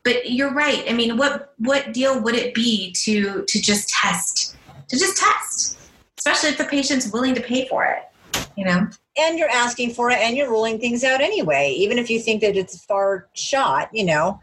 But 0.03 0.31
you're 0.31 0.53
right. 0.53 0.85
I 0.89 0.93
mean, 0.93 1.17
what 1.17 1.55
what 1.59 1.93
deal 1.93 2.21
would 2.23 2.35
it 2.35 2.55
be 2.55 2.93
to 3.05 3.45
to 3.47 3.61
just 3.61 3.89
test? 3.91 4.57
To 4.89 4.99
just 4.99 5.19
test, 5.19 5.79
especially 6.19 6.49
if 6.51 6.59
the 6.59 6.65
patient's 6.65 7.13
willing 7.13 7.35
to 7.35 7.41
pay 7.41 7.69
for 7.69 7.85
it. 7.85 8.49
You 8.57 8.65
know. 8.65 8.89
And 9.19 9.39
you're 9.39 9.51
asking 9.51 9.93
for 9.93 10.11
it 10.11 10.19
and 10.19 10.37
you're 10.37 10.51
ruling 10.51 10.79
things 10.79 11.05
out 11.05 11.21
anyway 11.21 11.71
even 11.77 11.99
if 11.99 12.09
you 12.09 12.21
think 12.21 12.41
that 12.41 12.57
it's 12.57 12.77
a 12.77 12.81
far 12.81 13.29
shot 13.35 13.89
you 13.93 14.05
know? 14.05 14.41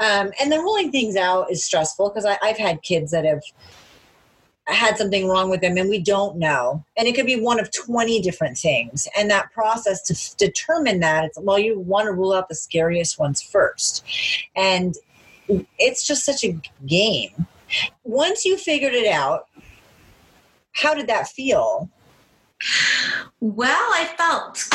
Um, 0.00 0.30
and 0.40 0.50
the 0.50 0.58
ruling 0.58 0.90
things 0.90 1.16
out 1.16 1.50
is 1.50 1.64
stressful 1.64 2.10
because 2.10 2.24
i've 2.42 2.58
had 2.58 2.82
kids 2.82 3.10
that 3.12 3.24
have 3.24 3.42
had 4.68 4.98
something 4.98 5.26
wrong 5.28 5.50
with 5.50 5.60
them 5.60 5.76
and 5.76 5.88
we 5.88 5.98
don't 5.98 6.36
know. 6.36 6.84
And 6.96 7.08
it 7.08 7.14
could 7.14 7.26
be 7.26 7.40
one 7.40 7.58
of 7.58 7.70
20 7.72 8.20
different 8.20 8.58
things. 8.58 9.08
And 9.16 9.30
that 9.30 9.50
process 9.52 10.02
to 10.02 10.14
f- 10.14 10.36
determine 10.36 11.00
that 11.00 11.24
it's 11.24 11.38
well 11.40 11.58
you 11.58 11.80
want 11.80 12.06
to 12.06 12.12
rule 12.12 12.32
out 12.32 12.48
the 12.48 12.54
scariest 12.54 13.18
ones 13.18 13.40
first. 13.40 14.04
And 14.54 14.96
it's 15.78 16.06
just 16.06 16.24
such 16.24 16.44
a 16.44 16.58
game. 16.86 17.46
Once 18.04 18.44
you 18.44 18.56
figured 18.56 18.92
it 18.92 19.06
out 19.06 19.48
how 20.72 20.94
did 20.94 21.08
that 21.08 21.28
feel 21.28 21.90
Well, 23.40 23.88
I 23.92 24.04
felt 24.16 24.68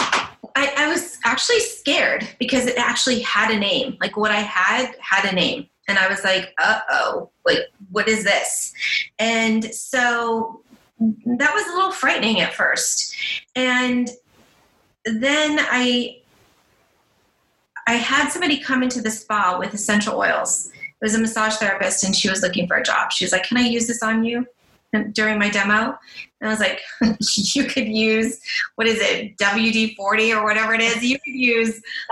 I, 0.56 0.74
I 0.78 0.88
was 0.88 1.18
actually 1.26 1.60
scared 1.60 2.28
because 2.40 2.66
it 2.66 2.78
actually 2.78 3.22
had 3.22 3.52
a 3.52 3.58
name. 3.58 3.98
Like 4.00 4.18
what 4.18 4.32
I 4.32 4.40
had 4.40 4.96
had 5.00 5.32
a 5.32 5.36
name. 5.36 5.68
And 5.88 5.98
I 5.98 6.08
was 6.08 6.24
like, 6.24 6.54
uh 6.62 6.80
oh, 6.90 7.32
like 7.46 7.60
what 7.92 8.08
is 8.08 8.24
this? 8.24 8.74
And 9.20 9.66
so 9.74 10.62
that 11.00 11.54
was 11.54 11.68
a 11.68 11.76
little 11.76 11.92
frightening 11.92 12.42
at 12.42 12.54
first. 12.54 13.16
And 13.56 14.10
then 15.06 15.60
I 15.60 16.20
I 17.86 17.94
had 17.94 18.30
somebody 18.30 18.60
come 18.60 18.82
into 18.82 19.02
the 19.02 19.12
spa 19.12 19.58
with 19.60 19.74
essential 19.74 20.18
oils. 20.18 20.72
It 20.74 21.06
was 21.06 21.16
a 21.16 21.20
massage 21.20 21.56
therapist 21.56 22.06
and 22.06 22.16
she 22.16 22.30
was 22.30 22.42
looking 22.42 22.66
for 22.66 22.78
a 22.78 22.84
job. 22.84 23.12
She 23.12 23.26
was 23.26 23.34
like, 23.34 23.44
Can 23.44 23.58
I 23.58 23.62
use 23.62 23.88
this 23.88 24.02
on 24.02 24.24
you 24.24 24.46
during 25.14 25.40
my 25.40 25.50
demo? 25.50 25.98
And 26.42 26.50
I 26.50 26.50
was 26.50 26.60
like, 26.60 26.82
You 27.54 27.66
could 27.66 27.88
use, 27.88 28.40
what 28.76 28.88
is 28.88 29.00
it, 29.00 29.38
WD 29.38 29.96
40 29.96 30.34
or 30.34 30.44
whatever 30.44 30.74
it 30.74 30.82
is. 30.82 31.04
You 31.04 31.18
could 31.20 31.34
use 31.34 31.82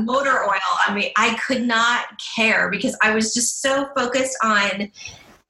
motor 0.00 0.44
oil 0.44 0.60
I 0.86 0.94
mean, 0.94 1.10
I 1.16 1.38
could 1.46 1.62
not 1.62 2.06
care 2.36 2.70
because 2.70 2.96
I 3.02 3.14
was 3.14 3.34
just 3.34 3.62
so 3.62 3.88
focused 3.94 4.36
on 4.42 4.90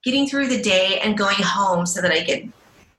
getting 0.05 0.29
through 0.29 0.49
the 0.49 0.63
day 0.63 1.01
and 1.03 1.19
going 1.19 1.37
home 1.41 1.85
so 1.85 2.01
that 2.01 2.13
I 2.13 2.25
could 2.25 2.53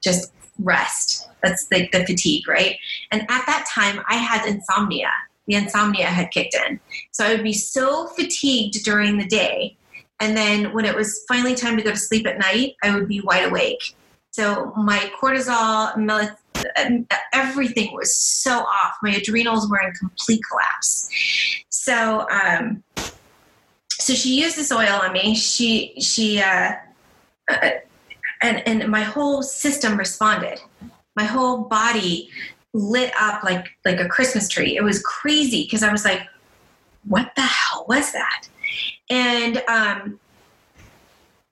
just 0.04 0.32
rest. 0.60 1.30
That's 1.42 1.68
like 1.72 1.92
the 1.92 2.06
fatigue, 2.06 2.48
right? 2.48 2.76
And 3.12 3.22
at 3.22 3.46
that 3.46 3.68
time, 3.74 4.02
I 4.10 4.16
had 4.16 4.46
insomnia. 4.48 5.12
The 5.48 5.56
insomnia 5.56 6.08
had 6.08 6.32
kicked 6.32 6.56
in. 6.68 6.80
So 7.12 7.26
I 7.26 7.34
would 7.34 7.44
be 7.44 7.54
so 7.54 8.08
fatigued 8.08 8.84
during 8.84 9.18
the 9.18 9.26
day. 9.26 9.78
And 10.20 10.36
then 10.36 10.74
when 10.74 10.86
it 10.86 10.96
was 10.96 11.24
finally 11.28 11.56
time 11.56 11.78
to 11.78 11.84
go 11.84 11.92
to 11.92 11.98
sleep 11.98 12.26
at 12.26 12.40
night, 12.40 12.76
I 12.84 12.94
would 12.96 13.08
be 13.08 13.22
wide 13.22 13.46
awake. 13.46 13.96
So 14.32 14.74
my 14.76 15.12
cortisol, 15.20 15.96
everything 17.34 17.94
was 17.94 18.16
so 18.18 18.60
off. 18.60 18.96
My 19.02 19.12
adrenals 19.12 19.70
were 19.70 19.80
in 19.80 19.94
complete 19.94 20.42
collapse. 20.50 21.10
So, 21.70 22.28
um, 22.30 22.84
so 23.92 24.14
she 24.14 24.40
used 24.42 24.58
this 24.58 24.72
oil 24.72 25.00
on 25.04 25.14
me. 25.14 25.36
She, 25.36 26.00
she, 26.00 26.40
uh, 26.40 26.74
uh, 27.50 27.70
and 28.42 28.68
and 28.68 28.88
my 28.90 29.02
whole 29.02 29.42
system 29.42 29.98
responded. 29.98 30.60
My 31.16 31.24
whole 31.24 31.64
body 31.64 32.30
lit 32.74 33.12
up 33.20 33.44
like 33.44 33.68
like 33.86 34.00
a 34.00 34.08
Christmas 34.08 34.48
tree. 34.48 34.76
It 34.78 34.84
was 34.84 35.02
crazy 35.02 35.64
because 35.64 35.84
I 35.84 35.92
was 35.92 36.06
like, 36.06 36.22
"What 37.06 37.32
the 37.36 37.42
hell 37.42 37.86
was 37.88 38.12
that?" 38.12 38.48
And 39.10 39.64
um, 39.68 40.20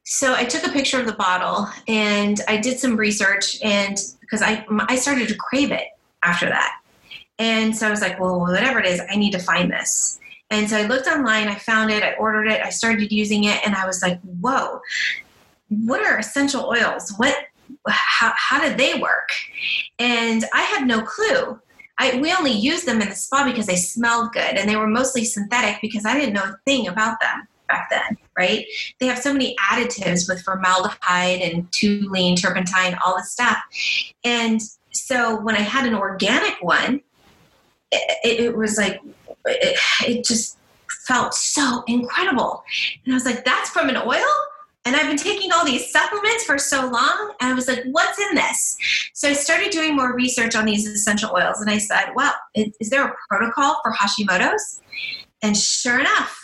so 0.04 0.34
I 0.36 0.44
took 0.44 0.66
a 0.66 0.72
picture 0.72 1.00
of 1.00 1.06
the 1.06 1.14
bottle 1.14 1.70
and 1.88 2.40
I 2.48 2.58
did 2.58 2.80
some 2.80 2.96
research, 2.96 3.62
and 3.64 3.98
because 4.22 4.42
I 4.42 4.66
I 4.70 4.96
started 4.96 5.28
to 5.30 5.36
crave 5.36 5.72
it 5.72 5.88
after 6.24 6.48
that, 6.48 6.80
and 7.40 7.76
so 7.76 7.88
I 7.88 7.90
was 7.90 8.02
like, 8.02 8.20
"Well, 8.20 8.40
whatever 8.40 8.80
it 8.80 8.86
is, 8.86 9.02
I 9.10 9.16
need 9.16 9.32
to 9.32 9.40
find 9.40 9.72
this." 9.72 10.20
And 10.52 10.70
so 10.70 10.78
I 10.78 10.86
looked 10.86 11.08
online, 11.08 11.48
I 11.48 11.56
found 11.56 11.90
it, 11.92 12.04
I 12.04 12.14
ordered 12.14 12.48
it, 12.48 12.62
I 12.64 12.70
started 12.70 13.12
using 13.12 13.46
it, 13.46 13.66
and 13.66 13.76
I 13.76 13.86
was 13.88 14.02
like, 14.02 14.20
"Whoa." 14.22 14.82
what 15.70 16.02
are 16.02 16.18
essential 16.18 16.66
oils? 16.66 17.14
What, 17.18 17.36
how, 17.88 18.34
how 18.36 18.62
did 18.62 18.78
they 18.78 19.00
work? 19.00 19.30
And 20.00 20.46
I 20.54 20.62
had 20.62 20.88
no 20.88 21.02
clue. 21.02 21.60
I, 21.98 22.20
we 22.20 22.34
only 22.34 22.52
used 22.52 22.86
them 22.86 23.02
in 23.02 23.10
the 23.10 23.16
spa 23.16 23.46
because 23.46 23.68
they 23.68 23.76
smelled 23.76 24.34
good 24.34 24.58
and 24.58 24.70
they 24.70 24.76
were 24.76 24.88
mostly 24.88 25.24
synthetic 25.24 25.80
because 25.82 26.06
I 26.06 26.14
didn't 26.18 26.34
know 26.34 26.44
a 26.44 26.60
thing 26.66 26.88
about 26.88 27.20
them 27.22 27.48
back 27.68 27.90
then, 27.90 28.18
right? 28.38 28.66
They 29.00 29.08
have 29.08 29.20
so 29.20 29.32
many 29.32 29.56
additives 29.56 30.28
with 30.28 30.42
formaldehyde 30.42 31.42
and 31.42 31.70
toluene, 31.72 32.40
turpentine, 32.40 32.98
all 33.06 33.16
this 33.18 33.32
stuff. 33.32 33.58
And 34.24 34.62
so 34.92 35.40
when 35.42 35.56
I 35.56 35.62
had 35.62 35.88
an 35.88 35.96
organic 35.96 36.62
one, 36.62 37.02
it, 37.92 38.40
it 38.40 38.58
was 38.58 38.78
like, 38.78 39.02
it, 39.46 39.80
it 40.08 40.26
just 40.26 40.58
felt 41.06 41.34
so 41.34 41.84
incredible. 41.88 42.64
And 43.06 43.14
I 43.14 43.16
was 43.16 43.26
like, 43.26 43.46
that's 43.46 43.70
from 43.70 43.90
an 43.90 43.98
oil? 43.98 44.26
And 44.86 44.96
I've 44.96 45.08
been 45.08 45.18
taking 45.18 45.52
all 45.52 45.66
these 45.66 45.92
supplements 45.92 46.44
for 46.44 46.60
so 46.60 46.88
long, 46.88 47.34
and 47.42 47.52
I 47.52 47.56
was 47.56 47.68
like, 47.68 47.84
what's 47.92 48.20
in 48.20 48.36
this? 48.36 48.78
So 49.16 49.28
I 49.28 49.34
started 49.34 49.72
doing 49.72 49.96
more 49.96 50.14
research 50.14 50.56
on 50.56 50.66
these 50.66 50.88
essential 50.88 51.32
oils, 51.36 51.60
and 51.60 51.72
I 51.72 51.80
said, 51.80 52.12
well, 52.14 52.34
is, 52.54 52.90
there 52.92 53.04
a 53.04 53.14
protocol 53.28 53.80
for 53.84 53.92
Hashimoto's? 53.94 54.82
And 55.42 55.58
sure 55.58 56.00
enough, 56.00 56.40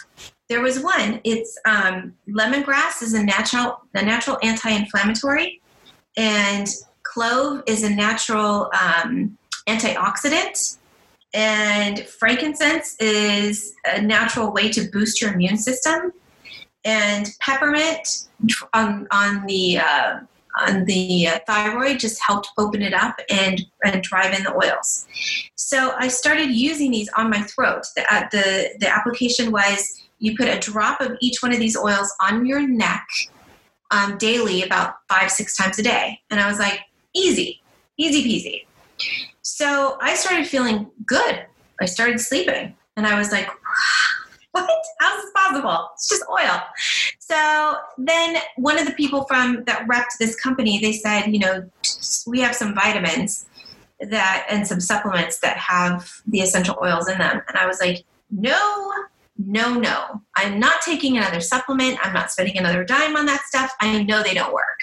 there 0.50 0.62
was 0.62 0.80
one. 0.80 1.22
It's 1.24 1.56
um, 1.66 2.14
lemongrass 2.28 3.04
is 3.04 3.14
a 3.14 3.24
natural, 3.24 3.84
a 3.94 4.04
natural 4.04 4.40
anti-inflammatory, 4.42 5.62
and 6.18 6.68
clove 7.04 7.62
is 7.68 7.84
a 7.84 7.90
natural 7.92 8.72
um, 8.74 9.38
antioxidant, 9.68 10.80
and 11.36 12.00
frankincense 12.08 12.96
is 13.00 13.76
a 13.86 14.02
natural 14.02 14.52
way 14.52 14.70
to 14.70 14.90
boost 14.92 15.22
your 15.22 15.32
immune 15.32 15.58
system 15.58 16.12
and 16.84 17.30
peppermint 17.40 18.28
on 18.74 19.08
on 19.12 19.46
the 19.46 19.80
uh, 19.80 20.20
on 20.60 20.86
the 20.86 21.28
uh, 21.28 21.40
thyroid 21.48 22.00
just 22.00 22.22
helped 22.22 22.50
open 22.58 22.82
it 22.82 22.94
up 22.94 23.20
and 23.30 23.66
and 23.84 24.02
drive 24.04 24.34
in 24.34 24.44
the 24.44 24.54
oils. 24.54 25.08
So 25.56 25.94
I 25.98 26.08
started 26.08 26.50
using 26.50 26.92
these 26.92 27.10
on 27.18 27.30
my 27.30 27.42
throat. 27.42 27.84
The 27.96 28.14
uh, 28.14 28.28
the, 28.32 28.70
the 28.80 28.90
application 28.90 29.52
was 29.52 30.02
you 30.20 30.36
put 30.38 30.48
a 30.48 30.60
drop 30.60 31.02
of 31.02 31.18
each 31.22 31.42
one 31.42 31.52
of 31.54 31.60
these 31.60 31.78
oils 31.78 32.14
on 32.22 32.46
your 32.46 32.68
neck 32.68 33.08
um, 33.92 34.18
daily, 34.18 34.64
about 34.64 34.96
five 35.10 35.32
six 35.32 35.56
times 35.56 35.80
a 35.80 35.84
day, 35.84 36.20
and 36.30 36.40
I 36.40 36.50
was 36.50 36.60
like, 36.60 36.80
easy, 37.14 37.62
easy 37.98 38.24
peasy. 38.24 38.66
So 39.42 39.98
I 40.02 40.16
started 40.16 40.48
feeling 40.48 40.92
good. 41.06 41.46
I 41.82 41.86
started 41.86 42.20
sleeping, 42.20 42.76
and 42.96 43.08
I 43.08 43.18
was 43.18 43.32
like 43.32 43.50
what? 44.64 44.70
How's 45.00 45.22
this 45.22 45.32
possible? 45.34 45.90
It's 45.94 46.10
just 46.10 46.24
oil. 46.30 46.62
So 47.20 47.76
then 47.98 48.38
one 48.58 48.78
of 48.78 48.86
the 48.86 48.94
people 48.94 49.24
from 49.26 49.64
that 49.66 49.88
repped 49.88 50.18
this 50.20 50.36
company, 50.36 50.80
they 50.80 50.94
said, 50.94 51.28
you 51.28 51.40
know, 51.40 51.70
we 52.28 52.42
have 52.42 52.56
some 52.56 52.76
vitamins 52.76 53.46
that 54.02 54.46
and 54.50 54.68
some 54.68 54.82
supplements 54.82 55.40
that 55.40 55.58
have 55.58 56.12
the 56.28 56.42
essential 56.42 56.78
oils 56.82 57.08
in 57.08 57.18
them. 57.18 57.42
And 57.48 57.58
I 57.58 57.68
was 57.68 57.80
like, 57.80 58.04
no, 58.30 58.92
no, 59.38 59.76
no. 59.76 60.22
I'm 60.36 60.60
not 60.60 60.82
taking 60.82 61.18
another 61.18 61.40
supplement. 61.40 61.98
I'm 62.02 62.14
not 62.14 62.32
spending 62.32 62.58
another 62.58 62.84
dime 62.84 63.16
on 63.16 63.26
that 63.28 63.42
stuff. 63.42 63.72
I 63.80 64.04
know 64.04 64.24
they 64.24 64.34
don't 64.34 64.54
work. 64.54 64.80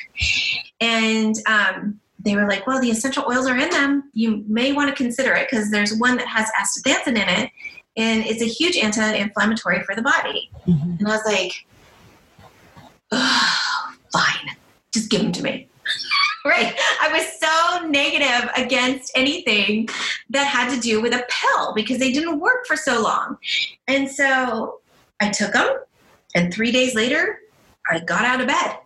And 0.80 1.34
um, 1.46 2.00
they 2.18 2.34
were 2.34 2.48
like, 2.48 2.66
well, 2.66 2.80
the 2.80 2.90
essential 2.90 3.24
oils 3.28 3.46
are 3.46 3.56
in 3.56 3.70
them. 3.70 4.10
You 4.14 4.44
may 4.48 4.72
want 4.72 4.88
to 4.88 4.94
consider 4.94 5.34
it 5.34 5.48
because 5.50 5.70
there's 5.70 5.94
one 5.94 6.16
that 6.16 6.26
has 6.26 6.50
astaxanthin 6.58 7.16
in 7.16 7.28
it 7.28 7.50
and 7.98 8.24
it's 8.24 8.40
a 8.40 8.46
huge 8.46 8.76
anti-inflammatory 8.76 9.82
for 9.82 9.94
the 9.94 10.02
body. 10.02 10.50
Mm-hmm. 10.66 10.96
And 10.98 11.08
I 11.08 11.10
was 11.10 11.24
like, 11.26 11.66
oh, 13.10 13.94
fine, 14.12 14.56
just 14.94 15.10
give 15.10 15.20
them 15.20 15.32
to 15.32 15.42
me. 15.42 15.68
right. 16.44 16.78
I 17.02 17.12
was 17.12 17.26
so 17.40 17.86
negative 17.88 18.50
against 18.56 19.10
anything 19.14 19.88
that 20.30 20.46
had 20.46 20.72
to 20.74 20.80
do 20.80 21.02
with 21.02 21.12
a 21.12 21.24
pill 21.28 21.74
because 21.74 21.98
they 21.98 22.12
didn't 22.12 22.38
work 22.38 22.66
for 22.66 22.76
so 22.76 23.02
long. 23.02 23.36
And 23.88 24.08
so 24.08 24.80
I 25.20 25.30
took 25.30 25.52
them, 25.52 25.78
and 26.34 26.54
three 26.54 26.70
days 26.70 26.94
later, 26.94 27.40
I 27.90 28.00
got 28.00 28.24
out 28.24 28.40
of 28.40 28.46
bed 28.46 28.78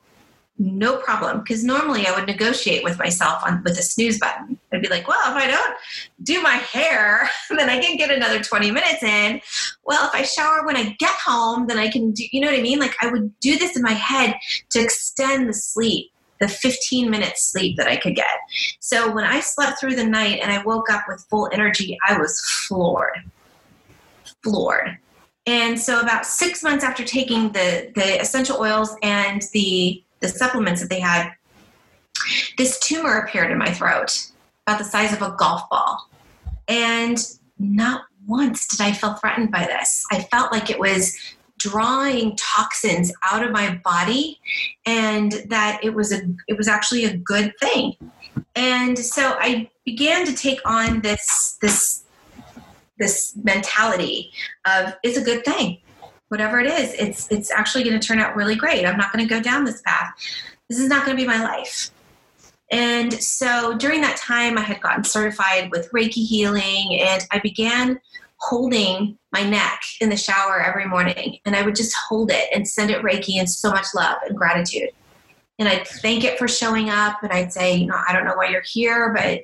no 0.63 0.97
problem. 0.97 1.41
Because 1.41 1.65
normally 1.65 2.07
i 2.07 2.15
would 2.15 2.27
negotiate 2.27 2.85
with 2.85 2.99
myself 2.99 3.43
on 3.45 3.63
with 3.65 3.79
a 3.79 3.83
snooze 3.83 4.19
button. 4.19 4.59
I'd 4.73 4.81
be 4.81 4.89
like 4.89 5.09
well 5.09 5.21
if 5.31 5.37
i 5.37 5.47
don't 5.49 5.75
do 6.23 6.41
my 6.41 6.55
hair 6.55 7.29
then 7.51 7.69
i 7.69 7.81
can 7.81 7.97
get 7.97 8.11
another 8.11 8.41
20 8.41 8.71
minutes 8.71 9.03
in. 9.03 9.41
Well 9.85 10.07
if 10.07 10.15
i 10.15 10.23
shower 10.23 10.65
when 10.65 10.77
i 10.77 10.95
get 10.99 11.15
home 11.25 11.67
then 11.67 11.79
i 11.79 11.89
can 11.91 12.13
do 12.13 12.25
you 12.31 12.41
know 12.41 12.49
what 12.51 12.59
i 12.59 12.63
mean? 12.63 12.79
Like 12.79 12.95
i 13.03 13.09
would 13.09 13.39
do 13.41 13.59
this 13.59 13.77
in 13.77 13.83
my 13.83 13.93
head 13.93 14.37
to 14.71 14.81
extend 14.81 15.49
the 15.49 15.55
sleep 15.55 16.11
the 16.41 16.49
15 16.49 17.11
minutes 17.11 17.51
sleep 17.51 17.77
that 17.77 17.89
i 17.89 17.97
could 17.97 18.15
get. 18.15 18.37
So 18.81 19.13
when 19.13 19.25
i 19.25 19.41
slept 19.41 19.81
through 19.81 19.97
the 19.97 20.07
night 20.07 20.39
and 20.43 20.53
i 20.53 20.63
woke 20.63 20.91
up 20.91 21.05
with 21.09 21.27
full 21.29 21.51
energy 21.53 21.99
i 22.07 22.17
was 22.17 22.41
floored. 22.41 23.19
Floored. 24.45 24.99
And 25.45 25.79
so 25.79 26.01
about 26.01 26.25
six 26.25 26.63
months 26.63 26.85
after 26.85 27.05
taking 27.05 27.51
the 27.51 27.91
the 27.97 28.21
essential 28.21 28.59
oils 28.61 28.95
and 29.03 29.43
the 29.53 30.05
the 30.23 30.29
supplements 30.29 30.81
that 30.81 30.89
they 30.89 31.01
had, 31.01 31.33
this 32.57 32.79
tumor 32.81 33.19
appeared 33.19 33.51
in 33.51 33.59
my 33.59 33.73
throat, 33.73 34.31
about 34.67 34.79
the 34.79 34.85
size 34.85 35.13
of 35.13 35.21
a 35.21 35.35
golf 35.39 35.69
ball. 35.69 36.09
And 36.69 37.19
not 37.59 38.05
once 38.27 38.67
did 38.69 38.81
I 38.81 38.93
feel 38.93 39.15
threatened 39.15 39.51
by 39.51 39.67
this. 39.67 40.05
I 40.11 40.23
felt 40.23 40.53
like 40.53 40.71
it 40.71 40.79
was 40.79 41.17
drawing 41.59 42.37
toxins 42.37 43.13
out 43.31 43.45
of 43.45 43.53
my 43.53 43.81
body 43.85 44.41
and 44.85 45.33
that 45.49 45.79
it 45.83 45.95
was 45.95 46.13
a 46.13 46.23
it 46.49 46.57
was 46.57 46.69
actually 46.69 47.05
a 47.05 47.17
good 47.17 47.53
thing. 47.61 47.95
And 48.57 48.99
so 48.99 49.37
I 49.39 49.71
began 49.85 50.27
to 50.27 50.35
take 50.35 50.61
on 50.65 51.01
this 51.03 51.57
this 51.61 52.05
this 52.99 53.37
mentality 53.43 54.33
of 54.67 54.95
it's 55.03 55.19
a 55.19 55.23
good 55.23 55.45
thing 55.45 55.79
whatever 56.33 56.59
it 56.59 56.67
is 56.67 56.95
it's 56.95 57.31
it's 57.31 57.51
actually 57.51 57.85
going 57.85 58.01
to 58.01 58.05
turn 58.05 58.19
out 58.19 58.35
really 58.35 58.57
great. 58.57 58.87
I'm 58.87 58.97
not 58.97 59.13
going 59.13 59.23
to 59.23 59.33
go 59.33 59.39
down 59.39 59.67
this 59.67 59.83
path. 59.83 60.15
This 60.67 60.79
is 60.79 60.89
not 60.89 61.05
going 61.05 61.15
to 61.15 61.23
be 61.23 61.27
my 61.27 61.45
life. 61.45 61.91
And 62.71 63.13
so 63.13 63.77
during 63.77 64.01
that 64.01 64.17
time 64.17 64.57
i 64.57 64.63
had 64.63 64.81
gotten 64.81 65.05
certified 65.05 65.71
with 65.71 65.93
reiki 65.93 66.25
healing 66.27 66.99
and 67.01 67.27
i 67.31 67.39
began 67.39 68.01
holding 68.39 69.19
my 69.31 69.43
neck 69.43 69.83
in 70.01 70.09
the 70.09 70.17
shower 70.17 70.59
every 70.59 70.87
morning 70.87 71.37
and 71.45 71.55
i 71.55 71.61
would 71.61 71.77
just 71.77 71.95
hold 72.09 72.31
it 72.31 72.49
and 72.55 72.67
send 72.67 72.91
it 72.91 73.03
reiki 73.03 73.39
and 73.39 73.49
so 73.49 73.71
much 73.71 73.89
love 73.95 74.17
and 74.27 74.35
gratitude. 74.35 74.89
And 75.59 75.69
i'd 75.69 75.87
thank 75.87 76.25
it 76.25 76.39
for 76.39 76.49
showing 76.49 76.89
up 76.89 77.23
and 77.23 77.31
i'd 77.31 77.53
say 77.53 77.77
you 77.77 77.87
know 77.87 78.01
i 78.09 78.15
don't 78.15 78.25
know 78.25 78.37
why 78.37 78.49
you're 78.49 78.65
here 78.65 79.13
but 79.13 79.43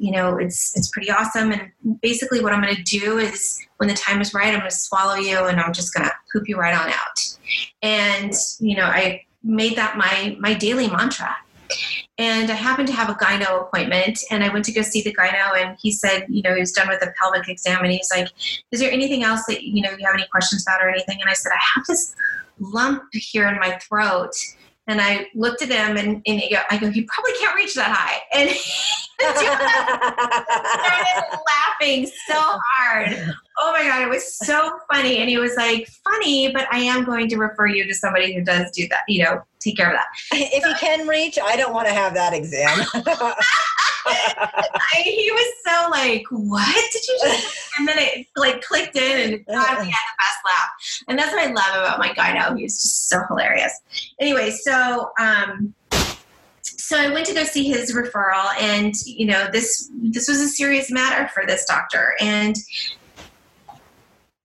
you 0.00 0.10
know 0.10 0.38
it's 0.38 0.76
it's 0.76 0.88
pretty 0.88 1.10
awesome. 1.10 1.52
And 1.52 2.00
basically 2.00 2.42
what 2.42 2.52
i'm 2.52 2.62
going 2.62 2.74
to 2.74 2.82
do 2.82 3.18
is 3.18 3.60
when 3.76 3.88
the 3.88 3.94
time 3.94 4.20
is 4.20 4.32
right 4.32 4.48
i'm 4.48 4.60
going 4.60 4.70
to 4.70 4.76
swallow 4.76 5.14
you 5.14 5.44
and 5.44 5.60
i'm 5.60 5.72
just 5.72 5.94
going 5.94 6.06
to 6.06 6.12
poop 6.32 6.48
you 6.48 6.56
right 6.56 6.74
on 6.74 6.88
out. 6.88 7.36
And 7.82 8.32
you 8.58 8.76
know 8.76 8.86
i 8.86 9.22
made 9.44 9.76
that 9.76 9.96
my 9.96 10.36
my 10.40 10.54
daily 10.54 10.88
mantra. 10.88 11.36
And 12.18 12.50
i 12.50 12.54
happened 12.54 12.88
to 12.88 12.94
have 12.94 13.10
a 13.10 13.14
gyno 13.14 13.62
appointment 13.62 14.18
and 14.30 14.42
i 14.42 14.48
went 14.48 14.64
to 14.64 14.72
go 14.72 14.82
see 14.82 15.02
the 15.02 15.14
gyno 15.14 15.54
and 15.56 15.76
he 15.80 15.92
said 15.92 16.24
you 16.28 16.42
know 16.42 16.54
he 16.54 16.60
was 16.60 16.72
done 16.72 16.88
with 16.88 17.00
the 17.00 17.12
pelvic 17.20 17.48
exam 17.48 17.84
and 17.84 17.92
he's 17.92 18.08
like 18.14 18.28
is 18.72 18.80
there 18.80 18.90
anything 18.90 19.22
else 19.22 19.44
that 19.46 19.62
you 19.62 19.82
know 19.82 19.90
you 19.90 20.04
have 20.04 20.14
any 20.14 20.26
questions 20.32 20.64
about 20.66 20.82
or 20.82 20.88
anything? 20.88 21.18
And 21.20 21.28
i 21.28 21.34
said 21.34 21.52
i 21.52 21.60
have 21.74 21.84
this 21.86 22.16
lump 22.58 23.02
here 23.12 23.46
in 23.48 23.58
my 23.58 23.78
throat 23.78 24.32
and 24.90 25.00
I 25.00 25.28
looked 25.34 25.62
at 25.62 25.68
him 25.68 25.96
and, 25.96 26.22
and 26.26 26.42
I 26.70 26.78
go, 26.78 26.88
you 26.88 27.06
probably 27.06 27.32
can't 27.38 27.56
reach 27.56 27.74
that 27.74 27.90
high. 27.90 28.20
And 28.32 28.50
started 29.20 29.50
laughing 31.80 32.10
so 32.26 32.34
hard. 32.36 33.34
Oh 33.58 33.72
my 33.72 33.84
God, 33.84 34.02
it 34.02 34.08
was 34.08 34.38
so 34.38 34.78
funny. 34.90 35.18
And 35.18 35.28
he 35.28 35.38
was 35.38 35.54
like, 35.56 35.88
funny, 36.04 36.52
but 36.52 36.66
I 36.72 36.78
am 36.78 37.04
going 37.04 37.28
to 37.28 37.36
refer 37.36 37.66
you 37.66 37.86
to 37.86 37.94
somebody 37.94 38.34
who 38.34 38.42
does 38.42 38.70
do 38.72 38.88
that, 38.88 39.02
you 39.08 39.22
know, 39.22 39.42
take 39.60 39.76
care 39.76 39.90
of 39.90 39.96
that. 39.96 40.06
If 40.32 40.62
so, 40.62 40.68
he 40.68 40.74
can 40.74 41.06
reach, 41.06 41.38
I 41.42 41.56
don't 41.56 41.74
want 41.74 41.88
to 41.88 41.94
have 41.94 42.14
that 42.14 42.32
exam. 42.32 42.86
I, 44.06 45.02
he 45.04 45.30
was 45.32 45.52
so 45.66 45.90
like, 45.90 46.24
"What 46.30 46.92
did 46.92 47.06
you 47.06 47.18
just?" 47.22 47.56
And 47.78 47.88
then 47.88 47.98
it 47.98 48.26
like 48.36 48.62
clicked 48.62 48.96
in, 48.96 49.32
and 49.32 49.46
God, 49.46 49.78
we 49.78 49.84
had 49.84 50.06
the 50.08 50.16
best 50.18 50.38
laugh. 50.44 50.68
And 51.08 51.18
that's 51.18 51.32
what 51.32 51.48
I 51.48 51.52
love 51.52 51.82
about 51.82 51.98
my 51.98 52.12
guy 52.12 52.32
now. 52.32 52.54
He's 52.54 52.82
just 52.82 53.08
so 53.08 53.20
hilarious. 53.28 53.72
Anyway, 54.18 54.50
so 54.50 55.12
um, 55.18 55.72
so 56.90 56.98
I 56.98 57.08
went 57.12 57.24
to 57.26 57.34
go 57.34 57.44
see 57.44 57.68
his 57.68 57.94
referral, 57.94 58.52
and 58.60 58.92
you 59.06 59.26
know 59.26 59.48
this 59.52 59.90
this 60.02 60.28
was 60.28 60.40
a 60.40 60.48
serious 60.48 60.90
matter 60.90 61.28
for 61.28 61.46
this 61.46 61.64
doctor, 61.64 62.14
and 62.20 62.56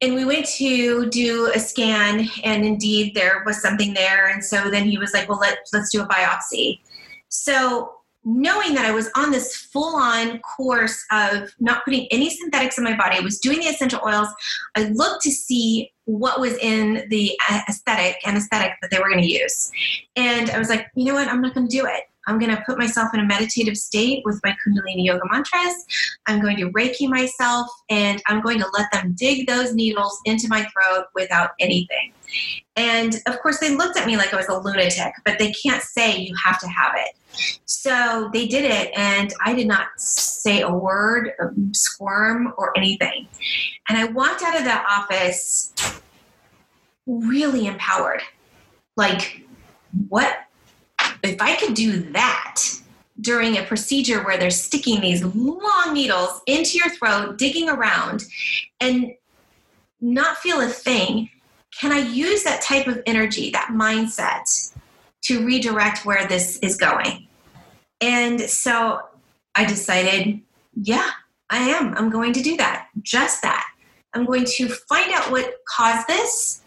and 0.02 0.14
we 0.14 0.26
went 0.26 0.46
to 0.58 1.10
do 1.10 1.52
a 1.56 1.60
scan, 1.60 2.30
and 2.44 2.64
indeed 2.64 3.16
there 3.16 3.42
was 3.46 3.62
something 3.62 3.96
there, 3.96 4.28
and 4.28 4.46
so 4.46 4.70
then 4.70 4.86
he 4.86 5.00
was 5.00 5.14
like, 5.14 5.28
"Well, 5.28 5.40
let 5.40 5.58
let's 5.74 5.92
do 5.92 6.04
a 6.04 6.08
biopsy." 6.08 6.82
So 7.30 7.96
knowing 8.26 8.74
that 8.74 8.86
I 8.86 8.92
was 8.92 9.10
on 9.16 9.32
this 9.32 9.56
full 9.56 9.96
on 9.96 10.40
course 10.40 11.06
of 11.12 11.54
not 11.60 11.86
putting 11.86 12.08
any 12.12 12.30
synthetics 12.30 12.78
in 12.78 12.84
my 12.84 12.96
body, 12.96 13.18
I 13.18 13.22
was 13.22 13.40
doing 13.40 13.60
the 13.60 13.68
essential 13.68 14.02
oils. 14.06 14.28
I 14.76 14.86
looked 14.90 15.22
to 15.24 15.32
see 15.32 15.92
what 16.06 16.40
was 16.40 16.58
in 16.58 17.08
the 17.10 17.40
aesthetic 17.70 18.18
anesthetic 18.28 18.74
that 18.82 18.92
they 18.92 18.98
were 18.98 19.10
going 19.10 19.22
to 19.22 19.32
use. 19.32 19.72
And 20.16 20.50
I 20.50 20.58
was 20.58 20.70
like, 20.70 20.88
you 20.96 21.06
know 21.06 21.16
what? 21.16 21.28
I'm 21.28 21.42
not 21.42 21.54
going 21.54 21.68
to 21.68 21.78
do 21.78 21.86
it. 21.86 22.04
I'm 22.28 22.40
going 22.40 22.56
to 22.56 22.62
put 22.66 22.78
myself 22.78 23.14
in 23.14 23.20
a 23.20 23.26
meditative 23.26 23.78
state 23.78 24.24
with 24.26 24.40
my 24.44 24.52
Kundalini 24.52 25.06
yoga 25.06 25.24
mantras. 25.32 25.86
I'm 26.28 26.42
going 26.42 26.58
to 26.58 26.70
Reiki 26.72 27.08
myself 27.10 27.68
and 27.90 28.22
I'm 28.28 28.42
going 28.42 28.60
to 28.60 28.68
let 28.74 28.92
them 28.92 29.14
dig 29.18 29.48
those 29.48 29.74
needles 29.74 30.20
into 30.26 30.48
my 30.48 30.64
throat 30.64 31.06
without 31.14 31.52
anything. 31.60 32.14
And 32.76 33.22
of 33.28 33.40
course, 33.40 33.60
they 33.60 33.76
looked 33.76 33.98
at 33.98 34.08
me 34.08 34.18
like 34.18 34.34
I 34.34 34.38
was 34.38 34.48
a 34.48 34.58
lunatic, 34.58 35.14
but 35.26 35.40
they 35.40 35.54
can't 35.54 35.82
say 35.82 36.18
you 36.18 36.36
have 36.44 36.60
to 36.60 36.68
have 36.68 36.94
it. 36.96 37.16
So 37.66 38.30
they 38.34 38.48
did 38.48 38.66
it, 38.66 38.92
and 38.96 39.34
I 39.44 39.54
did 39.54 39.68
not 39.68 39.88
say 39.98 40.62
a 40.62 40.72
word, 40.72 41.32
um, 41.42 41.74
squirm, 41.74 42.54
or 42.58 42.78
anything. 42.78 43.28
And 43.90 43.98
I 43.98 44.06
walked 44.06 44.42
out 44.42 44.58
of 44.58 44.64
that 44.64 44.86
office 44.90 45.74
really 47.06 47.68
empowered. 47.68 48.22
Like, 48.96 49.42
what 50.08 50.45
if 51.30 51.42
I 51.42 51.56
could 51.56 51.74
do 51.74 52.12
that 52.12 52.62
during 53.22 53.58
a 53.58 53.64
procedure 53.64 54.24
where 54.24 54.38
they're 54.38 54.50
sticking 54.50 55.02
these 55.02 55.24
long 55.24 55.94
needles 55.94 56.42
into 56.48 56.78
your 56.78 56.90
throat, 56.90 57.38
digging 57.38 57.70
around, 57.70 58.26
and 58.80 59.14
not 60.02 60.38
feel 60.38 60.62
a 60.62 60.68
thing? 60.68 61.30
Can 61.80 61.92
I 61.92 62.00
use 62.00 62.44
that 62.44 62.62
type 62.62 62.88
of 62.88 63.02
energy, 63.06 63.50
that 63.52 63.70
mindset, 63.72 64.74
to 65.24 65.46
redirect 65.46 66.06
where 66.06 66.28
this 66.28 66.58
is 66.60 66.78
going? 66.78 67.28
And 68.02 68.42
so 68.42 69.02
I 69.56 69.66
decided, 69.66 70.42
yeah, 70.74 71.10
I 71.50 71.70
am. 71.70 71.94
I'm 71.98 72.10
going 72.10 72.34
to 72.34 72.42
do 72.42 72.58
that. 72.58 72.88
Just 73.02 73.42
that. 73.42 73.66
I'm 74.14 74.26
going 74.26 74.46
to 74.46 74.68
find 74.68 75.12
out 75.14 75.32
what 75.32 75.56
caused 75.68 76.08
this 76.08 76.62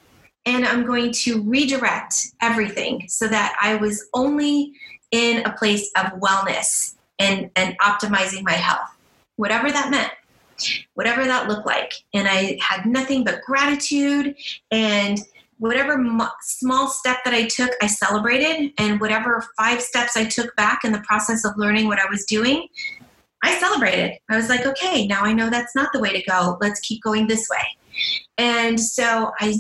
and 0.47 0.65
I'm 0.65 0.87
going 0.87 1.13
to 1.13 1.43
redirect 1.43 2.33
everything 2.41 3.05
so 3.09 3.29
that 3.29 3.57
I 3.61 3.77
was 3.77 4.09
only 4.15 4.73
in 5.11 5.45
a 5.47 5.53
place 5.53 5.91
of 5.97 6.07
wellness 6.21 6.95
and, 7.19 7.51
and 7.57 7.79
optimizing 7.81 8.45
my 8.45 8.53
health, 8.53 8.89
whatever 9.37 9.71
that 9.71 9.91
meant, 9.91 10.13
whatever 10.95 11.25
that 11.25 11.49
looked 11.49 11.67
like. 11.67 11.93
And 12.15 12.29
I 12.29 12.59
had 12.61 12.87
nothing 12.87 13.25
but 13.25 13.43
gratitude 13.43 14.35
and 14.71 15.21
whatever 15.59 16.01
small 16.41 16.89
step 16.89 17.19
that 17.25 17.35
I 17.35 17.47
took, 17.47 17.73
I 17.83 17.87
celebrated. 17.87 18.73
And 18.79 19.01
whatever 19.01 19.45
five 19.57 19.83
steps 19.83 20.17
I 20.17 20.25
took 20.25 20.55
back 20.57 20.85
in 20.85 20.93
the 20.93 21.01
process 21.01 21.45
of 21.45 21.57
learning 21.57 21.89
what 21.89 21.99
I 21.99 22.09
was 22.09 22.25
doing, 22.25 22.69
I 23.43 23.59
celebrated. 23.59 24.19
I 24.31 24.37
was 24.37 24.49
like, 24.49 24.67
okay, 24.67 25.07
now 25.07 25.23
I 25.23 25.33
know 25.33 25.51
that's 25.51 25.75
not 25.75 25.91
the 25.93 26.01
way 26.01 26.11
to 26.11 26.23
go. 26.29 26.59
Let's 26.61 26.81
keep 26.81 27.03
going 27.03 27.27
this 27.27 27.49
way. 27.49 27.77
And 28.37 28.81
so 28.81 29.33
I, 29.41 29.55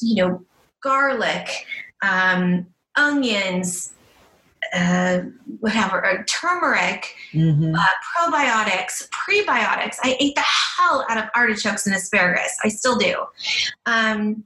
you 0.00 0.24
know, 0.24 0.44
garlic, 0.82 1.66
um, 2.02 2.66
onions, 2.96 3.92
uh, 4.74 5.20
whatever, 5.60 6.24
turmeric, 6.28 7.14
mm-hmm. 7.32 7.74
uh, 7.74 7.86
probiotics, 8.16 9.08
prebiotics. 9.10 9.96
I 10.02 10.16
ate 10.20 10.34
the 10.34 10.42
hell 10.42 11.06
out 11.08 11.18
of 11.18 11.30
artichokes 11.34 11.86
and 11.86 11.94
asparagus. 11.94 12.56
I 12.64 12.68
still 12.68 12.96
do. 12.96 13.24
Um, 13.86 14.44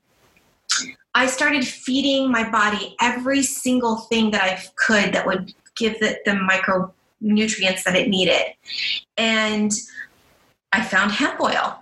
I 1.14 1.26
started 1.26 1.66
feeding 1.66 2.30
my 2.30 2.48
body 2.48 2.94
every 3.00 3.42
single 3.42 3.96
thing 3.96 4.30
that 4.32 4.42
I 4.42 4.62
could 4.76 5.12
that 5.14 5.26
would 5.26 5.52
give 5.76 5.98
the, 5.98 6.18
the 6.24 6.32
micronutrients 6.32 7.84
that 7.84 7.96
it 7.96 8.08
needed. 8.08 8.54
And 9.16 9.72
I 10.72 10.84
found 10.84 11.12
hemp 11.12 11.40
oil 11.40 11.78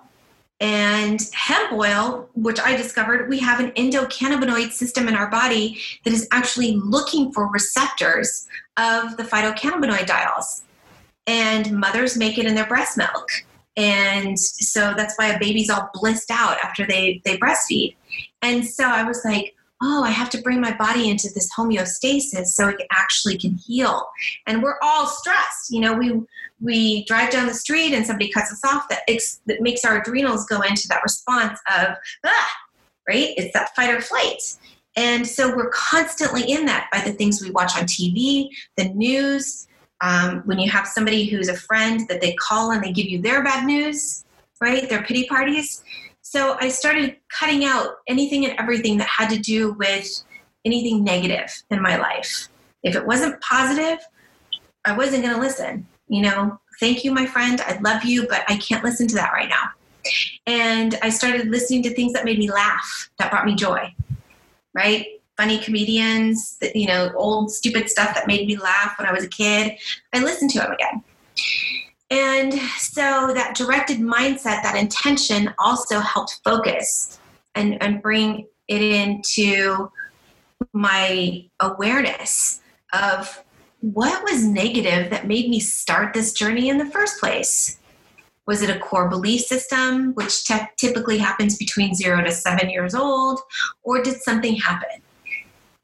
And 0.60 1.20
hemp 1.34 1.72
oil, 1.72 2.30
which 2.34 2.58
I 2.58 2.76
discovered, 2.76 3.28
we 3.28 3.38
have 3.40 3.60
an 3.60 3.72
endocannabinoid 3.72 4.72
system 4.72 5.06
in 5.06 5.14
our 5.14 5.30
body 5.30 5.78
that 6.04 6.14
is 6.14 6.26
actually 6.32 6.76
looking 6.76 7.30
for 7.32 7.50
receptors 7.50 8.46
of 8.78 9.16
the 9.16 9.22
phytocannabinoid 9.22 10.06
diols. 10.06 10.62
And 11.26 11.72
mothers 11.72 12.16
make 12.16 12.38
it 12.38 12.46
in 12.46 12.54
their 12.54 12.66
breast 12.66 12.96
milk. 12.96 13.28
And 13.76 14.38
so 14.38 14.94
that's 14.96 15.16
why 15.16 15.26
a 15.26 15.38
baby's 15.38 15.68
all 15.68 15.90
blissed 15.92 16.30
out 16.30 16.56
after 16.62 16.86
they, 16.86 17.20
they 17.24 17.36
breastfeed. 17.36 17.96
And 18.40 18.64
so 18.64 18.84
I 18.84 19.02
was 19.02 19.22
like, 19.24 19.55
oh, 19.82 20.02
I 20.02 20.10
have 20.10 20.30
to 20.30 20.40
bring 20.40 20.60
my 20.60 20.74
body 20.76 21.10
into 21.10 21.28
this 21.34 21.50
homeostasis 21.54 22.46
so 22.46 22.68
it 22.68 22.86
actually 22.90 23.36
can 23.36 23.54
heal. 23.54 24.08
And 24.46 24.62
we're 24.62 24.78
all 24.82 25.06
stressed. 25.06 25.70
You 25.70 25.80
know, 25.80 25.92
we 25.94 26.20
we 26.60 27.04
drive 27.04 27.30
down 27.30 27.46
the 27.46 27.54
street 27.54 27.92
and 27.92 28.06
somebody 28.06 28.30
cuts 28.30 28.50
us 28.50 28.64
off 28.64 28.88
that, 28.88 29.02
ex- 29.08 29.40
that 29.46 29.60
makes 29.60 29.84
our 29.84 30.00
adrenals 30.00 30.46
go 30.46 30.62
into 30.62 30.88
that 30.88 31.02
response 31.02 31.58
of 31.78 31.96
ah, 32.24 32.50
right? 33.06 33.34
It's 33.36 33.52
that 33.52 33.74
fight 33.76 33.90
or 33.90 34.00
flight. 34.00 34.40
And 34.96 35.26
so 35.26 35.54
we're 35.54 35.68
constantly 35.68 36.50
in 36.50 36.64
that 36.66 36.88
by 36.90 37.00
the 37.00 37.12
things 37.12 37.42
we 37.42 37.50
watch 37.50 37.76
on 37.76 37.84
TV, 37.84 38.48
the 38.76 38.88
news. 38.90 39.68
Um, 40.02 40.42
when 40.44 40.58
you 40.58 40.70
have 40.70 40.86
somebody 40.86 41.24
who's 41.24 41.48
a 41.48 41.56
friend 41.56 42.06
that 42.08 42.20
they 42.20 42.34
call 42.34 42.70
and 42.70 42.82
they 42.82 42.92
give 42.92 43.06
you 43.06 43.20
their 43.20 43.42
bad 43.42 43.64
news, 43.64 44.26
right? 44.60 44.88
Their 44.88 45.02
pity 45.02 45.26
parties. 45.26 45.82
So 46.36 46.54
I 46.60 46.68
started 46.68 47.16
cutting 47.30 47.64
out 47.64 47.94
anything 48.06 48.44
and 48.44 48.58
everything 48.58 48.98
that 48.98 49.08
had 49.08 49.30
to 49.30 49.38
do 49.38 49.72
with 49.72 50.22
anything 50.66 51.02
negative 51.02 51.50
in 51.70 51.80
my 51.80 51.96
life. 51.96 52.48
If 52.82 52.94
it 52.94 53.06
wasn't 53.06 53.40
positive, 53.40 54.04
I 54.84 54.94
wasn't 54.94 55.22
going 55.22 55.34
to 55.34 55.40
listen. 55.40 55.86
You 56.08 56.20
know, 56.20 56.60
thank 56.78 57.04
you, 57.04 57.10
my 57.10 57.24
friend. 57.24 57.58
I 57.62 57.78
love 57.78 58.04
you, 58.04 58.28
but 58.28 58.44
I 58.48 58.58
can't 58.58 58.84
listen 58.84 59.08
to 59.08 59.14
that 59.14 59.32
right 59.32 59.48
now. 59.48 59.70
And 60.46 60.98
I 61.00 61.08
started 61.08 61.48
listening 61.48 61.82
to 61.84 61.94
things 61.94 62.12
that 62.12 62.26
made 62.26 62.38
me 62.38 62.50
laugh, 62.50 63.08
that 63.18 63.30
brought 63.30 63.46
me 63.46 63.54
joy, 63.54 63.94
right? 64.74 65.06
Funny 65.38 65.56
comedians, 65.56 66.58
you 66.74 66.86
know, 66.86 67.12
old 67.16 67.50
stupid 67.50 67.88
stuff 67.88 68.14
that 68.14 68.26
made 68.26 68.46
me 68.46 68.58
laugh 68.58 68.98
when 68.98 69.08
I 69.08 69.12
was 69.12 69.24
a 69.24 69.28
kid. 69.28 69.78
I 70.12 70.22
listened 70.22 70.50
to 70.50 70.58
them 70.58 70.72
again. 70.72 71.02
And 72.10 72.52
so 72.78 73.32
that 73.34 73.56
directed 73.56 73.98
mindset, 73.98 74.62
that 74.62 74.76
intention 74.76 75.52
also 75.58 75.98
helped 76.00 76.40
focus 76.44 77.18
and, 77.54 77.82
and 77.82 78.00
bring 78.00 78.46
it 78.68 78.82
into 78.82 79.90
my 80.72 81.44
awareness 81.60 82.60
of 82.92 83.42
what 83.80 84.22
was 84.24 84.44
negative 84.44 85.10
that 85.10 85.26
made 85.26 85.48
me 85.48 85.60
start 85.60 86.14
this 86.14 86.32
journey 86.32 86.68
in 86.68 86.78
the 86.78 86.86
first 86.86 87.20
place. 87.20 87.78
Was 88.46 88.62
it 88.62 88.70
a 88.70 88.78
core 88.78 89.08
belief 89.08 89.42
system, 89.42 90.14
which 90.14 90.44
te- 90.44 90.68
typically 90.76 91.18
happens 91.18 91.56
between 91.56 91.94
zero 91.94 92.22
to 92.22 92.30
seven 92.30 92.70
years 92.70 92.94
old, 92.94 93.40
or 93.82 94.02
did 94.02 94.22
something 94.22 94.54
happen 94.54 95.02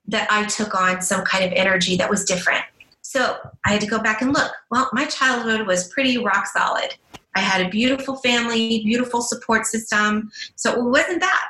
that 0.06 0.30
I 0.30 0.44
took 0.44 0.74
on 0.74 1.02
some 1.02 1.24
kind 1.24 1.44
of 1.44 1.52
energy 1.52 1.96
that 1.96 2.08
was 2.08 2.24
different? 2.24 2.64
So 3.12 3.37
I 3.66 3.72
had 3.72 3.83
to 3.83 3.87
go 3.87 3.98
back 3.98 4.22
and 4.22 4.33
look. 4.33 4.51
Well, 4.70 4.88
my 4.94 5.05
childhood 5.05 5.66
was 5.66 5.88
pretty 5.88 6.16
rock 6.16 6.46
solid. 6.46 6.94
I 7.35 7.40
had 7.40 7.61
a 7.61 7.68
beautiful 7.68 8.16
family, 8.16 8.83
beautiful 8.85 9.20
support 9.20 9.66
system. 9.66 10.31
So 10.57 10.72
it 10.72 10.83
wasn't 10.83 11.20
that. 11.20 11.48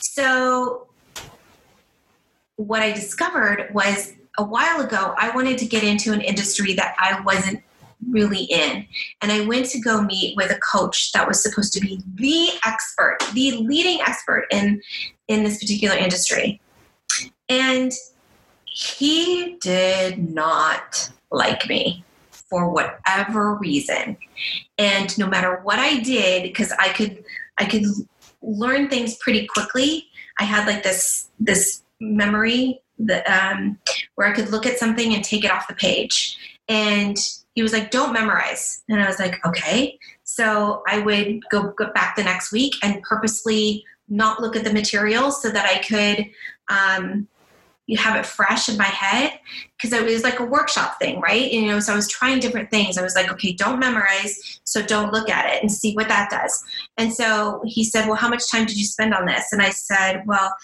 So 0.00 0.88
what 2.56 2.82
I 2.82 2.92
discovered 2.92 3.70
was 3.72 4.12
a 4.36 4.44
while 4.44 4.82
ago, 4.82 5.14
I 5.16 5.30
wanted 5.30 5.56
to 5.60 5.64
get 5.64 5.84
into 5.84 6.12
an 6.12 6.20
industry 6.20 6.74
that 6.74 6.94
I 6.98 7.22
wasn't 7.22 7.62
really 8.10 8.42
in. 8.44 8.86
And 9.22 9.32
I 9.32 9.46
went 9.46 9.70
to 9.70 9.80
go 9.80 10.02
meet 10.02 10.36
with 10.36 10.50
a 10.50 10.60
coach 10.60 11.12
that 11.12 11.26
was 11.26 11.42
supposed 11.42 11.72
to 11.72 11.80
be 11.80 12.02
the 12.16 12.50
expert, 12.66 13.20
the 13.32 13.52
leading 13.52 14.02
expert 14.02 14.48
in, 14.50 14.82
in 15.28 15.44
this 15.44 15.60
particular 15.60 15.96
industry. 15.96 16.60
And 17.48 17.90
he 18.70 19.56
did 19.60 20.32
not 20.32 21.10
like 21.30 21.68
me 21.68 22.04
for 22.48 22.70
whatever 22.70 23.54
reason. 23.54 24.16
And 24.78 25.16
no 25.18 25.26
matter 25.26 25.60
what 25.62 25.78
i 25.78 26.00
did 26.00 26.42
because 26.42 26.72
i 26.78 26.88
could 26.88 27.24
i 27.58 27.64
could 27.64 27.84
learn 28.42 28.88
things 28.88 29.16
pretty 29.16 29.46
quickly. 29.46 30.06
I 30.38 30.44
had 30.44 30.66
like 30.66 30.82
this 30.82 31.28
this 31.38 31.82
memory 32.00 32.80
that 32.98 33.26
um, 33.28 33.78
where 34.14 34.28
i 34.28 34.32
could 34.32 34.50
look 34.50 34.66
at 34.66 34.78
something 34.78 35.14
and 35.14 35.22
take 35.22 35.44
it 35.44 35.50
off 35.50 35.68
the 35.68 35.74
page. 35.74 36.38
And 36.68 37.16
he 37.54 37.62
was 37.62 37.72
like 37.72 37.90
don't 37.90 38.12
memorize. 38.12 38.82
And 38.88 39.02
i 39.02 39.06
was 39.06 39.18
like 39.18 39.44
okay. 39.44 39.98
So 40.24 40.82
i 40.88 40.98
would 40.98 41.40
go, 41.50 41.72
go 41.72 41.92
back 41.92 42.16
the 42.16 42.24
next 42.24 42.52
week 42.52 42.74
and 42.82 43.02
purposely 43.02 43.84
not 44.08 44.40
look 44.40 44.56
at 44.56 44.64
the 44.64 44.72
material 44.72 45.30
so 45.30 45.50
that 45.50 45.66
i 45.66 45.78
could 45.82 46.26
um, 46.68 47.28
you 47.90 47.96
have 47.96 48.14
it 48.14 48.24
fresh 48.24 48.68
in 48.68 48.76
my 48.76 48.84
head 48.84 49.40
because 49.76 49.92
it 49.92 50.04
was 50.04 50.22
like 50.22 50.38
a 50.38 50.44
workshop 50.44 50.98
thing, 51.00 51.20
right? 51.20 51.50
You 51.50 51.66
know, 51.66 51.80
so 51.80 51.92
I 51.92 51.96
was 51.96 52.08
trying 52.08 52.38
different 52.38 52.70
things. 52.70 52.96
I 52.96 53.02
was 53.02 53.16
like, 53.16 53.28
okay, 53.32 53.52
don't 53.52 53.80
memorize, 53.80 54.60
so 54.62 54.80
don't 54.80 55.12
look 55.12 55.28
at 55.28 55.52
it 55.52 55.60
and 55.60 55.70
see 55.70 55.94
what 55.94 56.06
that 56.06 56.30
does. 56.30 56.64
And 56.98 57.12
so 57.12 57.60
he 57.64 57.82
said, 57.82 58.06
well, 58.06 58.14
how 58.14 58.28
much 58.28 58.48
time 58.48 58.64
did 58.64 58.76
you 58.76 58.84
spend 58.84 59.12
on 59.12 59.26
this? 59.26 59.52
And 59.52 59.60
I 59.60 59.70
said, 59.70 60.22
well, 60.24 60.54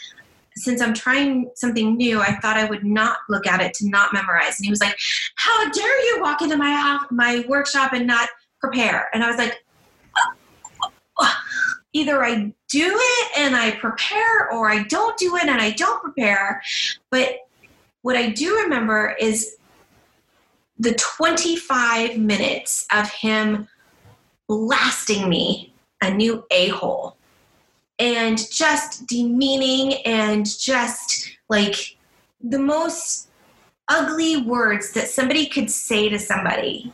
since 0.55 0.81
I'm 0.81 0.95
trying 0.95 1.51
something 1.57 1.97
new, 1.97 2.21
I 2.21 2.37
thought 2.37 2.57
I 2.57 2.65
would 2.65 2.85
not 2.85 3.19
look 3.29 3.47
at 3.49 3.61
it 3.61 3.75
to 3.75 3.89
not 3.89 4.15
memorize. 4.15 4.59
And 4.59 4.65
he 4.65 4.71
was 4.71 4.81
like, 4.81 4.97
how 5.35 5.69
dare 5.71 6.05
you 6.07 6.23
walk 6.23 6.43
into 6.43 6.57
my 6.57 7.01
my 7.11 7.45
workshop 7.49 7.93
and 7.93 8.07
not 8.07 8.29
prepare? 8.61 9.09
And 9.13 9.25
I 9.25 9.29
was 9.29 9.37
like, 9.37 9.61
either 11.97 12.23
I 12.23 12.53
do 12.69 12.93
it 12.95 13.39
and 13.39 13.57
I 13.57 13.71
prepare 13.73 14.53
or 14.53 14.69
I 14.71 14.83
don't 14.85 15.17
do 15.17 15.37
it 15.37 15.45
and 15.45 15.61
I 15.61 15.71
don't 15.71 16.03
prepare. 16.03 16.63
But 17.11 17.49
what 18.03 18.17
I 18.17 18.29
do 18.29 18.55
remember 18.59 19.17
is 19.19 19.57
the 20.79 20.95
25 20.95 22.19
minutes 22.19 22.87
of 22.93 23.09
him 23.11 23.67
blasting 24.47 25.29
me 25.29 25.73
a 26.03 26.11
new 26.11 26.45
a 26.51 26.69
hole 26.69 27.17
and 27.99 28.39
just 28.53 29.07
demeaning 29.07 29.95
and 30.05 30.47
just 30.59 31.31
like 31.49 31.97
the 32.43 32.59
most 32.59 33.29
ugly 33.89 34.37
words 34.37 34.93
that 34.93 35.09
somebody 35.09 35.47
could 35.47 35.71
say 35.71 36.11
to 36.11 36.19
somebody 36.19 36.93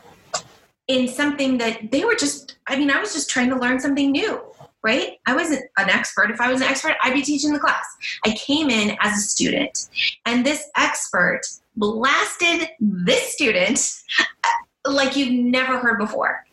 in 0.87 1.09
something 1.09 1.57
that 1.57 1.91
they 1.91 2.05
were 2.05 2.15
just, 2.15 2.55
I 2.67 2.77
mean, 2.77 2.89
I 2.89 2.99
was 2.99 3.13
just 3.13 3.29
trying 3.29 3.49
to 3.49 3.57
learn 3.57 3.79
something 3.81 4.11
new 4.11 4.41
right? 4.83 5.17
I 5.25 5.35
wasn't 5.35 5.63
an 5.77 5.89
expert. 5.89 6.29
If 6.29 6.41
I 6.41 6.51
was 6.51 6.61
an 6.61 6.67
expert, 6.67 6.95
I'd 7.03 7.13
be 7.13 7.21
teaching 7.21 7.53
the 7.53 7.59
class. 7.59 7.85
I 8.25 8.31
came 8.31 8.69
in 8.69 8.97
as 9.01 9.17
a 9.17 9.21
student, 9.21 9.89
and 10.25 10.45
this 10.45 10.69
expert 10.75 11.41
blasted 11.75 12.69
this 12.79 13.33
student 13.33 13.79
uh, 14.19 14.91
like 14.91 15.15
you've 15.15 15.31
never 15.31 15.79
heard 15.79 15.97
before. 15.97 16.45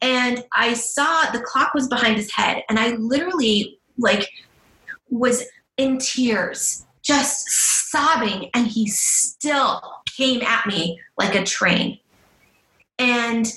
And 0.00 0.44
I 0.52 0.74
saw 0.74 1.30
the 1.30 1.40
clock 1.40 1.74
was 1.74 1.88
behind 1.88 2.16
his 2.16 2.32
head, 2.32 2.62
and 2.68 2.78
I 2.78 2.92
literally 2.96 3.78
like 3.98 4.28
was 5.10 5.44
in 5.76 5.98
tears, 5.98 6.86
just 7.02 7.48
sobbing, 7.90 8.50
and 8.54 8.66
he 8.66 8.86
still 8.88 9.82
came 10.16 10.42
at 10.42 10.66
me 10.66 11.00
like 11.18 11.34
a 11.34 11.44
train. 11.44 11.98
And 12.98 13.52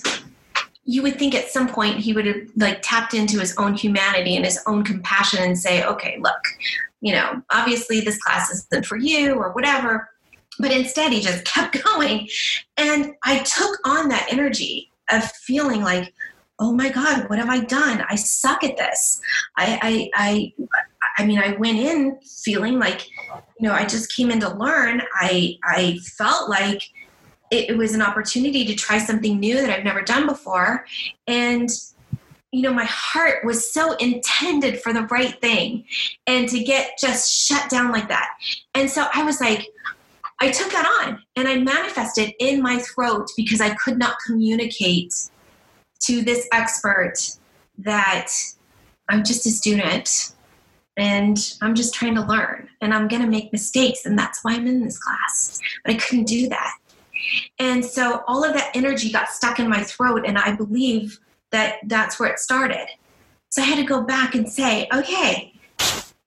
you 0.85 1.01
would 1.01 1.17
think 1.17 1.33
at 1.33 1.49
some 1.49 1.67
point 1.67 1.97
he 1.97 2.13
would 2.13 2.25
have 2.25 2.41
like 2.55 2.79
tapped 2.81 3.13
into 3.13 3.39
his 3.39 3.55
own 3.57 3.73
humanity 3.73 4.35
and 4.35 4.45
his 4.45 4.61
own 4.67 4.83
compassion 4.83 5.43
and 5.43 5.57
say, 5.57 5.83
okay, 5.83 6.17
look, 6.21 6.39
you 7.01 7.11
know, 7.11 7.41
obviously 7.51 8.01
this 8.01 8.21
class 8.21 8.51
isn't 8.51 8.85
for 8.85 8.97
you 8.97 9.33
or 9.33 9.51
whatever. 9.53 10.09
But 10.59 10.71
instead, 10.71 11.11
he 11.11 11.21
just 11.21 11.43
kept 11.53 11.83
going. 11.83 12.29
And 12.77 13.13
I 13.23 13.39
took 13.39 13.77
on 13.85 14.09
that 14.09 14.27
energy 14.31 14.91
of 15.11 15.23
feeling 15.23 15.81
like, 15.81 16.13
oh 16.59 16.71
my 16.71 16.89
God, 16.89 17.29
what 17.29 17.39
have 17.39 17.49
I 17.49 17.59
done? 17.59 18.05
I 18.07 18.15
suck 18.15 18.63
at 18.63 18.77
this. 18.77 19.19
I, 19.57 20.09
I, 20.15 20.53
I, 20.57 20.65
I 21.17 21.25
mean, 21.25 21.39
I 21.39 21.53
went 21.53 21.79
in 21.79 22.17
feeling 22.21 22.79
like, 22.79 23.05
you 23.59 23.67
know, 23.67 23.73
I 23.73 23.85
just 23.85 24.15
came 24.15 24.31
in 24.31 24.39
to 24.39 24.55
learn. 24.55 25.01
I, 25.15 25.57
I 25.63 25.99
felt 26.17 26.49
like 26.49 26.81
it, 27.51 27.77
was 27.77 27.93
an 27.93 28.01
opportunity 28.01 28.65
to 28.65 28.75
try 28.75 28.97
something 28.97 29.39
new 29.39 29.55
that 29.55 29.69
I've 29.69 29.83
never 29.83 30.01
done 30.01 30.25
before. 30.27 30.85
And 31.27 31.69
you 32.51 32.61
know, 32.61 32.73
my 32.73 32.85
heart 32.85 33.43
was 33.43 33.73
so 33.73 33.93
intended 33.97 34.81
for 34.81 34.93
the 34.93 35.01
right 35.03 35.39
thing 35.41 35.83
and 36.25 36.47
to 36.47 36.63
get 36.63 36.97
just 36.97 37.29
shut 37.29 37.69
down 37.69 37.91
like 37.91 38.07
that. 38.07 38.29
And 38.73 38.89
so 38.89 39.07
I 39.13 39.23
was 39.23 39.41
like, 39.41 39.67
I 40.39 40.51
took 40.51 40.71
that 40.71 41.01
on 41.01 41.21
and 41.35 41.49
I 41.49 41.57
manifested 41.57 42.33
in 42.39 42.61
my 42.61 42.79
throat 42.79 43.29
because 43.35 43.59
I 43.59 43.73
could 43.75 43.97
not 43.97 44.17
communicate 44.25 45.13
to 46.01 46.21
this 46.21 46.47
expert 46.53 47.15
that 47.79 48.29
I'm 49.09 49.23
just 49.23 49.45
a 49.45 49.49
student 49.49 50.33
and 50.97 51.37
I'm 51.61 51.75
just 51.75 51.93
trying 51.93 52.15
to 52.15 52.21
learn 52.21 52.69
and 52.79 52.93
I'm 52.93 53.07
going 53.07 53.21
to 53.21 53.27
make 53.27 53.51
mistakes 53.51 54.05
and 54.05 54.17
that's 54.17 54.43
why 54.43 54.53
I'm 54.53 54.67
in 54.67 54.83
this 54.83 54.97
class. 54.97 55.59
But 55.83 55.95
I 55.95 55.97
couldn't 55.97 56.25
do 56.25 56.47
that. 56.49 56.77
And 57.59 57.83
so 57.83 58.23
all 58.27 58.43
of 58.43 58.53
that 58.53 58.71
energy 58.75 59.11
got 59.11 59.29
stuck 59.29 59.59
in 59.59 59.69
my 59.69 59.83
throat, 59.83 60.23
and 60.25 60.37
I 60.37 60.55
believe 60.55 61.19
that 61.51 61.77
that's 61.85 62.19
where 62.19 62.29
it 62.29 62.39
started. 62.39 62.87
So 63.49 63.61
I 63.61 63.65
had 63.65 63.77
to 63.77 63.83
go 63.83 64.01
back 64.01 64.35
and 64.35 64.51
say, 64.51 64.87
okay, 64.93 65.53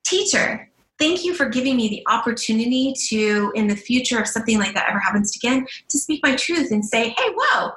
teacher, 0.04 0.70
thank 0.98 1.24
you 1.24 1.34
for 1.34 1.48
giving 1.48 1.76
me 1.76 1.88
the 1.88 2.02
opportunity 2.06 2.94
to, 3.08 3.52
in 3.54 3.66
the 3.66 3.76
future, 3.76 4.20
if 4.20 4.28
something 4.28 4.58
like 4.58 4.74
that 4.74 4.88
ever 4.88 4.98
happens 4.98 5.36
again, 5.36 5.66
to 5.88 5.98
speak 5.98 6.20
my 6.22 6.34
truth 6.36 6.70
and 6.70 6.84
say, 6.84 7.10
hey, 7.10 7.32
whoa, 7.36 7.70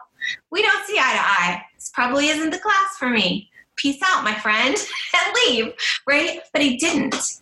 we 0.52 0.62
don't 0.62 0.86
see 0.86 0.98
eye 0.98 1.14
to 1.14 1.20
eye. 1.20 1.62
This 1.76 1.92
probably 1.94 2.30
isn't 2.30 2.52
the 2.52 2.60
class 2.60 2.98
for 2.98 3.10
me. 3.10 3.50
Peace 3.76 4.00
out, 4.06 4.24
my 4.24 4.36
friend, 4.36 4.76
and 5.16 5.36
leave, 5.48 5.74
right? 6.08 6.40
But 6.54 6.62
he 6.62 6.78
didn't 6.78 7.41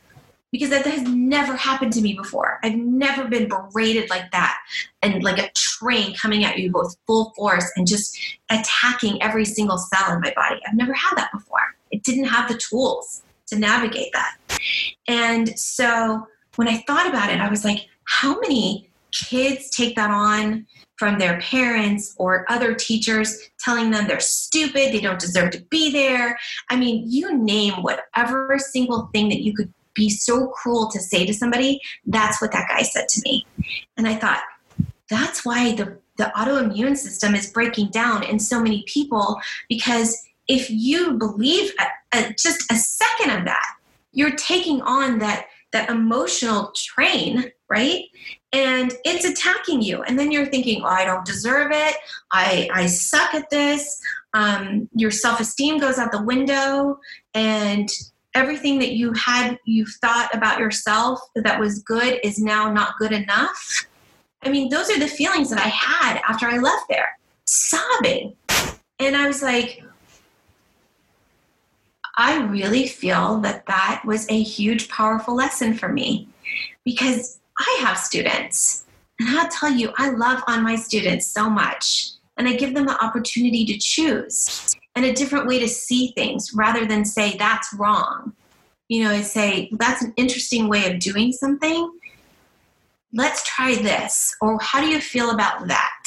because 0.51 0.69
that 0.69 0.85
has 0.85 1.03
never 1.03 1.55
happened 1.55 1.93
to 1.93 2.01
me 2.01 2.13
before. 2.13 2.59
I've 2.63 2.75
never 2.75 3.27
been 3.27 3.47
berated 3.47 4.09
like 4.09 4.31
that 4.31 4.57
and 5.01 5.23
like 5.23 5.37
a 5.37 5.51
train 5.55 6.15
coming 6.15 6.43
at 6.43 6.57
you 6.57 6.71
with 6.73 6.97
full 7.05 7.31
force 7.35 7.71
and 7.75 7.87
just 7.87 8.17
attacking 8.49 9.21
every 9.21 9.45
single 9.45 9.77
cell 9.77 10.13
in 10.13 10.21
my 10.21 10.33
body. 10.35 10.59
I've 10.67 10.75
never 10.75 10.93
had 10.93 11.15
that 11.15 11.31
before. 11.31 11.75
It 11.91 12.03
didn't 12.03 12.25
have 12.25 12.49
the 12.49 12.57
tools 12.57 13.23
to 13.47 13.57
navigate 13.57 14.11
that. 14.13 14.35
And 15.07 15.57
so 15.57 16.27
when 16.55 16.67
I 16.67 16.83
thought 16.87 17.07
about 17.07 17.29
it, 17.29 17.39
I 17.39 17.49
was 17.49 17.63
like, 17.63 17.87
how 18.05 18.39
many 18.39 18.89
kids 19.11 19.69
take 19.69 19.95
that 19.95 20.11
on 20.11 20.65
from 20.97 21.17
their 21.17 21.39
parents 21.39 22.13
or 22.17 22.45
other 22.49 22.75
teachers 22.75 23.49
telling 23.59 23.89
them 23.89 24.05
they're 24.07 24.19
stupid, 24.19 24.91
they 24.91 24.99
don't 24.99 25.19
deserve 25.19 25.51
to 25.51 25.61
be 25.69 25.91
there. 25.91 26.37
I 26.69 26.75
mean, 26.75 27.05
you 27.07 27.37
name 27.37 27.81
whatever 27.81 28.59
single 28.59 29.09
thing 29.13 29.29
that 29.29 29.41
you 29.41 29.53
could 29.53 29.73
be 29.99 30.09
so 30.09 30.47
cruel 30.47 30.89
to 30.91 30.99
say 30.99 31.25
to 31.25 31.33
somebody, 31.33 31.79
that's 32.05 32.41
what 32.41 32.51
that 32.53 32.67
guy 32.69 32.81
said 32.81 33.07
to 33.09 33.21
me. 33.25 33.45
And 33.97 34.07
I 34.07 34.15
thought, 34.15 34.41
that's 35.09 35.45
why 35.45 35.75
the, 35.75 35.99
the 36.17 36.31
autoimmune 36.35 36.97
system 36.97 37.35
is 37.35 37.51
breaking 37.51 37.89
down 37.89 38.23
in 38.23 38.39
so 38.39 38.61
many 38.61 38.83
people 38.87 39.39
because 39.67 40.17
if 40.47 40.69
you 40.69 41.13
believe 41.13 41.71
a, 41.79 42.17
a, 42.17 42.33
just 42.33 42.71
a 42.71 42.75
second 42.75 43.31
of 43.37 43.45
that, 43.45 43.67
you're 44.11 44.35
taking 44.35 44.81
on 44.81 45.19
that 45.19 45.45
that 45.71 45.89
emotional 45.89 46.71
train, 46.75 47.51
right? 47.69 48.05
And 48.51 48.91
it's 49.05 49.25
attacking 49.25 49.81
you. 49.81 50.01
And 50.01 50.17
then 50.17 50.31
you're 50.31 50.47
thinking, 50.47 50.81
oh, 50.83 50.87
I 50.87 51.05
don't 51.05 51.25
deserve 51.25 51.71
it. 51.71 51.95
I, 52.31 52.67
I 52.73 52.87
suck 52.87 53.35
at 53.35 53.49
this. 53.51 54.01
Um, 54.33 54.89
your 54.95 55.11
self 55.11 55.39
esteem 55.39 55.79
goes 55.79 55.99
out 55.99 56.11
the 56.11 56.23
window. 56.23 56.99
And 57.35 57.87
everything 58.39 58.79
that 58.79 58.93
you 58.93 59.11
had 59.13 59.59
you 59.65 59.85
thought 59.85 60.29
about 60.33 60.59
yourself 60.59 61.19
that 61.35 61.59
was 61.59 61.83
good 61.83 62.19
is 62.23 62.39
now 62.39 62.71
not 62.71 62.97
good 62.97 63.11
enough. 63.11 63.85
I 64.41 64.49
mean 64.49 64.69
those 64.69 64.89
are 64.89 64.97
the 64.97 65.07
feelings 65.07 65.49
that 65.49 65.59
i 65.59 65.67
had 65.67 66.21
after 66.27 66.47
i 66.47 66.57
left 66.57 66.85
there 66.89 67.19
sobbing. 67.45 68.35
And 68.99 69.15
i 69.15 69.27
was 69.27 69.41
like 69.41 69.83
i 72.17 72.37
really 72.43 72.87
feel 72.87 73.39
that 73.39 73.65
that 73.65 74.01
was 74.05 74.29
a 74.29 74.41
huge 74.41 74.87
powerful 74.89 75.35
lesson 75.35 75.73
for 75.73 75.89
me 75.89 76.27
because 76.85 77.39
i 77.59 77.77
have 77.81 77.97
students 77.97 78.85
and 79.19 79.29
i'll 79.37 79.49
tell 79.49 79.71
you 79.71 79.91
i 79.97 80.09
love 80.09 80.43
on 80.47 80.61
my 80.63 80.75
students 80.75 81.27
so 81.27 81.49
much 81.49 82.11
and 82.37 82.47
i 82.47 82.53
give 82.53 82.73
them 82.73 82.85
the 82.85 83.03
opportunity 83.03 83.65
to 83.65 83.77
choose 83.79 84.75
and 84.95 85.05
a 85.05 85.13
different 85.13 85.47
way 85.47 85.59
to 85.59 85.67
see 85.67 86.11
things 86.15 86.53
rather 86.53 86.85
than 86.85 87.05
say 87.05 87.37
that's 87.37 87.73
wrong. 87.73 88.33
You 88.87 89.03
know, 89.03 89.11
I 89.11 89.21
say 89.21 89.69
that's 89.73 90.01
an 90.01 90.13
interesting 90.17 90.67
way 90.67 90.91
of 90.91 90.99
doing 90.99 91.31
something. 91.31 91.91
Let's 93.13 93.43
try 93.47 93.75
this, 93.75 94.35
or 94.41 94.59
how 94.61 94.81
do 94.81 94.87
you 94.87 94.99
feel 94.99 95.31
about 95.31 95.67
that? 95.67 96.03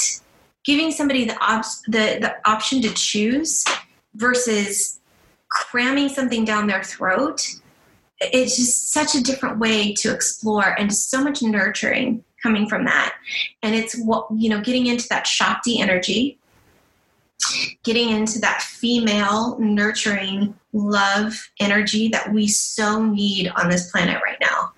Giving 0.64 0.93
somebody 0.93 1.24
the, 1.24 1.37
op- 1.45 1.64
the, 1.87 2.18
the 2.20 2.37
option 2.45 2.80
to 2.83 2.95
choose 2.95 3.64
versus 4.14 5.01
cramming 5.49 6.09
something 6.09 6.45
down 6.45 6.66
their 6.66 6.83
throat 6.83 7.47
it's 8.30 8.57
just 8.57 8.93
such 8.93 9.14
a 9.14 9.22
different 9.22 9.59
way 9.59 9.93
to 9.95 10.12
explore 10.12 10.78
and 10.78 10.95
so 10.95 11.22
much 11.22 11.43
nurturing 11.43 12.22
coming 12.43 12.68
from 12.68 12.85
that 12.85 13.14
and 13.62 13.74
it's 13.74 13.97
what 13.99 14.26
you 14.37 14.49
know 14.49 14.61
getting 14.61 14.87
into 14.87 15.09
that 15.09 15.26
shakti 15.26 15.80
energy 15.80 16.39
getting 17.85 18.11
into 18.11 18.39
that 18.41 18.62
female 18.62 19.59
nurturing 19.59 20.55
love 20.72 21.51
energy 21.61 22.09
that 22.09 22.33
we 22.33 22.47
so 22.47 23.05
need 23.05 23.49
on 23.57 23.68
this 23.68 23.91
planet 23.91 24.20
right 24.24 24.39
now. 24.41 24.72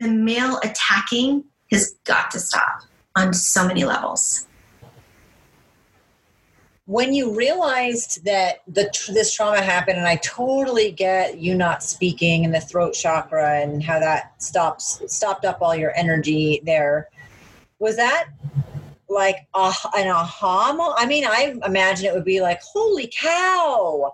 The 0.00 0.08
male 0.08 0.58
attacking 0.62 1.44
has 1.70 1.96
got 2.04 2.30
to 2.32 2.38
stop 2.38 2.82
on 3.16 3.32
so 3.32 3.66
many 3.66 3.84
levels. 3.84 4.46
When 6.84 7.12
you 7.12 7.34
realized 7.34 8.24
that 8.26 8.58
the, 8.68 8.88
this 9.12 9.34
trauma 9.34 9.60
happened, 9.60 9.98
and 9.98 10.06
I 10.06 10.16
totally 10.16 10.92
get 10.92 11.38
you 11.38 11.54
not 11.54 11.82
speaking 11.82 12.44
and 12.44 12.54
the 12.54 12.60
throat 12.60 12.92
chakra 12.92 13.60
and 13.60 13.82
how 13.82 13.98
that 13.98 14.40
stops 14.40 15.02
stopped 15.08 15.44
up 15.44 15.58
all 15.62 15.74
your 15.74 15.96
energy 15.96 16.60
there, 16.64 17.08
was 17.80 17.96
that 17.96 18.28
like 19.08 19.46
uh, 19.54 19.72
an 19.96 20.08
aha 20.08 20.72
moment? 20.72 20.96
I 20.98 21.06
mean, 21.06 21.24
I 21.24 21.54
imagine 21.64 22.06
it 22.06 22.14
would 22.14 22.24
be 22.24 22.40
like, 22.40 22.60
holy 22.62 23.10
cow. 23.16 24.12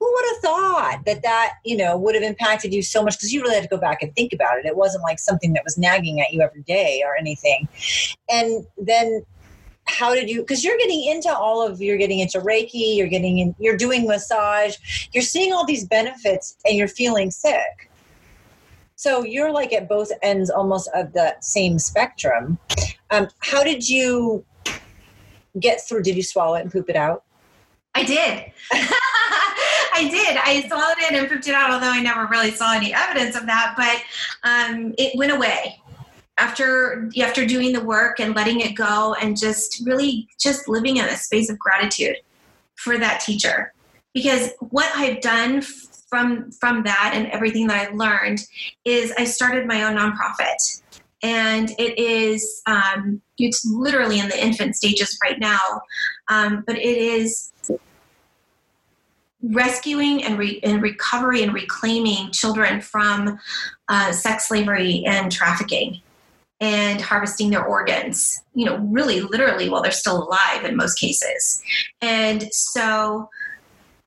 Who 0.00 0.12
would 0.12 0.24
have 0.34 0.42
thought 0.42 1.02
that 1.06 1.22
that, 1.22 1.52
you 1.64 1.76
know, 1.76 1.96
would 1.96 2.14
have 2.14 2.24
impacted 2.24 2.74
you 2.74 2.82
so 2.82 3.02
much? 3.02 3.16
Because 3.16 3.32
you 3.32 3.40
really 3.40 3.54
had 3.54 3.62
to 3.62 3.68
go 3.68 3.78
back 3.78 4.02
and 4.02 4.14
think 4.14 4.32
about 4.34 4.58
it. 4.58 4.66
It 4.66 4.76
wasn't 4.76 5.02
like 5.02 5.18
something 5.18 5.54
that 5.54 5.64
was 5.64 5.78
nagging 5.78 6.20
at 6.20 6.32
you 6.32 6.42
every 6.42 6.62
day 6.62 7.02
or 7.06 7.16
anything. 7.16 7.68
And 8.28 8.66
then 8.76 9.24
how 9.86 10.14
did 10.14 10.28
you 10.28 10.40
because 10.40 10.64
you're 10.64 10.78
getting 10.78 11.04
into 11.04 11.34
all 11.34 11.66
of 11.66 11.80
you're 11.80 11.96
getting 11.96 12.20
into 12.20 12.40
reiki 12.40 12.96
you're 12.96 13.06
getting 13.06 13.38
in 13.38 13.54
you're 13.58 13.76
doing 13.76 14.06
massage 14.06 14.76
you're 15.12 15.22
seeing 15.22 15.52
all 15.52 15.66
these 15.66 15.86
benefits 15.86 16.56
and 16.64 16.76
you're 16.76 16.88
feeling 16.88 17.30
sick 17.30 17.90
so 18.96 19.22
you're 19.24 19.52
like 19.52 19.72
at 19.72 19.88
both 19.88 20.10
ends 20.22 20.50
almost 20.50 20.88
of 20.94 21.12
the 21.12 21.34
same 21.40 21.78
spectrum 21.78 22.58
um, 23.14 23.28
how 23.40 23.62
did 23.62 23.88
you 23.88 24.44
get 25.58 25.80
through? 25.86 26.02
Did 26.02 26.16
you 26.16 26.22
swallow 26.22 26.56
it 26.56 26.62
and 26.62 26.72
poop 26.72 26.90
it 26.90 26.96
out? 26.96 27.24
I 27.94 28.04
did. 28.04 28.52
I 28.72 30.08
did. 30.10 30.36
I 30.36 30.66
swallowed 30.66 30.98
it 30.98 31.12
and 31.12 31.28
pooped 31.28 31.46
it 31.46 31.54
out, 31.54 31.70
although 31.70 31.90
I 31.90 32.00
never 32.00 32.26
really 32.26 32.50
saw 32.50 32.74
any 32.74 32.92
evidence 32.92 33.36
of 33.36 33.46
that. 33.46 33.74
But 33.76 34.02
um, 34.48 34.94
it 34.98 35.16
went 35.16 35.30
away 35.32 35.80
after 36.36 37.08
after 37.20 37.46
doing 37.46 37.72
the 37.72 37.80
work 37.80 38.18
and 38.18 38.34
letting 38.34 38.60
it 38.60 38.74
go, 38.74 39.14
and 39.20 39.36
just 39.36 39.82
really 39.86 40.28
just 40.40 40.68
living 40.68 40.96
in 40.96 41.04
a 41.04 41.16
space 41.16 41.48
of 41.48 41.58
gratitude 41.58 42.16
for 42.74 42.98
that 42.98 43.20
teacher. 43.20 43.72
Because 44.12 44.50
what 44.58 44.90
I've 44.96 45.20
done 45.20 45.62
from 46.08 46.50
from 46.50 46.82
that 46.82 47.12
and 47.14 47.28
everything 47.28 47.68
that 47.68 47.88
I've 47.88 47.94
learned 47.94 48.40
is 48.84 49.12
I 49.16 49.24
started 49.24 49.66
my 49.66 49.84
own 49.84 49.96
nonprofit 49.96 50.82
and 51.24 51.70
it 51.78 51.98
is 51.98 52.62
um, 52.66 53.20
it's 53.38 53.64
literally 53.64 54.20
in 54.20 54.28
the 54.28 54.40
infant 54.40 54.76
stages 54.76 55.18
right 55.24 55.40
now 55.40 55.80
um, 56.28 56.62
but 56.66 56.76
it 56.76 56.98
is 56.98 57.50
rescuing 59.42 60.22
and, 60.22 60.38
re- 60.38 60.60
and 60.62 60.82
recovery 60.82 61.42
and 61.42 61.52
reclaiming 61.52 62.30
children 62.30 62.80
from 62.80 63.38
uh, 63.88 64.12
sex 64.12 64.48
slavery 64.48 65.02
and 65.06 65.32
trafficking 65.32 66.00
and 66.60 67.00
harvesting 67.00 67.50
their 67.50 67.64
organs 67.64 68.42
you 68.54 68.64
know 68.64 68.76
really 68.76 69.20
literally 69.20 69.68
while 69.68 69.82
they're 69.82 69.90
still 69.90 70.22
alive 70.22 70.64
in 70.64 70.76
most 70.76 70.98
cases. 70.98 71.62
And 72.00 72.44
so 72.52 73.28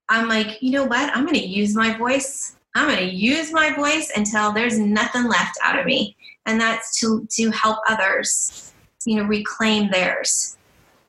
i'm 0.10 0.30
like 0.30 0.62
you 0.62 0.72
know 0.72 0.86
what? 0.86 1.16
I'm 1.16 1.26
going 1.26 1.40
to 1.40 1.46
use 1.46 1.76
my 1.76 1.98
voice. 1.98 2.56
I'm 2.76 2.88
going 2.88 3.10
to 3.10 3.16
use 3.16 3.52
my 3.52 3.74
voice 3.74 4.12
until 4.16 4.54
there's 4.54 4.78
nothing 4.78 5.26
left 5.26 5.58
out 5.64 5.80
of 5.80 5.86
me 5.86 6.16
and 6.48 6.60
that's 6.60 7.00
to 7.02 7.28
to 7.30 7.52
help 7.52 7.78
others 7.88 8.74
you 9.06 9.18
know 9.18 9.24
reclaim 9.24 9.92
theirs. 9.92 10.58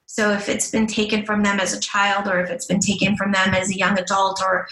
So 0.06 0.32
if 0.32 0.48
it's 0.48 0.70
been 0.70 0.86
taken 0.86 1.24
from 1.24 1.42
them 1.42 1.60
as 1.60 1.72
a 1.72 1.80
child 1.80 2.28
or 2.28 2.40
if 2.40 2.50
it's 2.50 2.66
been 2.66 2.80
taken 2.80 3.16
from 3.16 3.32
them 3.32 3.54
as 3.54 3.70
a 3.70 3.76
young 3.76 3.98
adult 3.98 4.42
or 4.42 4.68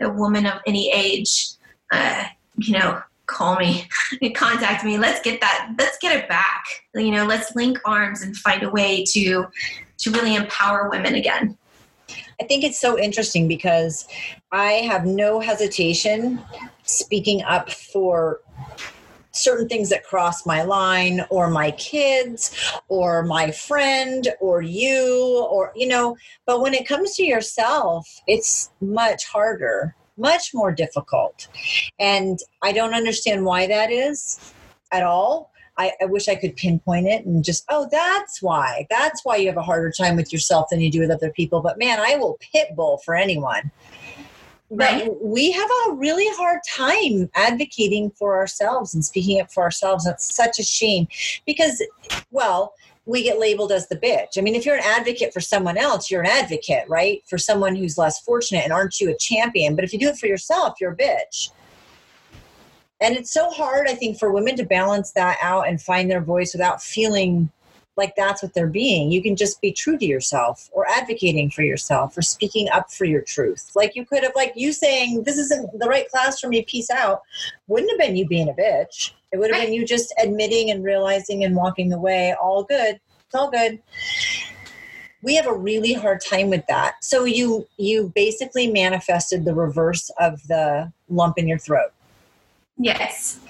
a 0.00 0.10
woman 0.10 0.44
of 0.44 0.60
any 0.66 0.92
age 0.92 1.48
uh, 1.92 2.24
you 2.56 2.78
know 2.78 3.00
call 3.26 3.56
me 3.56 3.86
contact 4.34 4.84
me. 4.84 4.98
Let's 4.98 5.20
get 5.22 5.40
that 5.40 5.74
let's 5.78 5.98
get 5.98 6.16
it 6.16 6.28
back. 6.28 6.64
You 6.94 7.12
know 7.12 7.24
let's 7.24 7.54
link 7.56 7.78
arms 7.84 8.22
and 8.22 8.36
find 8.36 8.62
a 8.62 8.70
way 8.70 9.04
to 9.12 9.46
to 9.98 10.10
really 10.10 10.34
empower 10.34 10.90
women 10.90 11.14
again. 11.14 11.56
I 12.40 12.44
think 12.44 12.62
it's 12.62 12.80
so 12.80 12.98
interesting 12.98 13.48
because 13.48 14.06
I 14.52 14.72
have 14.90 15.04
no 15.04 15.40
hesitation 15.40 16.40
speaking 16.84 17.42
up 17.42 17.70
for 17.70 18.40
certain 19.38 19.68
things 19.68 19.88
that 19.88 20.04
cross 20.04 20.44
my 20.46 20.62
line 20.62 21.24
or 21.30 21.48
my 21.50 21.70
kids 21.72 22.54
or 22.88 23.22
my 23.22 23.50
friend 23.50 24.28
or 24.40 24.62
you 24.62 25.46
or 25.50 25.72
you 25.74 25.86
know 25.86 26.16
but 26.46 26.60
when 26.60 26.74
it 26.74 26.86
comes 26.86 27.14
to 27.14 27.24
yourself 27.24 28.08
it's 28.26 28.70
much 28.80 29.24
harder 29.26 29.94
much 30.16 30.52
more 30.52 30.72
difficult 30.72 31.48
and 31.98 32.40
i 32.62 32.72
don't 32.72 32.94
understand 32.94 33.44
why 33.44 33.66
that 33.66 33.90
is 33.90 34.52
at 34.92 35.02
all 35.02 35.50
I, 35.78 35.92
I, 36.02 36.06
wish 36.06 36.28
I 36.28 36.34
could 36.34 36.56
pinpoint 36.56 37.06
it 37.06 37.24
and 37.24 37.44
just, 37.44 37.64
oh, 37.68 37.86
that's 37.88 38.42
why. 38.42 38.86
That's 38.90 39.24
why 39.24 39.36
you 39.36 39.46
have 39.46 39.56
a 39.56 39.62
harder 39.62 39.92
time 39.92 40.16
with 40.16 40.32
yourself 40.32 40.70
than 40.70 40.80
you 40.80 40.90
do 40.90 40.98
with 40.98 41.10
other 41.10 41.30
people. 41.30 41.60
But 41.60 41.78
man, 41.78 42.00
I 42.00 42.16
will 42.16 42.36
pit 42.40 42.74
bull 42.74 43.00
for 43.04 43.14
anyone. 43.14 43.70
Right. 44.70 45.06
But 45.06 45.24
we 45.24 45.50
have 45.52 45.70
a 45.88 45.92
really 45.94 46.26
hard 46.36 46.60
time 46.68 47.30
advocating 47.34 48.10
for 48.10 48.36
ourselves 48.36 48.94
and 48.94 49.04
speaking 49.04 49.40
up 49.40 49.50
for 49.50 49.62
ourselves. 49.62 50.04
That's 50.04 50.34
such 50.34 50.58
a 50.58 50.62
shame 50.62 51.08
because, 51.46 51.82
well, 52.30 52.74
we 53.06 53.22
get 53.22 53.38
labeled 53.38 53.72
as 53.72 53.88
the 53.88 53.96
bitch. 53.96 54.36
I 54.36 54.42
mean, 54.42 54.54
if 54.54 54.66
you're 54.66 54.76
an 54.76 54.84
advocate 54.84 55.32
for 55.32 55.40
someone 55.40 55.78
else, 55.78 56.10
you're 56.10 56.20
an 56.20 56.28
advocate, 56.28 56.84
right? 56.88 57.22
For 57.26 57.38
someone 57.38 57.74
who's 57.74 57.96
less 57.96 58.20
fortunate, 58.20 58.64
and 58.64 58.72
aren't 58.72 59.00
you 59.00 59.10
a 59.10 59.16
champion? 59.16 59.74
But 59.74 59.84
if 59.84 59.94
you 59.94 59.98
do 59.98 60.08
it 60.08 60.18
for 60.18 60.26
yourself, 60.26 60.74
you're 60.78 60.92
a 60.92 60.96
bitch. 60.96 61.50
And 63.00 63.16
it's 63.16 63.32
so 63.32 63.48
hard, 63.48 63.88
I 63.88 63.94
think, 63.94 64.18
for 64.18 64.30
women 64.30 64.56
to 64.56 64.64
balance 64.64 65.12
that 65.12 65.38
out 65.40 65.68
and 65.68 65.80
find 65.80 66.10
their 66.10 66.20
voice 66.20 66.52
without 66.52 66.82
feeling 66.82 67.50
like 67.98 68.14
that's 68.16 68.42
what 68.42 68.54
they're 68.54 68.68
being. 68.68 69.10
You 69.10 69.20
can 69.20 69.36
just 69.36 69.60
be 69.60 69.72
true 69.72 69.98
to 69.98 70.06
yourself 70.06 70.70
or 70.72 70.88
advocating 70.88 71.50
for 71.50 71.62
yourself 71.62 72.16
or 72.16 72.22
speaking 72.22 72.68
up 72.70 72.90
for 72.90 73.04
your 73.04 73.20
truth. 73.20 73.72
Like 73.74 73.96
you 73.96 74.06
could 74.06 74.22
have, 74.22 74.32
like 74.36 74.52
you 74.54 74.72
saying, 74.72 75.24
this 75.24 75.36
isn't 75.36 75.78
the 75.78 75.88
right 75.88 76.08
class 76.08 76.40
for 76.40 76.48
me, 76.48 76.62
peace 76.62 76.88
out, 76.90 77.22
wouldn't 77.66 77.90
have 77.90 77.98
been 77.98 78.16
you 78.16 78.26
being 78.26 78.48
a 78.48 78.52
bitch. 78.52 79.12
It 79.32 79.38
would 79.38 79.52
have 79.52 79.62
been 79.62 79.74
you 79.74 79.84
just 79.84 80.14
admitting 80.22 80.70
and 80.70 80.82
realizing 80.82 81.44
and 81.44 81.54
walking 81.54 81.92
away, 81.92 82.34
all 82.40 82.62
good. 82.62 83.00
It's 83.26 83.34
all 83.34 83.50
good. 83.50 83.80
We 85.20 85.34
have 85.34 85.48
a 85.48 85.52
really 85.52 85.92
hard 85.92 86.20
time 86.24 86.48
with 86.48 86.64
that. 86.68 87.04
So 87.04 87.24
you 87.24 87.66
you 87.76 88.12
basically 88.14 88.68
manifested 88.70 89.44
the 89.44 89.54
reverse 89.54 90.08
of 90.20 90.40
the 90.46 90.92
lump 91.08 91.36
in 91.36 91.48
your 91.48 91.58
throat. 91.58 91.90
Yes. 92.78 93.40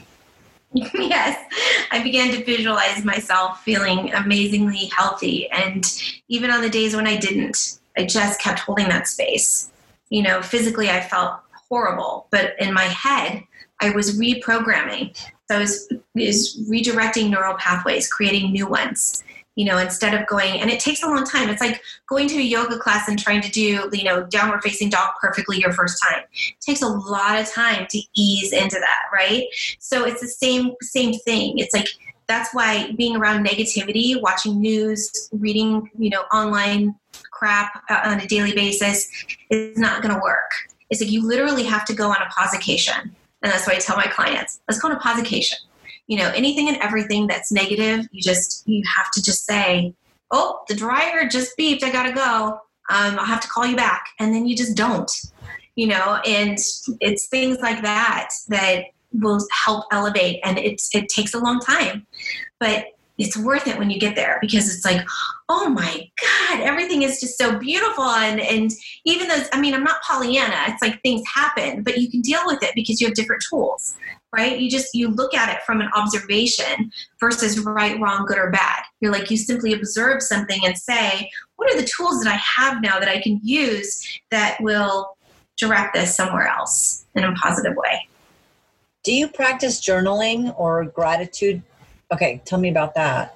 yes. 0.73 1.39
I 1.91 2.03
began 2.03 2.31
to 2.33 2.45
visualize 2.45 3.05
myself 3.05 3.63
feeling 3.63 4.13
amazingly 4.13 4.87
healthy. 4.87 5.51
And 5.51 5.85
even 6.29 6.51
on 6.51 6.61
the 6.61 6.71
days 6.71 6.95
when 6.95 7.07
I 7.07 7.17
didn't, 7.17 7.79
I 7.97 8.05
just 8.05 8.41
kept 8.41 8.61
holding 8.61 8.89
that 8.89 9.09
space. 9.09 9.71
You 10.11 10.23
know, 10.23 10.43
physically, 10.43 10.91
I 10.91 11.01
felt 11.01 11.41
horrible, 11.69 12.27
but 12.31 12.55
in 12.59 12.73
my 12.73 12.85
head, 12.85 13.43
I 13.81 13.91
was 13.91 14.19
reprogramming. 14.19 15.17
So 15.51 15.57
I 15.57 15.59
was, 15.61 15.93
was 16.15 16.59
redirecting 16.71 17.31
neural 17.31 17.55
pathways, 17.55 18.11
creating 18.11 18.53
new 18.53 18.67
ones 18.67 19.23
you 19.59 19.65
know, 19.65 19.77
instead 19.77 20.15
of 20.15 20.25
going, 20.29 20.61
and 20.61 20.71
it 20.71 20.79
takes 20.79 21.03
a 21.03 21.07
long 21.09 21.25
time. 21.25 21.49
It's 21.49 21.61
like 21.61 21.83
going 22.09 22.29
to 22.29 22.37
a 22.37 22.43
yoga 22.43 22.79
class 22.79 23.09
and 23.09 23.19
trying 23.19 23.41
to 23.41 23.51
do, 23.51 23.91
you 23.93 24.05
know, 24.05 24.23
downward 24.23 24.63
facing 24.63 24.89
dog 24.89 25.15
perfectly 25.21 25.59
your 25.59 25.73
first 25.73 26.01
time. 26.09 26.23
It 26.33 26.61
takes 26.61 26.81
a 26.81 26.87
lot 26.87 27.41
of 27.41 27.51
time 27.51 27.89
to 27.91 28.01
ease 28.15 28.53
into 28.53 28.79
that, 28.79 29.03
right? 29.13 29.47
So 29.81 30.05
it's 30.05 30.21
the 30.21 30.29
same 30.29 30.77
same 30.81 31.13
thing. 31.13 31.59
It's 31.59 31.75
like 31.75 31.89
that's 32.29 32.55
why 32.55 32.93
being 32.93 33.17
around 33.17 33.45
negativity, 33.45 34.23
watching 34.23 34.61
news, 34.61 35.29
reading, 35.33 35.91
you 35.99 36.11
know, 36.11 36.21
online 36.33 36.95
crap 37.33 37.83
uh, 37.91 38.01
on 38.05 38.21
a 38.21 38.29
daily 38.29 38.55
basis 38.55 39.11
is 39.51 39.77
not 39.77 40.03
going 40.03 40.15
to 40.15 40.21
work. 40.21 40.53
It's 40.89 41.01
like 41.01 41.11
you 41.11 41.27
literally 41.27 41.65
have 41.65 41.85
to 41.87 41.95
go 41.95 42.11
on 42.11 42.23
a 42.23 42.31
posication. 42.31 42.95
And 43.43 43.53
that's 43.53 43.67
what 43.67 43.75
I 43.75 43.81
tell 43.81 43.97
my 43.97 44.07
clients. 44.07 44.61
Let's 44.69 44.81
go 44.81 44.89
on 44.89 44.95
a 44.95 45.01
posication 45.01 45.59
you 46.09 46.19
know 46.19 46.31
anything 46.35 46.69
and 46.69 46.79
everything 46.79 47.27
that's 47.27 47.53
negative 47.53 48.07
you 48.11 48.21
just 48.21 48.67
you 48.67 48.83
have 48.97 49.11
to 49.13 49.23
just 49.23 49.47
say 49.47 49.95
oh 50.33 50.61
the 50.69 50.75
dryer 50.75 51.29
just 51.29 51.57
beeped 51.57 51.83
i 51.83 51.93
gotta 51.93 52.13
go. 52.13 52.61
Um, 52.91 53.19
i'll 53.19 53.27
have 53.27 53.41
to 53.41 53.49
call 53.49 53.67
you 53.67 53.77
back. 53.77 54.07
And 54.19 54.35
then 54.35 54.47
you 54.47 54.57
just 54.57 54.77
don't 54.77 55.11
you 55.79 55.87
know 55.87 56.21
and 56.27 56.59
it's 57.01 57.29
things 57.29 57.59
like 57.61 57.83
that 57.83 58.31
that 58.49 58.87
will 59.13 59.39
help 59.65 59.85
elevate 59.93 60.41
and 60.45 60.59
it's 60.59 60.93
it 60.95 61.09
takes 61.09 61.35
a 61.35 61.39
long 61.39 61.61
time 61.61 62.05
but 62.59 62.87
it's 63.17 63.37
worth 63.37 63.67
it 63.67 63.79
when 63.79 63.89
you 63.89 63.99
get 63.99 64.17
there 64.17 64.39
because 64.41 64.75
it's 64.75 64.85
like 64.85 65.07
oh 65.49 65.69
my 65.69 66.11
god 66.21 66.61
everything 66.61 67.03
is 67.03 67.21
just 67.21 67.39
so 67.39 67.59
beautiful. 67.59 68.05
And 68.05 68.41
and 68.41 68.71
even 69.05 69.29
though 69.29 69.41
i 69.53 69.61
mean 69.61 69.73
i'm 69.73 69.85
not 69.85 70.03
pollyanna 70.03 70.65
it's 70.67 70.83
like 70.83 71.01
things 71.03 71.23
happen 71.33 71.85
but 71.85 71.99
you 71.99 72.11
can 72.11 72.23
deal 72.23 72.41
with 72.45 72.63
it 72.63 72.75
because 72.75 73.01
you 73.01 73.07
have 73.07 73.15
different 73.15 73.45
tools 73.49 73.97
right? 74.37 74.59
You 74.59 74.71
just 74.71 74.95
you 74.95 75.09
look 75.09 75.35
at 75.35 75.55
it 75.55 75.63
from 75.63 75.81
an 75.81 75.89
observation 75.95 76.93
versus 77.21 77.59
right 77.61 77.99
wrong 78.01 78.27
good 78.27 78.39
or 78.39 78.51
bad. 78.51 78.83
You're 79.01 79.13
like 79.13 79.31
you 79.31 79.37
simply 79.37 79.73
observe 79.73 80.23
something 80.23 80.61
and 80.65 80.77
say 80.77 81.31
what 81.57 81.73
are 81.73 81.81
the 81.81 81.87
tools 81.87 82.23
that 82.23 82.33
i 82.33 82.41
have 82.61 82.83
now 82.83 82.99
that 83.01 83.09
i 83.09 83.21
can 83.21 83.41
use 83.43 84.21
that 84.31 84.59
will 84.61 85.17
direct 85.57 85.95
this 85.95 86.15
somewhere 86.15 86.47
else 86.47 87.07
in 87.15 87.25
a 87.25 87.33
positive 87.35 87.77
way? 87.77 88.07
Do 89.03 89.13
you 89.13 89.29
practice 89.29 89.81
journaling 89.81 90.55
or 90.59 90.85
gratitude? 90.85 91.63
Okay 92.13 92.43
tell 92.45 92.59
me 92.59 92.69
about 92.69 92.95
that. 92.95 93.35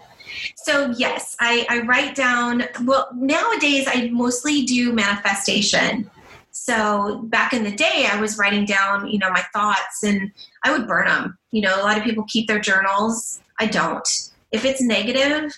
So 0.56 0.92
yes 0.96 1.36
I, 1.40 1.66
I 1.68 1.80
write 1.80 2.14
down 2.14 2.64
well 2.84 3.08
nowadays 3.14 3.86
i 3.88 4.08
mostly 4.12 4.64
do 4.64 4.92
manifestation 4.92 6.10
so 6.52 7.22
back 7.24 7.54
in 7.54 7.64
the 7.64 7.74
day, 7.74 8.06
I 8.10 8.20
was 8.20 8.38
writing 8.38 8.66
down, 8.66 9.08
you 9.08 9.18
know, 9.18 9.30
my 9.30 9.44
thoughts 9.54 10.02
and 10.04 10.30
I 10.64 10.70
would 10.70 10.86
burn 10.86 11.08
them. 11.08 11.38
You 11.50 11.62
know, 11.62 11.74
a 11.74 11.82
lot 11.82 11.96
of 11.98 12.04
people 12.04 12.24
keep 12.28 12.46
their 12.46 12.60
journals. 12.60 13.40
I 13.58 13.66
don't. 13.66 14.06
If 14.52 14.66
it's 14.66 14.82
negative, 14.82 15.50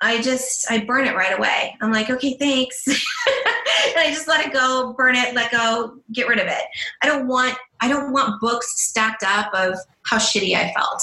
I 0.00 0.20
just 0.20 0.70
I 0.70 0.84
burn 0.84 1.06
it 1.06 1.14
right 1.14 1.38
away. 1.38 1.76
I'm 1.80 1.92
like, 1.92 2.10
okay, 2.10 2.34
thanks. 2.34 2.86
and 2.88 2.96
I 3.96 4.06
just 4.08 4.26
let 4.26 4.44
it 4.44 4.52
go, 4.52 4.92
burn 4.96 5.14
it, 5.14 5.34
let 5.34 5.52
go, 5.52 5.98
get 6.12 6.26
rid 6.26 6.40
of 6.40 6.48
it. 6.48 6.62
I 7.02 7.06
don't 7.06 7.28
want 7.28 7.56
I 7.80 7.88
don't 7.88 8.12
want 8.12 8.40
books 8.40 8.80
stacked 8.80 9.22
up 9.22 9.54
of 9.54 9.78
how 10.02 10.18
shitty 10.18 10.56
I 10.56 10.72
felt. 10.72 11.02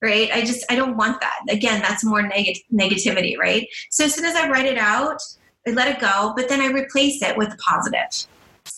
Right? 0.00 0.30
I 0.32 0.42
just 0.42 0.64
I 0.70 0.76
don't 0.76 0.96
want 0.96 1.20
that. 1.20 1.40
Again, 1.48 1.80
that's 1.80 2.04
more 2.04 2.22
neg- 2.22 2.62
negativity, 2.72 3.36
right? 3.36 3.66
So 3.90 4.04
as 4.04 4.14
soon 4.14 4.26
as 4.26 4.36
I 4.36 4.48
write 4.48 4.66
it 4.66 4.78
out, 4.78 5.20
I 5.66 5.72
let 5.72 5.88
it 5.88 5.98
go, 5.98 6.34
but 6.36 6.48
then 6.48 6.60
I 6.60 6.66
replace 6.66 7.22
it 7.22 7.36
with 7.36 7.56
positive. 7.58 8.28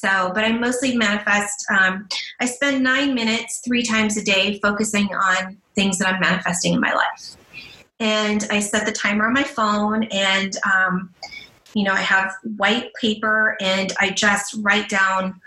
So, 0.01 0.31
but 0.33 0.45
I 0.45 0.53
mostly 0.53 0.97
manifest. 0.97 1.67
Um, 1.77 2.07
I 2.39 2.47
spend 2.47 2.85
nine 2.85 3.15
minutes 3.15 3.61
three 3.65 3.83
times 3.83 4.17
a 4.17 4.23
day 4.23 4.61
focusing 4.61 5.13
on 5.13 5.57
things 5.75 5.99
that 5.99 6.07
I'm 6.07 6.21
manifesting 6.21 6.75
in 6.75 6.81
my 6.81 6.93
life. 6.93 7.35
And 7.99 8.47
I 8.49 8.61
set 8.61 8.87
the 8.87 8.93
timer 8.93 9.27
on 9.27 9.33
my 9.33 9.43
phone, 9.43 10.05
and 10.05 10.57
um, 10.65 11.13
you 11.75 11.83
know, 11.83 11.93
I 11.93 12.01
have 12.01 12.33
white 12.59 12.93
paper, 13.01 13.57
and 13.61 13.93
I 13.99 14.11
just 14.11 14.55
write 14.61 14.89
down 14.89 15.41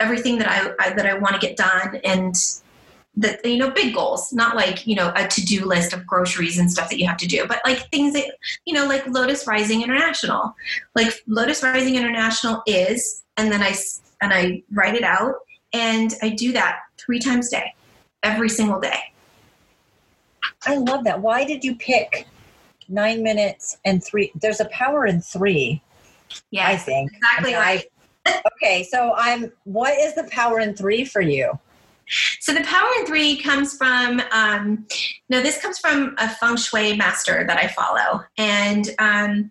everything 0.00 0.36
that 0.36 0.50
I, 0.50 0.74
I 0.86 0.92
that 0.92 1.06
I 1.06 1.14
want 1.14 1.40
to 1.40 1.40
get 1.40 1.56
done, 1.56 1.98
and 2.04 2.36
that 3.16 3.42
you 3.42 3.56
know 3.56 3.70
big 3.70 3.94
goals 3.94 4.34
not 4.34 4.54
like 4.54 4.86
you 4.86 4.96
know 4.96 5.14
a 5.16 5.26
to-do 5.28 5.64
list 5.64 5.94
of 5.94 6.06
groceries 6.06 6.58
and 6.58 6.70
stuff 6.70 6.90
that 6.90 6.98
you 6.98 7.06
have 7.06 7.16
to 7.16 7.28
do 7.28 7.46
but 7.46 7.60
like 7.64 7.88
things 7.92 8.12
that 8.12 8.24
you 8.64 8.74
know 8.74 8.88
like 8.88 9.06
lotus 9.06 9.46
rising 9.46 9.82
international 9.82 10.52
like 10.96 11.22
lotus 11.28 11.62
rising 11.62 11.94
international 11.94 12.60
is 12.66 13.23
and 13.36 13.50
then 13.50 13.62
I 13.62 13.74
and 14.20 14.32
I 14.32 14.62
write 14.72 14.94
it 14.94 15.02
out, 15.02 15.34
and 15.72 16.14
I 16.22 16.30
do 16.30 16.52
that 16.52 16.80
three 16.98 17.18
times 17.18 17.48
a 17.48 17.56
day, 17.56 17.74
every 18.22 18.48
single 18.48 18.80
day. 18.80 19.00
I 20.66 20.76
love 20.76 21.04
that. 21.04 21.20
Why 21.20 21.44
did 21.44 21.64
you 21.64 21.76
pick 21.76 22.26
nine 22.88 23.22
minutes 23.22 23.78
and 23.84 24.02
three? 24.02 24.32
There's 24.34 24.60
a 24.60 24.66
power 24.66 25.06
in 25.06 25.20
three. 25.20 25.82
Yeah, 26.50 26.68
I 26.68 26.76
think 26.76 27.12
exactly 27.12 27.54
right. 27.54 27.84
I, 28.26 28.42
okay, 28.54 28.82
so 28.84 29.12
I'm. 29.16 29.52
What 29.64 29.98
is 29.98 30.14
the 30.14 30.24
power 30.24 30.60
in 30.60 30.74
three 30.74 31.04
for 31.04 31.20
you? 31.20 31.58
So 32.40 32.52
the 32.52 32.62
power 32.62 32.88
in 32.98 33.06
three 33.06 33.36
comes 33.40 33.76
from 33.76 34.20
um, 34.30 34.86
no, 35.28 35.40
this 35.40 35.60
comes 35.60 35.78
from 35.78 36.14
a 36.18 36.28
feng 36.28 36.56
shui 36.56 36.96
master 36.96 37.44
that 37.46 37.58
I 37.58 37.68
follow, 37.68 38.24
and 38.38 38.90
um, 38.98 39.50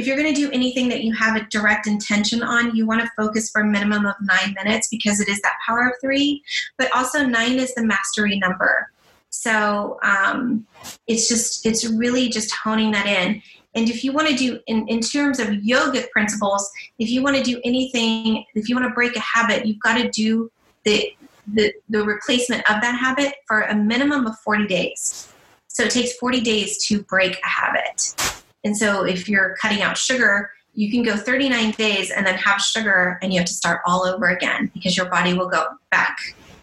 if 0.00 0.06
you're 0.06 0.16
going 0.16 0.34
to 0.34 0.40
do 0.40 0.50
anything 0.50 0.88
that 0.88 1.04
you 1.04 1.12
have 1.12 1.36
a 1.36 1.44
direct 1.48 1.86
intention 1.86 2.42
on, 2.42 2.74
you 2.74 2.86
want 2.86 3.02
to 3.02 3.10
focus 3.18 3.50
for 3.50 3.60
a 3.60 3.66
minimum 3.66 4.06
of 4.06 4.14
nine 4.22 4.54
minutes 4.64 4.88
because 4.88 5.20
it 5.20 5.28
is 5.28 5.40
that 5.42 5.58
power 5.66 5.88
of 5.88 5.92
three. 6.00 6.42
But 6.78 6.90
also, 6.96 7.26
nine 7.26 7.58
is 7.58 7.74
the 7.74 7.84
mastery 7.84 8.38
number. 8.38 8.90
So 9.28 9.98
um, 10.02 10.66
it's 11.06 11.28
just, 11.28 11.66
it's 11.66 11.86
really 11.86 12.30
just 12.30 12.50
honing 12.54 12.92
that 12.92 13.06
in. 13.06 13.42
And 13.74 13.90
if 13.90 14.02
you 14.02 14.12
want 14.12 14.28
to 14.28 14.34
do, 14.34 14.58
in, 14.66 14.88
in 14.88 15.00
terms 15.00 15.38
of 15.38 15.48
yogic 15.48 16.10
principles, 16.10 16.70
if 16.98 17.10
you 17.10 17.22
want 17.22 17.36
to 17.36 17.42
do 17.42 17.60
anything, 17.62 18.44
if 18.54 18.70
you 18.70 18.74
want 18.74 18.88
to 18.88 18.94
break 18.94 19.14
a 19.16 19.20
habit, 19.20 19.66
you've 19.66 19.80
got 19.80 19.98
to 19.98 20.08
do 20.08 20.50
the, 20.84 21.14
the, 21.52 21.74
the 21.90 22.02
replacement 22.02 22.62
of 22.70 22.80
that 22.80 22.98
habit 22.98 23.34
for 23.46 23.62
a 23.62 23.74
minimum 23.74 24.26
of 24.26 24.38
40 24.38 24.66
days. 24.66 25.30
So 25.68 25.84
it 25.84 25.90
takes 25.90 26.14
40 26.14 26.40
days 26.40 26.84
to 26.86 27.02
break 27.02 27.38
a 27.44 27.48
habit. 27.48 28.39
And 28.64 28.76
so 28.76 29.04
if 29.04 29.28
you're 29.28 29.56
cutting 29.60 29.82
out 29.82 29.96
sugar, 29.96 30.50
you 30.74 30.90
can 30.90 31.02
go 31.02 31.16
39 31.16 31.72
days 31.72 32.10
and 32.10 32.26
then 32.26 32.36
have 32.36 32.60
sugar 32.60 33.18
and 33.22 33.32
you 33.32 33.40
have 33.40 33.48
to 33.48 33.54
start 33.54 33.80
all 33.86 34.04
over 34.04 34.28
again 34.28 34.70
because 34.72 34.96
your 34.96 35.06
body 35.06 35.34
will 35.34 35.48
go 35.48 35.66
back. 35.90 36.18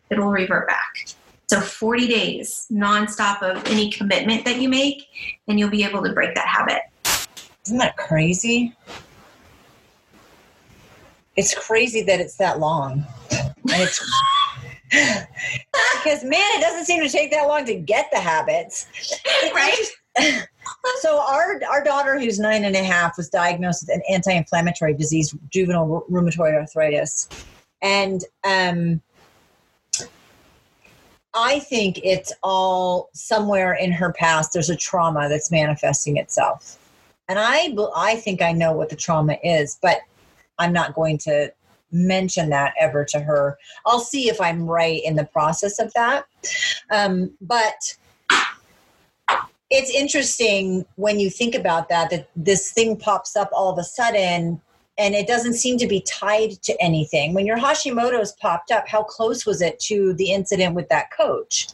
It 0.09 0.17
will 0.17 0.29
revert 0.29 0.67
back. 0.67 1.07
So 1.47 1.61
40 1.61 2.07
days 2.07 2.67
nonstop 2.71 3.41
of 3.41 3.65
any 3.67 3.89
commitment 3.89 4.43
that 4.45 4.59
you 4.59 4.67
make, 4.67 5.07
and 5.47 5.57
you'll 5.57 5.69
be 5.69 5.83
able 5.83 6.03
to 6.03 6.11
break 6.11 6.35
that 6.35 6.47
habit. 6.47 6.81
Isn't 7.65 7.77
that 7.77 7.95
crazy? 7.95 8.75
It's 11.37 11.53
crazy 11.53 12.01
that 12.03 12.19
it's 12.19 12.35
that 12.35 12.59
long. 12.59 13.05
Because 14.89 16.23
man, 16.23 16.39
it 16.57 16.61
doesn't 16.61 16.85
seem 16.85 17.03
to 17.03 17.09
take 17.09 17.29
that 17.31 17.45
long 17.45 17.65
to 17.65 17.75
get 17.75 18.07
the 18.11 18.19
habits. 18.19 18.87
right? 19.53 20.45
So 21.01 21.19
our 21.19 21.61
our 21.69 21.83
daughter 21.83 22.19
who's 22.19 22.39
nine 22.39 22.63
and 22.63 22.75
a 22.75 22.83
half 22.83 23.17
was 23.17 23.29
diagnosed 23.29 23.83
with 23.83 23.95
an 23.95 24.01
anti-inflammatory 24.09 24.93
disease 24.93 25.35
juvenile 25.49 26.05
rheumatoid 26.09 26.53
arthritis 26.53 27.29
And 27.81 28.23
um, 28.43 29.01
I 31.33 31.59
think 31.59 31.99
it's 32.03 32.33
all 32.41 33.09
somewhere 33.13 33.73
in 33.73 33.91
her 33.91 34.13
past. 34.13 34.53
There's 34.53 34.69
a 34.69 34.75
trauma 34.75 35.29
that's 35.29 35.51
manifesting 35.51 36.17
itself, 36.17 36.79
and 37.27 37.37
I 37.39 37.75
I 37.95 38.15
think 38.15 38.41
I 38.41 38.51
know 38.51 38.71
what 38.71 38.89
the 38.89 38.95
trauma 38.95 39.37
is, 39.43 39.77
but 39.81 39.99
I'm 40.57 40.73
not 40.73 40.95
going 40.95 41.19
to 41.19 41.53
mention 41.91 42.49
that 42.49 42.73
ever 42.79 43.05
to 43.05 43.19
her. 43.19 43.57
I'll 43.85 43.99
see 43.99 44.29
if 44.29 44.41
I'm 44.41 44.65
right 44.65 45.01
in 45.05 45.15
the 45.15 45.25
process 45.25 45.79
of 45.79 45.93
that. 45.93 46.25
Um, 46.91 47.31
but 47.39 47.95
it's 49.69 49.91
interesting 49.91 50.85
when 50.95 51.19
you 51.19 51.29
think 51.29 51.55
about 51.55 51.89
that 51.89 52.09
that 52.09 52.29
this 52.35 52.71
thing 52.71 52.97
pops 52.97 53.35
up 53.35 53.49
all 53.51 53.71
of 53.71 53.77
a 53.77 53.83
sudden 53.83 54.61
and 54.97 55.13
it 55.13 55.27
doesn't 55.27 55.53
seem 55.53 55.77
to 55.77 55.87
be 55.87 56.01
tied 56.01 56.51
to 56.63 56.75
anything. 56.81 57.33
When 57.33 57.45
your 57.45 57.57
Hashimoto's 57.57 58.31
popped 58.33 58.71
up, 58.71 58.87
how 58.87 59.03
close 59.03 59.45
was 59.45 59.61
it 59.61 59.79
to 59.81 60.13
the 60.13 60.31
incident 60.31 60.73
with 60.73 60.89
that 60.89 61.11
coach? 61.11 61.67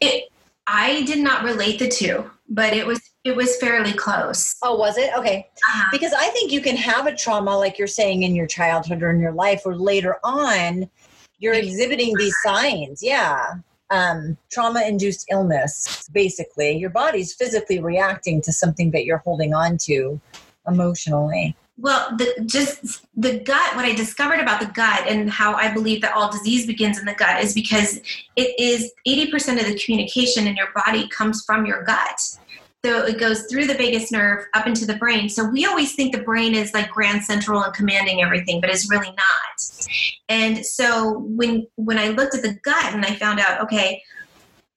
It 0.00 0.24
I 0.66 1.04
did 1.04 1.20
not 1.20 1.44
relate 1.44 1.78
the 1.78 1.88
two, 1.88 2.28
but 2.48 2.72
it 2.72 2.86
was 2.86 3.00
it 3.24 3.34
was 3.34 3.56
fairly 3.56 3.92
close. 3.92 4.56
Oh, 4.62 4.76
was 4.76 4.98
it? 4.98 5.10
Okay. 5.16 5.48
Uh-huh. 5.68 5.88
Because 5.90 6.12
I 6.12 6.28
think 6.28 6.52
you 6.52 6.60
can 6.60 6.76
have 6.76 7.06
a 7.06 7.14
trauma 7.14 7.56
like 7.56 7.78
you're 7.78 7.86
saying 7.86 8.24
in 8.24 8.34
your 8.34 8.46
childhood 8.46 9.02
or 9.02 9.10
in 9.10 9.20
your 9.20 9.32
life 9.32 9.62
or 9.64 9.76
later 9.76 10.16
on 10.22 10.90
you're 11.38 11.54
exhibiting 11.54 12.14
these 12.16 12.34
signs. 12.42 13.02
Yeah. 13.02 13.54
Um, 13.90 14.36
trauma 14.50 14.82
induced 14.86 15.26
illness, 15.30 16.08
basically. 16.12 16.76
Your 16.76 16.90
body's 16.90 17.32
physically 17.32 17.78
reacting 17.78 18.42
to 18.42 18.52
something 18.52 18.90
that 18.90 19.04
you're 19.04 19.18
holding 19.18 19.54
on 19.54 19.78
to 19.82 20.20
emotionally. 20.66 21.56
Well, 21.78 22.16
the, 22.16 22.42
just 22.46 23.04
the 23.16 23.40
gut, 23.40 23.76
what 23.76 23.84
I 23.84 23.94
discovered 23.94 24.40
about 24.40 24.60
the 24.60 24.66
gut 24.66 25.06
and 25.06 25.30
how 25.30 25.54
I 25.54 25.72
believe 25.72 26.00
that 26.00 26.14
all 26.14 26.32
disease 26.32 26.66
begins 26.66 26.98
in 26.98 27.04
the 27.04 27.14
gut 27.14 27.44
is 27.44 27.52
because 27.52 27.98
it 28.34 28.58
is 28.58 28.92
80% 29.06 29.60
of 29.60 29.66
the 29.66 29.78
communication 29.78 30.46
in 30.46 30.56
your 30.56 30.68
body 30.74 31.06
comes 31.08 31.44
from 31.44 31.66
your 31.66 31.82
gut. 31.82 32.38
So 32.86 33.04
it 33.04 33.18
goes 33.18 33.46
through 33.50 33.66
the 33.66 33.74
vagus 33.74 34.12
nerve 34.12 34.44
up 34.54 34.68
into 34.68 34.86
the 34.86 34.94
brain. 34.94 35.28
So 35.28 35.44
we 35.44 35.66
always 35.66 35.96
think 35.96 36.14
the 36.14 36.22
brain 36.22 36.54
is 36.54 36.72
like 36.72 36.88
grand 36.88 37.24
central 37.24 37.60
and 37.60 37.74
commanding 37.74 38.22
everything, 38.22 38.60
but 38.60 38.70
it's 38.70 38.88
really 38.88 39.08
not. 39.08 39.88
And 40.28 40.64
so 40.64 41.18
when 41.18 41.66
when 41.74 41.98
I 41.98 42.10
looked 42.10 42.36
at 42.36 42.42
the 42.42 42.54
gut 42.62 42.94
and 42.94 43.04
I 43.04 43.16
found 43.16 43.40
out, 43.40 43.60
okay, 43.62 44.04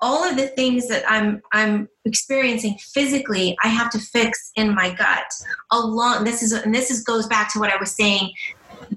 all 0.02 0.24
of 0.24 0.38
the 0.38 0.48
things 0.48 0.88
that 0.88 1.04
I'm 1.08 1.44
I'm 1.52 1.88
experiencing 2.04 2.80
physically, 2.80 3.56
I 3.64 3.68
have 3.68 3.92
to 3.92 4.00
fix 4.00 4.54
in 4.56 4.74
my 4.74 4.92
gut. 4.92 5.32
Along 5.72 6.24
this 6.24 6.42
is 6.42 6.52
and 6.52 6.74
this 6.74 6.90
is 6.90 7.04
goes 7.04 7.28
back 7.28 7.54
to 7.54 7.60
what 7.60 7.72
I 7.72 7.78
was 7.78 7.92
saying, 7.92 8.34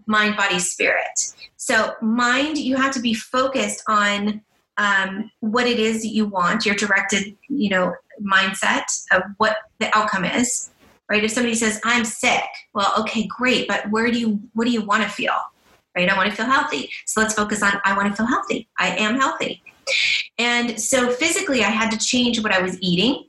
mind, 0.07 0.39
body, 0.39 0.59
spirit. 0.59 1.35
So 1.59 1.97
mind, 2.01 2.57
you 2.57 2.77
have 2.77 2.95
to 2.95 3.01
be 3.01 3.13
focused 3.13 3.83
on 3.89 4.41
um, 4.79 5.31
what 5.41 5.67
it 5.67 5.79
is 5.79 6.01
that 6.01 6.09
you 6.09 6.27
want, 6.27 6.65
your 6.65 6.75
directed, 6.75 7.37
you 7.49 7.69
know, 7.69 7.95
mindset 8.25 8.85
of 9.13 9.23
what 9.39 9.57
the 9.79 9.97
outcome 9.97 10.25
is. 10.25 10.71
Right? 11.09 11.25
If 11.25 11.33
somebody 11.33 11.55
says, 11.55 11.81
"I'm 11.85 12.05
sick," 12.05 12.45
well, 12.75 12.95
okay, 13.01 13.27
great, 13.27 13.69
but 13.69 13.91
where 13.91 14.11
do 14.11 14.19
you 14.19 14.41
what 14.55 14.65
do 14.65 14.71
you 14.71 14.83
want 14.83 15.03
to 15.03 15.09
feel? 15.09 15.35
Right? 15.95 16.09
I 16.09 16.17
want 16.17 16.31
to 16.31 16.37
feel 16.37 16.47
healthy. 16.47 16.91
So 17.07 17.21
let's 17.21 17.35
focus 17.35 17.63
on 17.63 17.73
I 17.85 17.95
want 17.97 18.09
to 18.09 18.17
feel 18.17 18.27
healthy. 18.27 18.69
I 18.79 18.97
am 18.97 19.21
healthy 19.21 19.63
and 20.39 20.81
so 20.81 21.11
physically, 21.11 21.63
I 21.63 21.69
had 21.69 21.91
to 21.91 21.99
change 21.99 22.43
what 22.43 22.53
I 22.53 22.61
was 22.61 22.79
eating. 22.81 23.25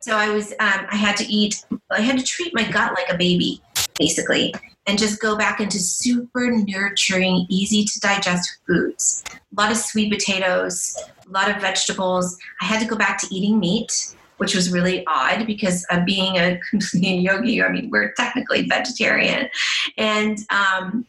So 0.00 0.16
I 0.16 0.30
was, 0.30 0.52
um, 0.52 0.86
I 0.90 0.96
had 0.96 1.16
to 1.16 1.26
eat, 1.26 1.64
I 1.90 2.00
had 2.00 2.18
to 2.18 2.24
treat 2.24 2.54
my 2.54 2.68
gut 2.70 2.92
like 2.94 3.12
a 3.12 3.16
baby, 3.16 3.60
basically, 3.98 4.54
and 4.86 4.98
just 4.98 5.20
go 5.20 5.36
back 5.36 5.60
into 5.60 5.78
super 5.78 6.50
nurturing, 6.50 7.46
easy 7.48 7.84
to 7.84 8.00
digest 8.00 8.58
foods. 8.66 9.24
A 9.32 9.60
lot 9.60 9.72
of 9.72 9.76
sweet 9.76 10.12
potatoes, 10.12 10.96
a 11.26 11.30
lot 11.30 11.50
of 11.50 11.60
vegetables. 11.60 12.38
I 12.60 12.66
had 12.66 12.80
to 12.80 12.86
go 12.86 12.96
back 12.96 13.18
to 13.18 13.34
eating 13.34 13.58
meat, 13.58 14.14
which 14.38 14.54
was 14.54 14.72
really 14.72 15.04
odd 15.06 15.46
because 15.46 15.84
of 15.90 16.04
being 16.04 16.36
a 16.36 16.58
yogi, 16.94 17.62
I 17.62 17.68
mean, 17.68 17.90
we're 17.90 18.12
technically 18.12 18.66
vegetarian. 18.68 19.48
And, 19.96 20.38
um, 20.50 21.06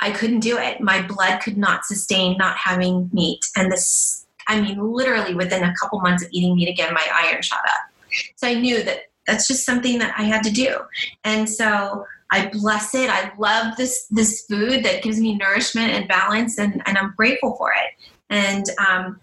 I 0.00 0.10
couldn't 0.10 0.40
do 0.40 0.58
it. 0.58 0.80
My 0.80 1.00
blood 1.00 1.40
could 1.40 1.56
not 1.56 1.86
sustain 1.86 2.36
not 2.36 2.56
having 2.56 3.08
meat. 3.12 3.46
And 3.56 3.70
this 3.70 4.24
I 4.46 4.60
mean, 4.60 4.78
literally 4.78 5.34
within 5.34 5.62
a 5.62 5.74
couple 5.80 6.00
months 6.00 6.22
of 6.22 6.28
eating 6.32 6.54
meat 6.56 6.68
again, 6.68 6.92
my 6.92 7.06
iron 7.14 7.42
shot 7.42 7.64
up. 7.64 8.12
So 8.36 8.46
I 8.46 8.54
knew 8.54 8.82
that 8.82 9.04
that's 9.26 9.48
just 9.48 9.64
something 9.64 9.98
that 9.98 10.14
I 10.18 10.22
had 10.24 10.42
to 10.44 10.50
do. 10.50 10.80
And 11.24 11.48
so 11.48 12.04
I 12.30 12.48
bless 12.48 12.94
it. 12.94 13.08
I 13.08 13.32
love 13.38 13.76
this 13.76 14.06
this 14.10 14.44
food 14.46 14.84
that 14.84 15.02
gives 15.02 15.20
me 15.20 15.36
nourishment 15.36 15.92
and 15.92 16.08
balance, 16.08 16.58
and, 16.58 16.82
and 16.86 16.98
I'm 16.98 17.14
grateful 17.16 17.56
for 17.56 17.70
it. 17.70 18.12
And 18.30 18.64
um, 18.78 19.20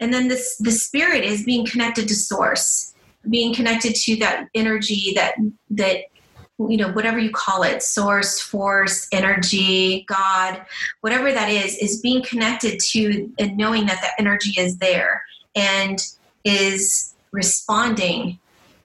and 0.00 0.12
then 0.12 0.28
this 0.28 0.56
the 0.58 0.72
spirit 0.72 1.24
is 1.24 1.44
being 1.44 1.66
connected 1.66 2.08
to 2.08 2.14
source, 2.14 2.94
being 3.28 3.54
connected 3.54 3.94
to 3.94 4.16
that 4.16 4.48
energy 4.54 5.12
that 5.14 5.34
that 5.70 6.04
you 6.58 6.76
know 6.78 6.90
whatever 6.92 7.18
you 7.18 7.30
call 7.30 7.62
it 7.62 7.82
source 7.82 8.40
force 8.40 9.08
energy 9.12 10.06
god 10.08 10.64
whatever 11.02 11.30
that 11.30 11.50
is 11.50 11.76
is 11.76 12.00
being 12.00 12.22
connected 12.22 12.80
to 12.80 13.30
and 13.38 13.58
knowing 13.58 13.84
that 13.84 14.00
that 14.00 14.12
energy 14.18 14.58
is 14.58 14.78
there 14.78 15.22
and 15.54 15.98
is 16.44 17.14
responding 17.32 18.38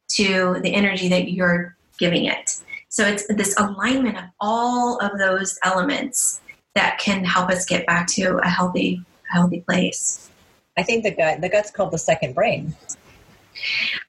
to 0.10 0.60
the 0.62 0.74
energy 0.74 1.08
that 1.10 1.32
you're 1.32 1.76
giving 1.98 2.26
it. 2.26 2.58
So 2.90 3.06
it's 3.06 3.26
this 3.28 3.58
alignment 3.58 4.18
of 4.18 4.26
all 4.40 4.98
of 4.98 5.18
those 5.18 5.58
elements 5.64 6.42
that 6.76 6.98
can 7.00 7.24
help 7.24 7.50
us 7.50 7.66
get 7.66 7.86
back 7.86 8.08
to 8.08 8.38
a 8.38 8.48
healthy 8.48 9.04
healthy 9.32 9.62
place. 9.62 10.30
I 10.78 10.84
think 10.84 11.04
the 11.04 11.12
gut 11.12 11.42
the 11.42 11.50
gut's 11.50 11.72
called 11.72 11.92
the 11.92 11.98
second 11.98 12.34
brain. 12.34 12.76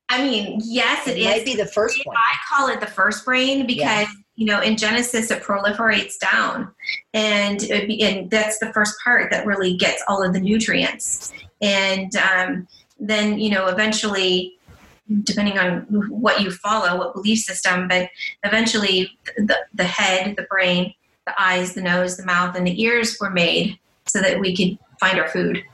I 0.08 0.22
mean, 0.22 0.60
yes, 0.62 1.08
it, 1.08 1.18
it 1.18 1.24
might 1.24 1.44
be 1.44 1.56
the 1.56 1.66
first 1.66 2.04
one. 2.04 2.16
I 2.16 2.34
call 2.48 2.68
it 2.68 2.80
the 2.80 2.86
first 2.86 3.24
brain 3.24 3.66
because 3.66 3.82
yeah. 3.82 4.06
you 4.36 4.46
know 4.46 4.60
in 4.60 4.76
Genesis 4.76 5.30
it 5.30 5.42
proliferates 5.42 6.18
down, 6.18 6.70
and 7.14 7.62
and 7.62 8.30
that's 8.30 8.58
the 8.58 8.72
first 8.72 8.94
part 9.02 9.30
that 9.30 9.46
really 9.46 9.76
gets 9.76 10.02
all 10.08 10.22
of 10.22 10.32
the 10.32 10.40
nutrients, 10.40 11.32
and 11.60 12.14
um, 12.16 12.68
then 13.00 13.38
you 13.38 13.50
know 13.50 13.66
eventually 13.66 14.58
depending 15.24 15.58
on 15.58 15.80
what 16.08 16.40
you 16.40 16.50
follow, 16.50 16.98
what 16.98 17.14
belief 17.14 17.40
system, 17.40 17.88
but 17.88 18.08
eventually 18.44 19.10
the, 19.36 19.56
the 19.74 19.84
head, 19.84 20.36
the 20.36 20.44
brain, 20.44 20.94
the 21.26 21.34
eyes, 21.40 21.74
the 21.74 21.82
nose, 21.82 22.16
the 22.16 22.24
mouth, 22.24 22.56
and 22.56 22.66
the 22.66 22.82
ears 22.82 23.18
were 23.20 23.30
made 23.30 23.78
so 24.06 24.20
that 24.20 24.40
we 24.40 24.56
could 24.56 24.78
find 25.02 25.18
our 25.18 25.28
food. 25.28 25.64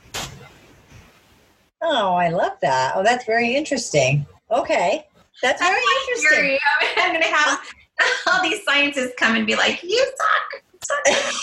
Oh, 1.83 2.15
I 2.15 2.31
love 2.31 2.53
that. 2.63 2.93
Oh, 2.97 3.03
that's 3.03 3.27
very 3.27 3.55
interesting. 3.55 4.27
Okay. 4.51 5.07
That's 5.43 5.61
very 5.61 5.81
interesting. 6.01 6.59
I'm 6.97 7.13
going 7.13 7.23
to 7.23 7.29
have 7.29 7.61
all 8.27 8.43
these 8.43 8.65
scientists 8.65 9.13
come 9.19 9.37
and 9.37 9.47
be 9.47 9.55
like, 9.55 9.83
you 9.83 10.03
suck. 10.17 10.63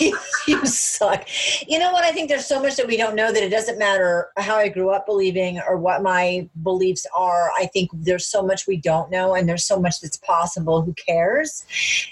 you 0.46 0.64
suck. 0.66 1.26
You 1.66 1.78
know 1.78 1.92
what? 1.92 2.04
I 2.04 2.12
think 2.12 2.28
there's 2.28 2.46
so 2.46 2.60
much 2.60 2.76
that 2.76 2.86
we 2.86 2.96
don't 2.96 3.14
know 3.14 3.32
that 3.32 3.42
it 3.42 3.50
doesn't 3.50 3.78
matter 3.78 4.28
how 4.36 4.56
I 4.56 4.68
grew 4.68 4.90
up 4.90 5.06
believing 5.06 5.60
or 5.66 5.76
what 5.76 6.02
my 6.02 6.48
beliefs 6.62 7.06
are. 7.14 7.50
I 7.58 7.66
think 7.66 7.90
there's 7.92 8.26
so 8.26 8.42
much 8.42 8.66
we 8.66 8.76
don't 8.76 9.10
know 9.10 9.34
and 9.34 9.48
there's 9.48 9.64
so 9.64 9.78
much 9.78 10.00
that's 10.00 10.16
possible. 10.16 10.82
Who 10.82 10.94
cares? 10.94 11.64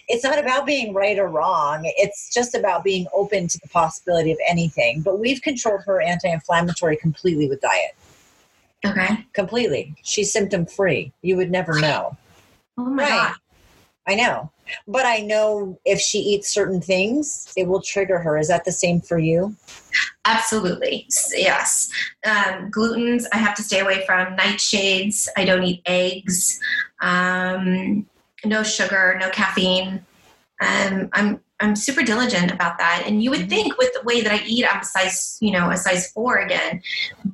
It's 0.09 0.25
not 0.25 0.39
about 0.39 0.66
being 0.66 0.95
right 0.95 1.18
or 1.18 1.29
wrong. 1.29 1.83
It's 1.97 2.33
just 2.33 2.55
about 2.55 2.85
being 2.85 3.07
open 3.12 3.49
to 3.49 3.59
the 3.59 3.68
possibility 3.68 4.33
of 4.33 4.39
anything. 4.49 5.03
But 5.03 5.18
we've 5.18 5.43
controlled 5.43 5.83
her 5.87 6.01
anti 6.01 6.29
inflammatory 6.29 6.97
completely 6.97 7.49
with 7.49 7.61
diet. 7.61 7.97
Okay. 8.85 9.25
Completely. 9.33 9.95
She's 10.03 10.31
symptom 10.31 10.66
free. 10.66 11.12
You 11.22 11.37
would 11.37 11.51
never 11.51 11.81
know. 11.81 12.16
Oh 12.77 12.85
my 12.85 13.03
right. 13.03 13.11
God. 13.11 13.35
I 14.07 14.14
know. 14.16 14.51
But 14.87 15.07
I 15.07 15.19
know 15.19 15.79
if 15.85 16.01
she 16.01 16.19
eats 16.19 16.53
certain 16.53 16.81
things, 16.81 17.53
it 17.57 17.67
will 17.67 17.83
trigger 17.83 18.19
her. 18.19 18.39
Is 18.39 18.49
that 18.49 18.65
the 18.65 18.73
same 18.73 19.01
for 19.01 19.19
you? 19.19 19.55
Absolutely. 20.25 21.07
Yes. 21.33 21.91
Um, 22.27 22.71
glutens, 22.71 23.25
I 23.33 23.39
have 23.39 23.55
to 23.57 23.62
stay 23.62 23.81
away 23.81 24.05
from. 24.07 24.37
Nightshades, 24.37 25.29
I 25.37 25.45
don't 25.45 25.62
eat 25.62 25.83
eggs. 25.87 26.59
Um, 27.01 28.07
no 28.45 28.62
sugar, 28.62 29.17
no 29.21 29.31
caffeine. 29.31 30.05
Um, 30.61 31.09
I'm 31.12 31.41
I'm 31.61 31.77
super 31.77 32.03
diligent 32.03 32.51
about 32.51 32.79
that. 32.79 33.05
And 33.07 33.23
you 33.23 33.31
would 33.31 33.41
mm-hmm. 33.41 33.49
think 33.49 33.79
with 33.79 33.93
the 33.95 34.03
way 34.03 34.21
that 34.21 34.33
I 34.33 34.45
eat, 34.45 34.67
I'm 34.69 34.81
a 34.81 34.85
size, 34.85 35.39
you 35.41 35.53
know, 35.53 35.71
a 35.71 35.77
size 35.77 36.11
four 36.11 36.39
again. 36.39 36.83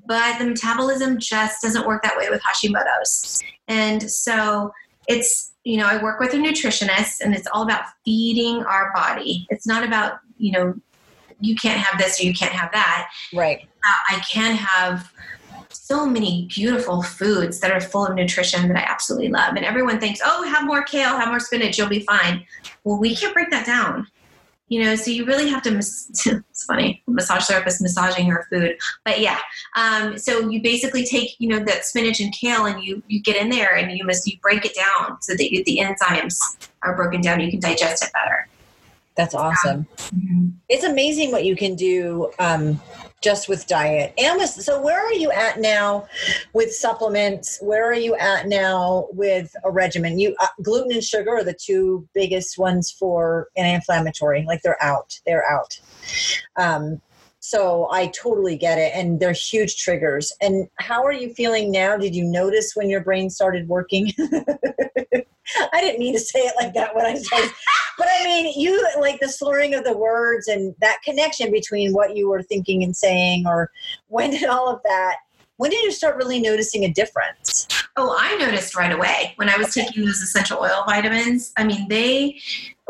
But 0.06 0.38
the 0.38 0.44
metabolism 0.44 1.18
just 1.18 1.62
doesn't 1.62 1.86
work 1.86 2.02
that 2.02 2.16
way 2.16 2.28
with 2.28 2.42
Hashimoto's. 2.42 3.42
And 3.66 4.10
so 4.10 4.72
it's, 5.08 5.49
you 5.64 5.76
know, 5.76 5.86
I 5.86 6.02
work 6.02 6.20
with 6.20 6.32
a 6.34 6.36
nutritionist 6.36 7.20
and 7.20 7.34
it's 7.34 7.46
all 7.52 7.62
about 7.62 7.84
feeding 8.04 8.62
our 8.64 8.92
body. 8.94 9.46
It's 9.50 9.66
not 9.66 9.84
about, 9.84 10.20
you 10.38 10.52
know, 10.52 10.74
you 11.40 11.54
can't 11.54 11.80
have 11.80 11.98
this 11.98 12.20
or 12.20 12.24
you 12.24 12.34
can't 12.34 12.52
have 12.52 12.72
that. 12.72 13.10
Right. 13.34 13.68
Uh, 13.84 14.16
I 14.16 14.20
can 14.20 14.56
have 14.56 15.12
so 15.70 16.06
many 16.06 16.48
beautiful 16.54 17.02
foods 17.02 17.60
that 17.60 17.70
are 17.70 17.80
full 17.80 18.06
of 18.06 18.14
nutrition 18.14 18.68
that 18.68 18.76
I 18.76 18.90
absolutely 18.90 19.28
love. 19.28 19.56
And 19.56 19.64
everyone 19.64 20.00
thinks, 20.00 20.20
oh, 20.24 20.44
have 20.44 20.64
more 20.64 20.82
kale, 20.82 21.16
have 21.16 21.28
more 21.28 21.40
spinach, 21.40 21.78
you'll 21.78 21.88
be 21.88 22.00
fine. 22.00 22.44
Well, 22.84 22.98
we 22.98 23.14
can't 23.14 23.34
break 23.34 23.50
that 23.50 23.66
down. 23.66 24.06
You 24.70 24.82
know 24.82 24.94
so 24.94 25.10
you 25.10 25.26
really 25.26 25.48
have 25.48 25.62
to 25.62 25.76
it's 25.76 26.64
funny 26.64 27.02
massage 27.06 27.44
therapist 27.46 27.82
massaging 27.82 28.26
her 28.26 28.46
food. 28.48 28.78
But 29.04 29.20
yeah 29.20 29.40
um, 29.76 30.16
so 30.16 30.48
you 30.48 30.62
basically 30.62 31.04
take 31.04 31.38
you 31.38 31.48
know 31.48 31.58
that 31.64 31.84
spinach 31.84 32.20
and 32.20 32.32
kale 32.32 32.64
and 32.64 32.82
you 32.82 33.02
you 33.08 33.20
get 33.20 33.36
in 33.36 33.50
there 33.50 33.76
and 33.76 33.96
you 33.96 34.04
must 34.04 34.26
you 34.26 34.38
break 34.40 34.64
it 34.64 34.74
down 34.74 35.20
so 35.20 35.34
that 35.34 35.52
you, 35.52 35.62
the 35.64 35.78
enzymes 35.78 36.68
are 36.82 36.96
broken 36.96 37.20
down 37.20 37.40
you 37.40 37.50
can 37.50 37.60
digest 37.60 38.02
it 38.02 38.10
better. 38.14 38.48
That's 39.16 39.34
awesome. 39.34 39.86
Mm-hmm. 39.96 40.48
it's 40.70 40.84
amazing 40.84 41.30
what 41.30 41.44
you 41.44 41.54
can 41.54 41.74
do 41.74 42.30
um, 42.38 42.80
just 43.20 43.48
with 43.48 43.66
diet 43.66 44.14
with, 44.16 44.48
so 44.48 44.80
where 44.80 45.04
are 45.04 45.12
you 45.12 45.30
at 45.30 45.60
now 45.60 46.06
with 46.54 46.72
supplements 46.72 47.58
where 47.60 47.84
are 47.84 47.94
you 47.94 48.14
at 48.16 48.48
now 48.48 49.06
with 49.12 49.54
a 49.64 49.70
regimen 49.70 50.18
you 50.18 50.34
uh, 50.40 50.46
gluten 50.62 50.92
and 50.92 51.04
sugar 51.04 51.30
are 51.30 51.44
the 51.44 51.54
two 51.54 52.06
biggest 52.14 52.58
ones 52.58 52.90
for 52.90 53.48
an 53.56 53.66
inflammatory 53.66 54.44
like 54.46 54.62
they're 54.62 54.82
out 54.82 55.18
they're 55.26 55.50
out 55.50 55.78
um, 56.56 57.00
so 57.40 57.88
I 57.90 58.08
totally 58.08 58.56
get 58.56 58.78
it. 58.78 58.92
And 58.94 59.18
they're 59.18 59.32
huge 59.32 59.78
triggers. 59.78 60.32
And 60.40 60.68
how 60.78 61.02
are 61.04 61.12
you 61.12 61.32
feeling 61.34 61.72
now? 61.72 61.96
Did 61.96 62.14
you 62.14 62.24
notice 62.24 62.72
when 62.74 62.90
your 62.90 63.00
brain 63.00 63.30
started 63.30 63.66
working? 63.66 64.12
I 65.72 65.80
didn't 65.80 65.98
mean 65.98 66.14
to 66.14 66.20
say 66.20 66.40
it 66.40 66.54
like 66.56 66.74
that 66.74 66.94
when 66.94 67.06
I 67.06 67.14
said, 67.14 67.50
but 67.98 68.08
I 68.20 68.24
mean, 68.24 68.52
you 68.58 68.86
like 68.98 69.20
the 69.20 69.28
slurring 69.28 69.74
of 69.74 69.84
the 69.84 69.96
words 69.96 70.48
and 70.48 70.74
that 70.80 70.98
connection 71.04 71.50
between 71.50 71.92
what 71.92 72.16
you 72.16 72.28
were 72.28 72.42
thinking 72.42 72.82
and 72.82 72.96
saying, 72.96 73.46
or 73.46 73.70
when 74.08 74.30
did 74.30 74.48
all 74.48 74.68
of 74.68 74.80
that? 74.84 75.16
When 75.56 75.70
did 75.70 75.82
you 75.82 75.92
start 75.92 76.16
really 76.16 76.40
noticing 76.40 76.84
a 76.84 76.92
difference? 76.92 77.68
Oh, 77.96 78.16
I 78.18 78.34
noticed 78.38 78.74
right 78.76 78.92
away 78.92 79.34
when 79.36 79.50
I 79.50 79.58
was 79.58 79.68
okay. 79.68 79.84
taking 79.84 80.06
those 80.06 80.22
essential 80.22 80.58
oil 80.58 80.84
vitamins. 80.86 81.52
I 81.58 81.64
mean, 81.64 81.86
they 81.88 82.40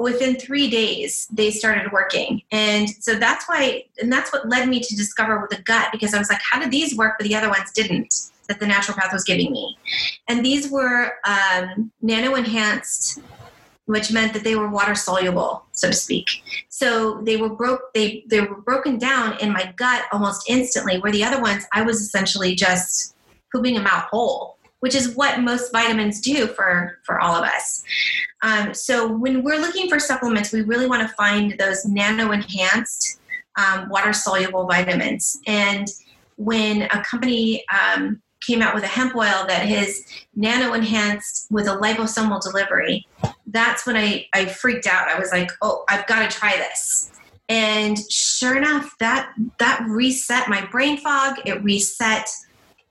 within 0.00 0.36
three 0.36 0.68
days 0.68 1.26
they 1.30 1.50
started 1.50 1.92
working 1.92 2.42
and 2.50 2.88
so 2.88 3.14
that's 3.14 3.46
why 3.48 3.84
and 4.00 4.10
that's 4.10 4.32
what 4.32 4.48
led 4.48 4.68
me 4.68 4.80
to 4.80 4.96
discover 4.96 5.40
with 5.40 5.50
the 5.50 5.62
gut 5.64 5.88
because 5.92 6.14
i 6.14 6.18
was 6.18 6.30
like 6.30 6.40
how 6.40 6.58
did 6.58 6.70
these 6.70 6.96
work 6.96 7.16
but 7.18 7.26
the 7.26 7.34
other 7.34 7.48
ones 7.48 7.70
didn't 7.72 8.30
that 8.50 8.60
the 8.60 8.66
naturopath 8.66 9.12
was 9.12 9.24
giving 9.24 9.50
me. 9.52 9.78
And 10.28 10.44
these 10.44 10.70
were 10.70 11.12
um, 11.24 11.90
nano 12.02 12.34
enhanced, 12.34 13.20
which 13.86 14.12
meant 14.12 14.34
that 14.34 14.44
they 14.44 14.56
were 14.56 14.68
water 14.68 14.94
soluble, 14.94 15.64
so 15.72 15.88
to 15.88 15.94
speak. 15.94 16.28
So 16.68 17.22
they 17.22 17.36
were 17.36 17.48
broke. 17.48 17.94
They 17.94 18.24
they 18.28 18.40
were 18.40 18.60
broken 18.60 18.98
down 18.98 19.38
in 19.40 19.52
my 19.52 19.72
gut 19.76 20.04
almost 20.12 20.50
instantly. 20.50 20.98
Where 20.98 21.12
the 21.12 21.24
other 21.24 21.40
ones, 21.40 21.64
I 21.72 21.82
was 21.82 22.00
essentially 22.00 22.54
just 22.54 23.16
pooping 23.52 23.74
them 23.74 23.86
out 23.86 24.04
whole 24.10 24.58
which 24.80 24.94
is 24.94 25.14
what 25.14 25.40
most 25.40 25.72
vitamins 25.72 26.20
do 26.20 26.46
for 26.46 26.98
for 27.04 27.20
all 27.20 27.36
of 27.36 27.44
us. 27.44 27.84
Um, 28.42 28.74
so 28.74 29.06
when 29.06 29.42
we're 29.44 29.58
looking 29.58 29.88
for 29.88 29.98
supplements, 29.98 30.52
we 30.52 30.62
really 30.62 30.86
want 30.86 31.06
to 31.06 31.14
find 31.14 31.58
those 31.58 31.84
nano 31.84 32.32
enhanced 32.32 33.20
um, 33.56 33.88
water 33.88 34.12
soluble 34.12 34.66
vitamins. 34.66 35.38
And 35.46 35.86
when 36.36 36.82
a 36.82 37.02
company 37.04 37.64
um, 37.68 38.22
came 38.46 38.62
out 38.62 38.74
with 38.74 38.84
a 38.84 38.88
hemp 38.88 39.14
oil 39.14 39.44
that 39.46 39.68
is 39.68 40.06
nano 40.34 40.72
enhanced 40.72 41.46
with 41.50 41.66
a 41.66 41.76
liposomal 41.76 42.40
delivery, 42.40 43.06
that's 43.46 43.86
when 43.86 43.96
I, 43.96 44.26
I 44.34 44.46
freaked 44.46 44.86
out. 44.86 45.08
I 45.08 45.18
was 45.18 45.30
like, 45.32 45.50
oh, 45.62 45.84
I've 45.88 46.06
got 46.06 46.28
to 46.28 46.36
try 46.36 46.56
this. 46.56 47.10
And 47.48 47.98
sure 48.10 48.56
enough, 48.56 48.94
that 49.00 49.32
that 49.58 49.84
reset 49.88 50.48
my 50.48 50.64
brain 50.66 50.98
fog. 50.98 51.38
It 51.44 51.62
reset 51.64 52.28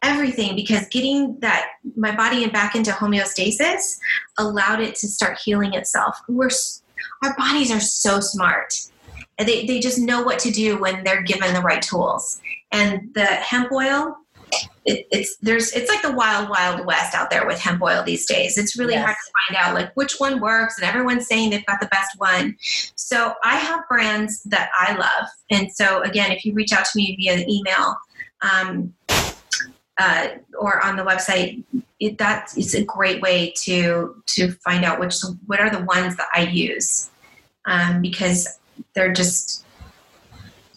everything 0.02 0.56
because 0.56 0.86
getting 0.90 1.40
that 1.40 1.68
my 1.96 2.16
body 2.16 2.48
back 2.50 2.76
into 2.76 2.92
homeostasis 2.92 3.98
allowed 4.38 4.82
it 4.82 4.96
to 4.96 5.08
start 5.08 5.40
healing 5.40 5.74
itself. 5.74 6.18
We're 6.28 6.50
our 7.24 7.36
bodies 7.38 7.72
are 7.72 7.80
so 7.80 8.20
smart. 8.20 8.74
They, 9.38 9.66
they 9.66 9.80
just 9.80 10.00
know 10.00 10.22
what 10.22 10.40
to 10.40 10.52
do 10.52 10.78
when 10.78 11.06
they're 11.06 11.24
given 11.24 11.54
the 11.54 11.62
right 11.62 11.82
tools. 11.82 12.42
And 12.74 13.14
the 13.14 13.26
hemp 13.26 13.72
oil 13.72 14.18
it, 14.86 15.08
it's 15.12 15.38
there's 15.38 15.72
it's 15.74 15.90
like 15.90 16.02
the 16.02 16.12
wild 16.12 16.50
wild 16.50 16.86
west 16.86 17.14
out 17.14 17.30
there 17.30 17.46
with 17.46 17.60
hemp 17.60 17.82
oil 17.82 18.04
these 18.04 18.26
days. 18.26 18.58
It's 18.58 18.78
really 18.78 18.94
yes. 18.94 19.06
hard 19.06 19.16
to 19.16 19.54
find 19.54 19.66
out 19.66 19.76
like 19.76 19.96
which 19.96 20.16
one 20.20 20.40
works 20.40 20.78
and 20.78 20.88
everyone's 20.88 21.28
saying 21.28 21.50
they've 21.50 21.66
got 21.66 21.80
the 21.80 21.88
best 21.88 22.18
one. 22.18 22.58
So 22.96 23.34
i 23.44 23.56
have 23.58 23.88
brands 23.88 24.44
that 24.44 24.70
i 24.78 24.94
love 24.96 25.30
and 25.50 25.72
so 25.72 26.02
again 26.02 26.32
if 26.32 26.46
you 26.46 26.54
reach 26.54 26.72
out 26.72 26.86
to 26.86 26.92
me 26.96 27.16
via 27.16 27.46
email 27.48 27.96
um, 28.42 28.94
uh, 30.00 30.30
or 30.58 30.84
on 30.86 30.96
the 30.96 31.04
website 31.04 31.64
it, 32.00 32.18
that 32.18 32.50
is 32.58 32.74
a 32.76 32.84
great 32.84 33.22
way 33.22 33.54
to 33.64 34.22
to 34.28 34.52
find 34.64 34.86
out 34.86 35.00
which 35.00 35.16
what 35.46 35.60
are 35.60 35.70
the 35.70 35.84
ones 35.86 36.16
that 36.18 36.28
i 36.34 36.44
use 36.44 37.10
um, 37.66 38.02
because 38.02 38.60
they're 38.94 39.14
just 39.14 39.66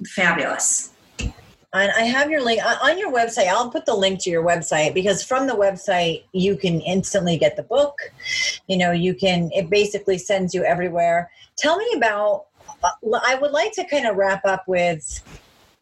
fabulous 0.07 0.92
and 1.75 1.91
I 1.93 2.03
have 2.03 2.31
your 2.31 2.43
link 2.43 2.61
on 2.65 2.99
your 2.99 3.13
website. 3.13 3.47
I'll 3.47 3.71
put 3.71 3.87
the 3.87 3.95
link 3.95 4.21
to 4.23 4.31
your 4.31 4.45
website 4.45 4.93
because 4.93 5.23
from 5.23 5.47
the 5.47 5.55
website 5.55 6.25
you 6.33 6.57
can 6.57 6.81
instantly 6.83 7.39
get 7.39 7.57
the 7.57 7.63
book. 7.63 7.99
You 8.69 8.77
know, 8.77 8.93
you 8.93 9.15
can. 9.15 9.51
It 9.53 9.71
basically 9.71 10.19
sends 10.19 10.55
you 10.55 10.65
everywhere. 10.65 11.31
Tell 11.57 11.77
me 11.77 11.87
about. 11.97 12.47
Uh, 12.85 13.21
I 13.25 13.37
would 13.41 13.53
like 13.53 13.73
to 13.73 13.85
kind 13.85 14.07
of 14.07 14.17
wrap 14.17 14.45
up 14.45 14.65
with 14.67 15.23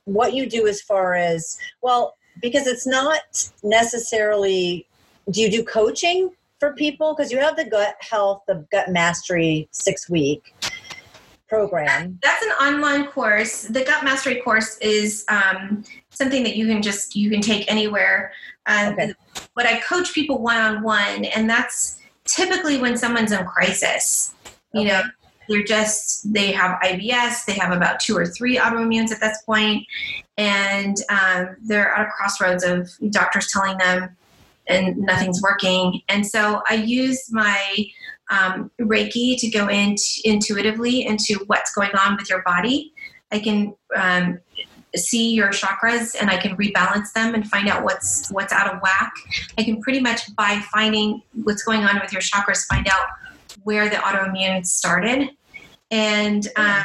what 0.05 0.35
you 0.35 0.49
do 0.49 0.67
as 0.67 0.81
far 0.81 1.15
as 1.15 1.59
well, 1.83 2.17
because 2.41 2.67
it's 2.67 2.87
not 2.87 3.51
necessarily. 3.63 4.87
Do 5.31 5.41
you 5.41 5.51
do 5.51 5.65
coaching 5.65 6.31
for 6.61 6.73
people? 6.75 7.15
Because 7.15 7.33
you 7.33 7.39
have 7.39 7.57
the 7.57 7.65
gut 7.65 7.97
health, 7.99 8.43
the 8.47 8.65
gut 8.71 8.91
mastery 8.91 9.69
six 9.73 10.09
week 10.09 10.55
program? 11.51 12.19
That's 12.23 12.43
an 12.43 12.53
online 12.53 13.09
course. 13.09 13.65
The 13.65 13.85
Gut 13.85 14.05
Mastery 14.05 14.37
course 14.37 14.79
is 14.79 15.27
um, 15.29 15.85
something 16.09 16.43
that 16.45 16.57
you 16.57 16.67
can 16.67 16.81
just 16.81 17.15
you 17.15 17.31
can 17.31 17.43
take 17.43 17.71
anywhere. 17.71 18.33
Um, 18.67 18.95
okay. 18.95 19.13
But 19.55 19.67
I 19.67 19.81
coach 19.81 20.15
people 20.15 20.41
one 20.41 20.57
on 20.57 20.83
one, 20.83 21.27
and 21.27 21.51
that's 21.51 22.01
typically 22.25 22.79
when 22.79 22.97
someone's 22.97 23.33
in 23.33 23.45
crisis. 23.45 24.35
You 24.73 24.83
okay. 24.83 24.89
know, 24.89 25.03
they're 25.49 25.65
just 25.65 26.33
they 26.33 26.53
have 26.53 26.81
IBS. 26.81 27.45
They 27.45 27.55
have 27.55 27.73
about 27.73 28.01
two 28.01 28.17
or 28.17 28.25
three 28.25 28.57
autoimmunes 28.57 29.11
at 29.11 29.21
this 29.21 29.43
point, 29.43 29.85
and 30.39 30.97
um, 31.11 31.57
they're 31.63 31.93
at 31.93 32.07
a 32.07 32.11
crossroads 32.11 32.65
of 32.65 32.89
doctors 33.11 33.53
telling 33.53 33.77
them 33.77 34.17
and 34.71 34.97
nothing's 34.99 35.43
working. 35.43 36.01
And 36.09 36.27
so 36.27 36.63
I 36.71 36.75
use 36.75 37.31
my 37.31 37.87
um, 38.31 38.71
Reiki 38.81 39.39
to 39.39 39.49
go 39.51 39.69
in 39.69 39.97
intuitively 40.25 41.05
into 41.05 41.45
what's 41.47 41.75
going 41.75 41.91
on 41.95 42.17
with 42.17 42.31
your 42.31 42.43
body. 42.43 42.95
I 43.33 43.41
can 43.41 43.75
um, 43.95 44.41
see 44.97 45.33
your 45.35 45.51
chakras 45.51 46.17
and 46.19 46.31
I 46.31 46.37
can 46.37 46.57
rebalance 46.57 47.13
them 47.13 47.35
and 47.35 47.47
find 47.49 47.69
out 47.69 47.85
what's 47.85 48.31
what's 48.31 48.53
out 48.53 48.73
of 48.73 48.81
whack. 48.81 49.13
I 49.59 49.63
can 49.63 49.81
pretty 49.81 50.01
much 50.01 50.35
by 50.37 50.61
finding 50.73 51.23
what's 51.43 51.63
going 51.63 51.85
on 51.85 52.01
with 52.01 52.13
your 52.13 52.23
chakras 52.23 52.67
find 52.67 52.89
out 52.89 53.07
where 53.65 53.89
the 53.89 53.97
autoimmune 53.97 54.65
started, 54.65 55.31
and 55.91 56.47
um, 56.57 56.85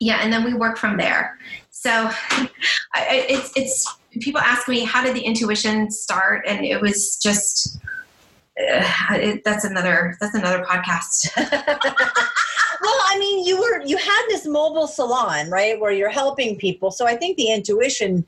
yeah, 0.00 0.20
and 0.22 0.32
then 0.32 0.44
we 0.44 0.54
work 0.54 0.78
from 0.78 0.96
there. 0.96 1.38
So 1.70 2.10
it's 2.96 3.52
it's 3.56 3.96
people 4.20 4.40
ask 4.40 4.68
me 4.68 4.84
how 4.84 5.04
did 5.04 5.14
the 5.14 5.20
intuition 5.20 5.90
start, 5.90 6.44
and 6.46 6.64
it 6.64 6.80
was 6.80 7.16
just 7.16 7.78
uh, 8.58 9.14
it, 9.14 9.44
that's 9.44 9.64
another 9.64 10.16
that's 10.20 10.34
another 10.34 10.64
podcast. 10.64 11.30
well, 11.36 13.00
I 13.08 13.16
mean, 13.18 13.44
you 13.46 13.58
were 13.58 13.82
you 13.84 13.96
had 13.96 14.24
this 14.28 14.46
mobile 14.46 14.86
salon, 14.86 15.50
right, 15.50 15.80
where 15.80 15.92
you're 15.92 16.10
helping 16.10 16.56
people. 16.58 16.90
So 16.90 17.06
I 17.06 17.16
think 17.16 17.36
the 17.36 17.50
intuition 17.50 18.26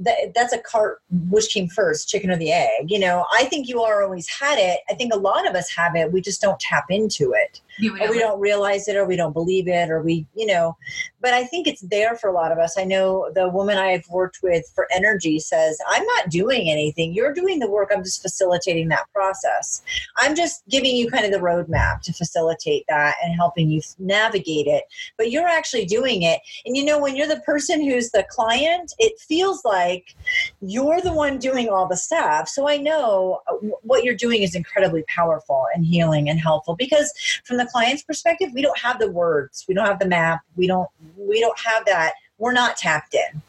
that, 0.00 0.32
that's 0.34 0.52
a 0.52 0.58
cart 0.58 1.00
which 1.30 1.52
came 1.52 1.68
first 1.68 2.08
chicken 2.08 2.30
or 2.30 2.36
the 2.36 2.50
egg 2.50 2.90
you 2.90 2.98
know 2.98 3.24
i 3.32 3.44
think 3.44 3.68
you 3.68 3.80
are 3.80 4.02
always 4.02 4.28
had 4.28 4.58
it 4.58 4.80
i 4.90 4.94
think 4.94 5.12
a 5.14 5.16
lot 5.16 5.48
of 5.48 5.54
us 5.54 5.70
have 5.70 5.94
it 5.94 6.12
we 6.12 6.20
just 6.20 6.40
don't 6.40 6.58
tap 6.58 6.86
into 6.90 7.32
it 7.32 7.60
we 7.80 8.18
don't 8.18 8.40
realize 8.40 8.88
it 8.88 8.96
or 8.96 9.04
we 9.04 9.16
don't 9.16 9.32
believe 9.32 9.68
it 9.68 9.90
or 9.90 10.02
we 10.02 10.26
you 10.34 10.46
know 10.46 10.76
but 11.20 11.34
i 11.34 11.44
think 11.44 11.66
it's 11.66 11.80
there 11.82 12.16
for 12.16 12.28
a 12.28 12.32
lot 12.32 12.52
of 12.52 12.58
us. 12.58 12.76
I 12.78 12.84
know 12.84 13.30
the 13.34 13.48
woman 13.48 13.78
i've 13.78 14.06
worked 14.08 14.40
with 14.42 14.70
for 14.74 14.86
energy 14.94 15.38
says 15.38 15.78
i'm 15.88 16.04
not 16.04 16.30
doing 16.30 16.70
anything. 16.70 17.14
You're 17.14 17.32
doing 17.32 17.58
the 17.58 17.70
work. 17.70 17.90
I'm 17.92 18.04
just 18.04 18.22
facilitating 18.22 18.88
that 18.88 19.06
process. 19.12 19.82
I'm 20.16 20.34
just 20.34 20.62
giving 20.68 20.94
you 20.94 21.10
kind 21.10 21.24
of 21.24 21.32
the 21.32 21.38
roadmap 21.38 22.02
to 22.02 22.12
facilitate 22.12 22.84
that 22.88 23.16
and 23.22 23.34
helping 23.34 23.70
you 23.70 23.80
navigate 23.98 24.66
it 24.66 24.84
but 25.16 25.30
you're 25.30 25.48
actually 25.48 25.84
doing 25.84 26.22
it. 26.22 26.40
And 26.66 26.76
you 26.76 26.84
know 26.84 26.98
when 26.98 27.16
you're 27.16 27.26
the 27.28 27.40
person 27.40 27.82
who's 27.82 28.10
the 28.10 28.26
client 28.28 28.92
it 28.98 29.18
feels 29.20 29.64
like 29.64 30.14
you're 30.60 31.00
the 31.00 31.12
one 31.12 31.38
doing 31.38 31.68
all 31.68 31.86
the 31.86 31.96
stuff. 31.96 32.48
So 32.48 32.68
I 32.68 32.76
know 32.76 33.40
uh, 33.48 33.54
what 33.82 34.04
you're 34.04 34.14
doing 34.14 34.42
is 34.42 34.54
incredibly 34.54 35.04
powerful 35.08 35.66
and 35.74 35.84
healing 35.84 36.28
and 36.28 36.38
helpful 36.38 36.76
because 36.76 37.12
from 37.44 37.56
the 37.64 37.70
client's 37.70 38.02
perspective, 38.02 38.50
we 38.54 38.62
don't 38.62 38.78
have 38.78 38.98
the 38.98 39.10
words, 39.10 39.64
we 39.68 39.74
don't 39.74 39.86
have 39.86 39.98
the 39.98 40.06
map, 40.06 40.40
we 40.56 40.66
don't 40.66 40.88
we 41.16 41.40
don't 41.40 41.58
have 41.58 41.84
that. 41.86 42.14
We're 42.38 42.52
not 42.52 42.76
tapped 42.76 43.14
in. 43.14 43.42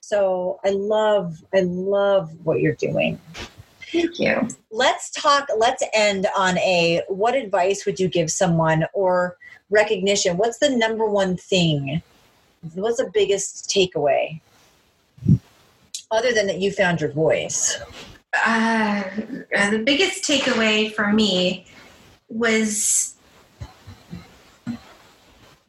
So 0.00 0.60
I 0.64 0.70
love 0.70 1.42
I 1.54 1.60
love 1.60 2.30
what 2.44 2.60
you're 2.60 2.74
doing. 2.74 3.18
Thank 3.92 4.18
you. 4.18 4.48
Let's 4.70 5.10
talk, 5.10 5.48
let's 5.56 5.82
end 5.94 6.26
on 6.36 6.58
a 6.58 7.02
what 7.08 7.34
advice 7.34 7.86
would 7.86 7.98
you 7.98 8.08
give 8.08 8.30
someone 8.30 8.84
or 8.92 9.36
recognition? 9.70 10.36
What's 10.36 10.58
the 10.58 10.70
number 10.70 11.06
one 11.06 11.36
thing? 11.36 12.02
What's 12.74 12.98
the 12.98 13.10
biggest 13.12 13.70
takeaway? 13.70 14.40
Other 16.10 16.32
than 16.32 16.46
that 16.46 16.58
you 16.58 16.72
found 16.72 17.00
your 17.00 17.10
voice. 17.10 17.78
Uh, 18.44 19.02
the 19.70 19.82
biggest 19.84 20.24
takeaway 20.24 20.92
for 20.92 21.12
me 21.12 21.66
was 22.28 23.15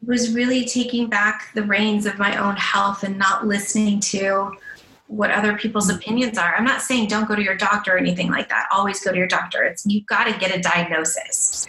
was 0.08 0.32
really 0.32 0.64
taking 0.64 1.06
back 1.06 1.52
the 1.54 1.62
reins 1.62 2.06
of 2.06 2.18
my 2.18 2.34
own 2.38 2.56
health 2.56 3.04
and 3.04 3.18
not 3.18 3.46
listening 3.46 4.00
to 4.00 4.50
what 5.06 5.30
other 5.30 5.56
people's 5.56 5.90
opinions 5.90 6.38
are. 6.38 6.54
I'm 6.56 6.64
not 6.64 6.80
saying 6.80 7.08
don't 7.08 7.28
go 7.28 7.36
to 7.36 7.42
your 7.42 7.56
doctor 7.56 7.94
or 7.94 7.98
anything 7.98 8.30
like 8.30 8.48
that. 8.48 8.68
Always 8.72 9.04
go 9.04 9.12
to 9.12 9.18
your 9.18 9.28
doctor. 9.28 9.62
It's 9.62 9.84
you've 9.84 10.06
got 10.06 10.24
to 10.24 10.38
get 10.38 10.56
a 10.56 10.60
diagnosis. 10.60 11.66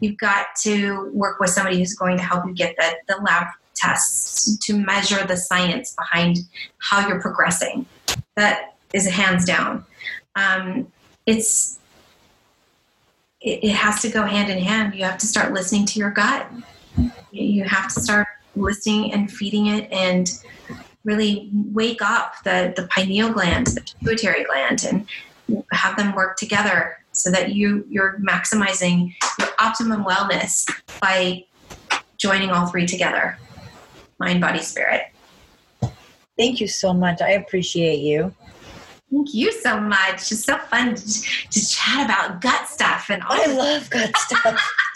You've 0.00 0.18
got 0.18 0.48
to 0.62 1.10
work 1.14 1.40
with 1.40 1.48
somebody 1.48 1.78
who's 1.78 1.94
going 1.94 2.18
to 2.18 2.22
help 2.22 2.44
you 2.46 2.52
get 2.52 2.76
the, 2.76 2.92
the 3.08 3.22
lab 3.22 3.46
tests 3.74 4.58
to 4.66 4.76
measure 4.76 5.26
the 5.26 5.36
science 5.36 5.94
behind 5.94 6.40
how 6.78 7.08
you're 7.08 7.22
progressing. 7.22 7.86
That 8.36 8.76
is 8.92 9.08
hands 9.08 9.46
down. 9.46 9.86
Um, 10.36 10.92
it's 11.24 11.78
it, 13.40 13.64
it 13.64 13.72
has 13.72 14.02
to 14.02 14.10
go 14.10 14.24
hand 14.24 14.50
in 14.50 14.58
hand. 14.58 14.94
You 14.94 15.04
have 15.04 15.18
to 15.18 15.26
start 15.26 15.54
listening 15.54 15.86
to 15.86 15.98
your 15.98 16.10
gut. 16.10 16.46
You 17.30 17.64
have 17.64 17.92
to 17.94 18.00
start 18.00 18.26
listening 18.56 19.12
and 19.12 19.30
feeding 19.30 19.66
it 19.66 19.90
and 19.92 20.30
really 21.04 21.50
wake 21.52 22.02
up 22.02 22.34
the, 22.44 22.72
the 22.76 22.86
pineal 22.88 23.32
gland, 23.32 23.68
the 23.68 23.80
pituitary 23.80 24.44
gland, 24.44 24.84
and 24.84 25.08
have 25.72 25.96
them 25.96 26.14
work 26.14 26.36
together 26.36 26.98
so 27.12 27.30
that 27.30 27.54
you 27.54 27.84
you're 27.88 28.18
maximizing 28.20 29.14
your 29.38 29.48
optimum 29.58 30.04
wellness 30.04 30.70
by 31.00 31.44
joining 32.16 32.50
all 32.50 32.66
three 32.66 32.86
together 32.86 33.38
mind 34.18 34.40
body 34.40 34.60
spirit 34.60 35.02
thank 36.36 36.60
you 36.60 36.68
so 36.68 36.92
much 36.92 37.20
i 37.20 37.30
appreciate 37.30 38.00
you 38.00 38.32
Thank 39.10 39.32
you 39.32 39.50
so 39.52 39.80
much. 39.80 40.32
It's 40.32 40.44
so 40.44 40.58
fun 40.58 40.94
to, 40.94 41.02
to 41.02 41.68
chat 41.68 42.04
about 42.04 42.42
gut 42.42 42.68
stuff 42.68 43.06
and 43.08 43.22
all. 43.22 43.32
I 43.32 43.46
love 43.46 43.88
gut 43.88 44.14
stuff. 44.16 44.74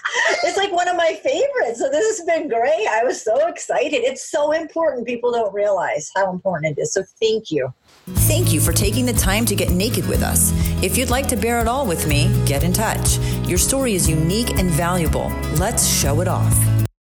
it's 0.42 0.56
like 0.56 0.72
one 0.72 0.88
of 0.88 0.96
my 0.96 1.14
favorites. 1.22 1.78
So 1.78 1.90
this 1.90 2.18
has 2.18 2.26
been 2.26 2.48
great. 2.48 2.86
I 2.88 3.04
was 3.04 3.22
so 3.22 3.46
excited. 3.46 4.04
It's 4.04 4.30
so 4.30 4.52
important. 4.52 5.06
People 5.06 5.32
don't 5.32 5.52
realize 5.52 6.10
how 6.16 6.30
important 6.30 6.76
it 6.76 6.80
is. 6.80 6.92
So 6.92 7.02
thank 7.20 7.50
you. 7.50 7.72
Thank 8.06 8.52
you 8.52 8.60
for 8.60 8.72
taking 8.72 9.06
the 9.06 9.12
time 9.12 9.46
to 9.46 9.54
get 9.54 9.70
naked 9.70 10.06
with 10.08 10.22
us. 10.22 10.52
If 10.82 10.98
you'd 10.98 11.10
like 11.10 11.28
to 11.28 11.36
bear 11.36 11.60
it 11.60 11.68
all 11.68 11.86
with 11.86 12.06
me, 12.06 12.30
get 12.46 12.64
in 12.64 12.72
touch. 12.72 13.18
Your 13.46 13.58
story 13.58 13.94
is 13.94 14.08
unique 14.08 14.58
and 14.58 14.70
valuable. 14.70 15.28
Let's 15.56 15.86
show 15.86 16.20
it 16.20 16.28
off. 16.28 16.81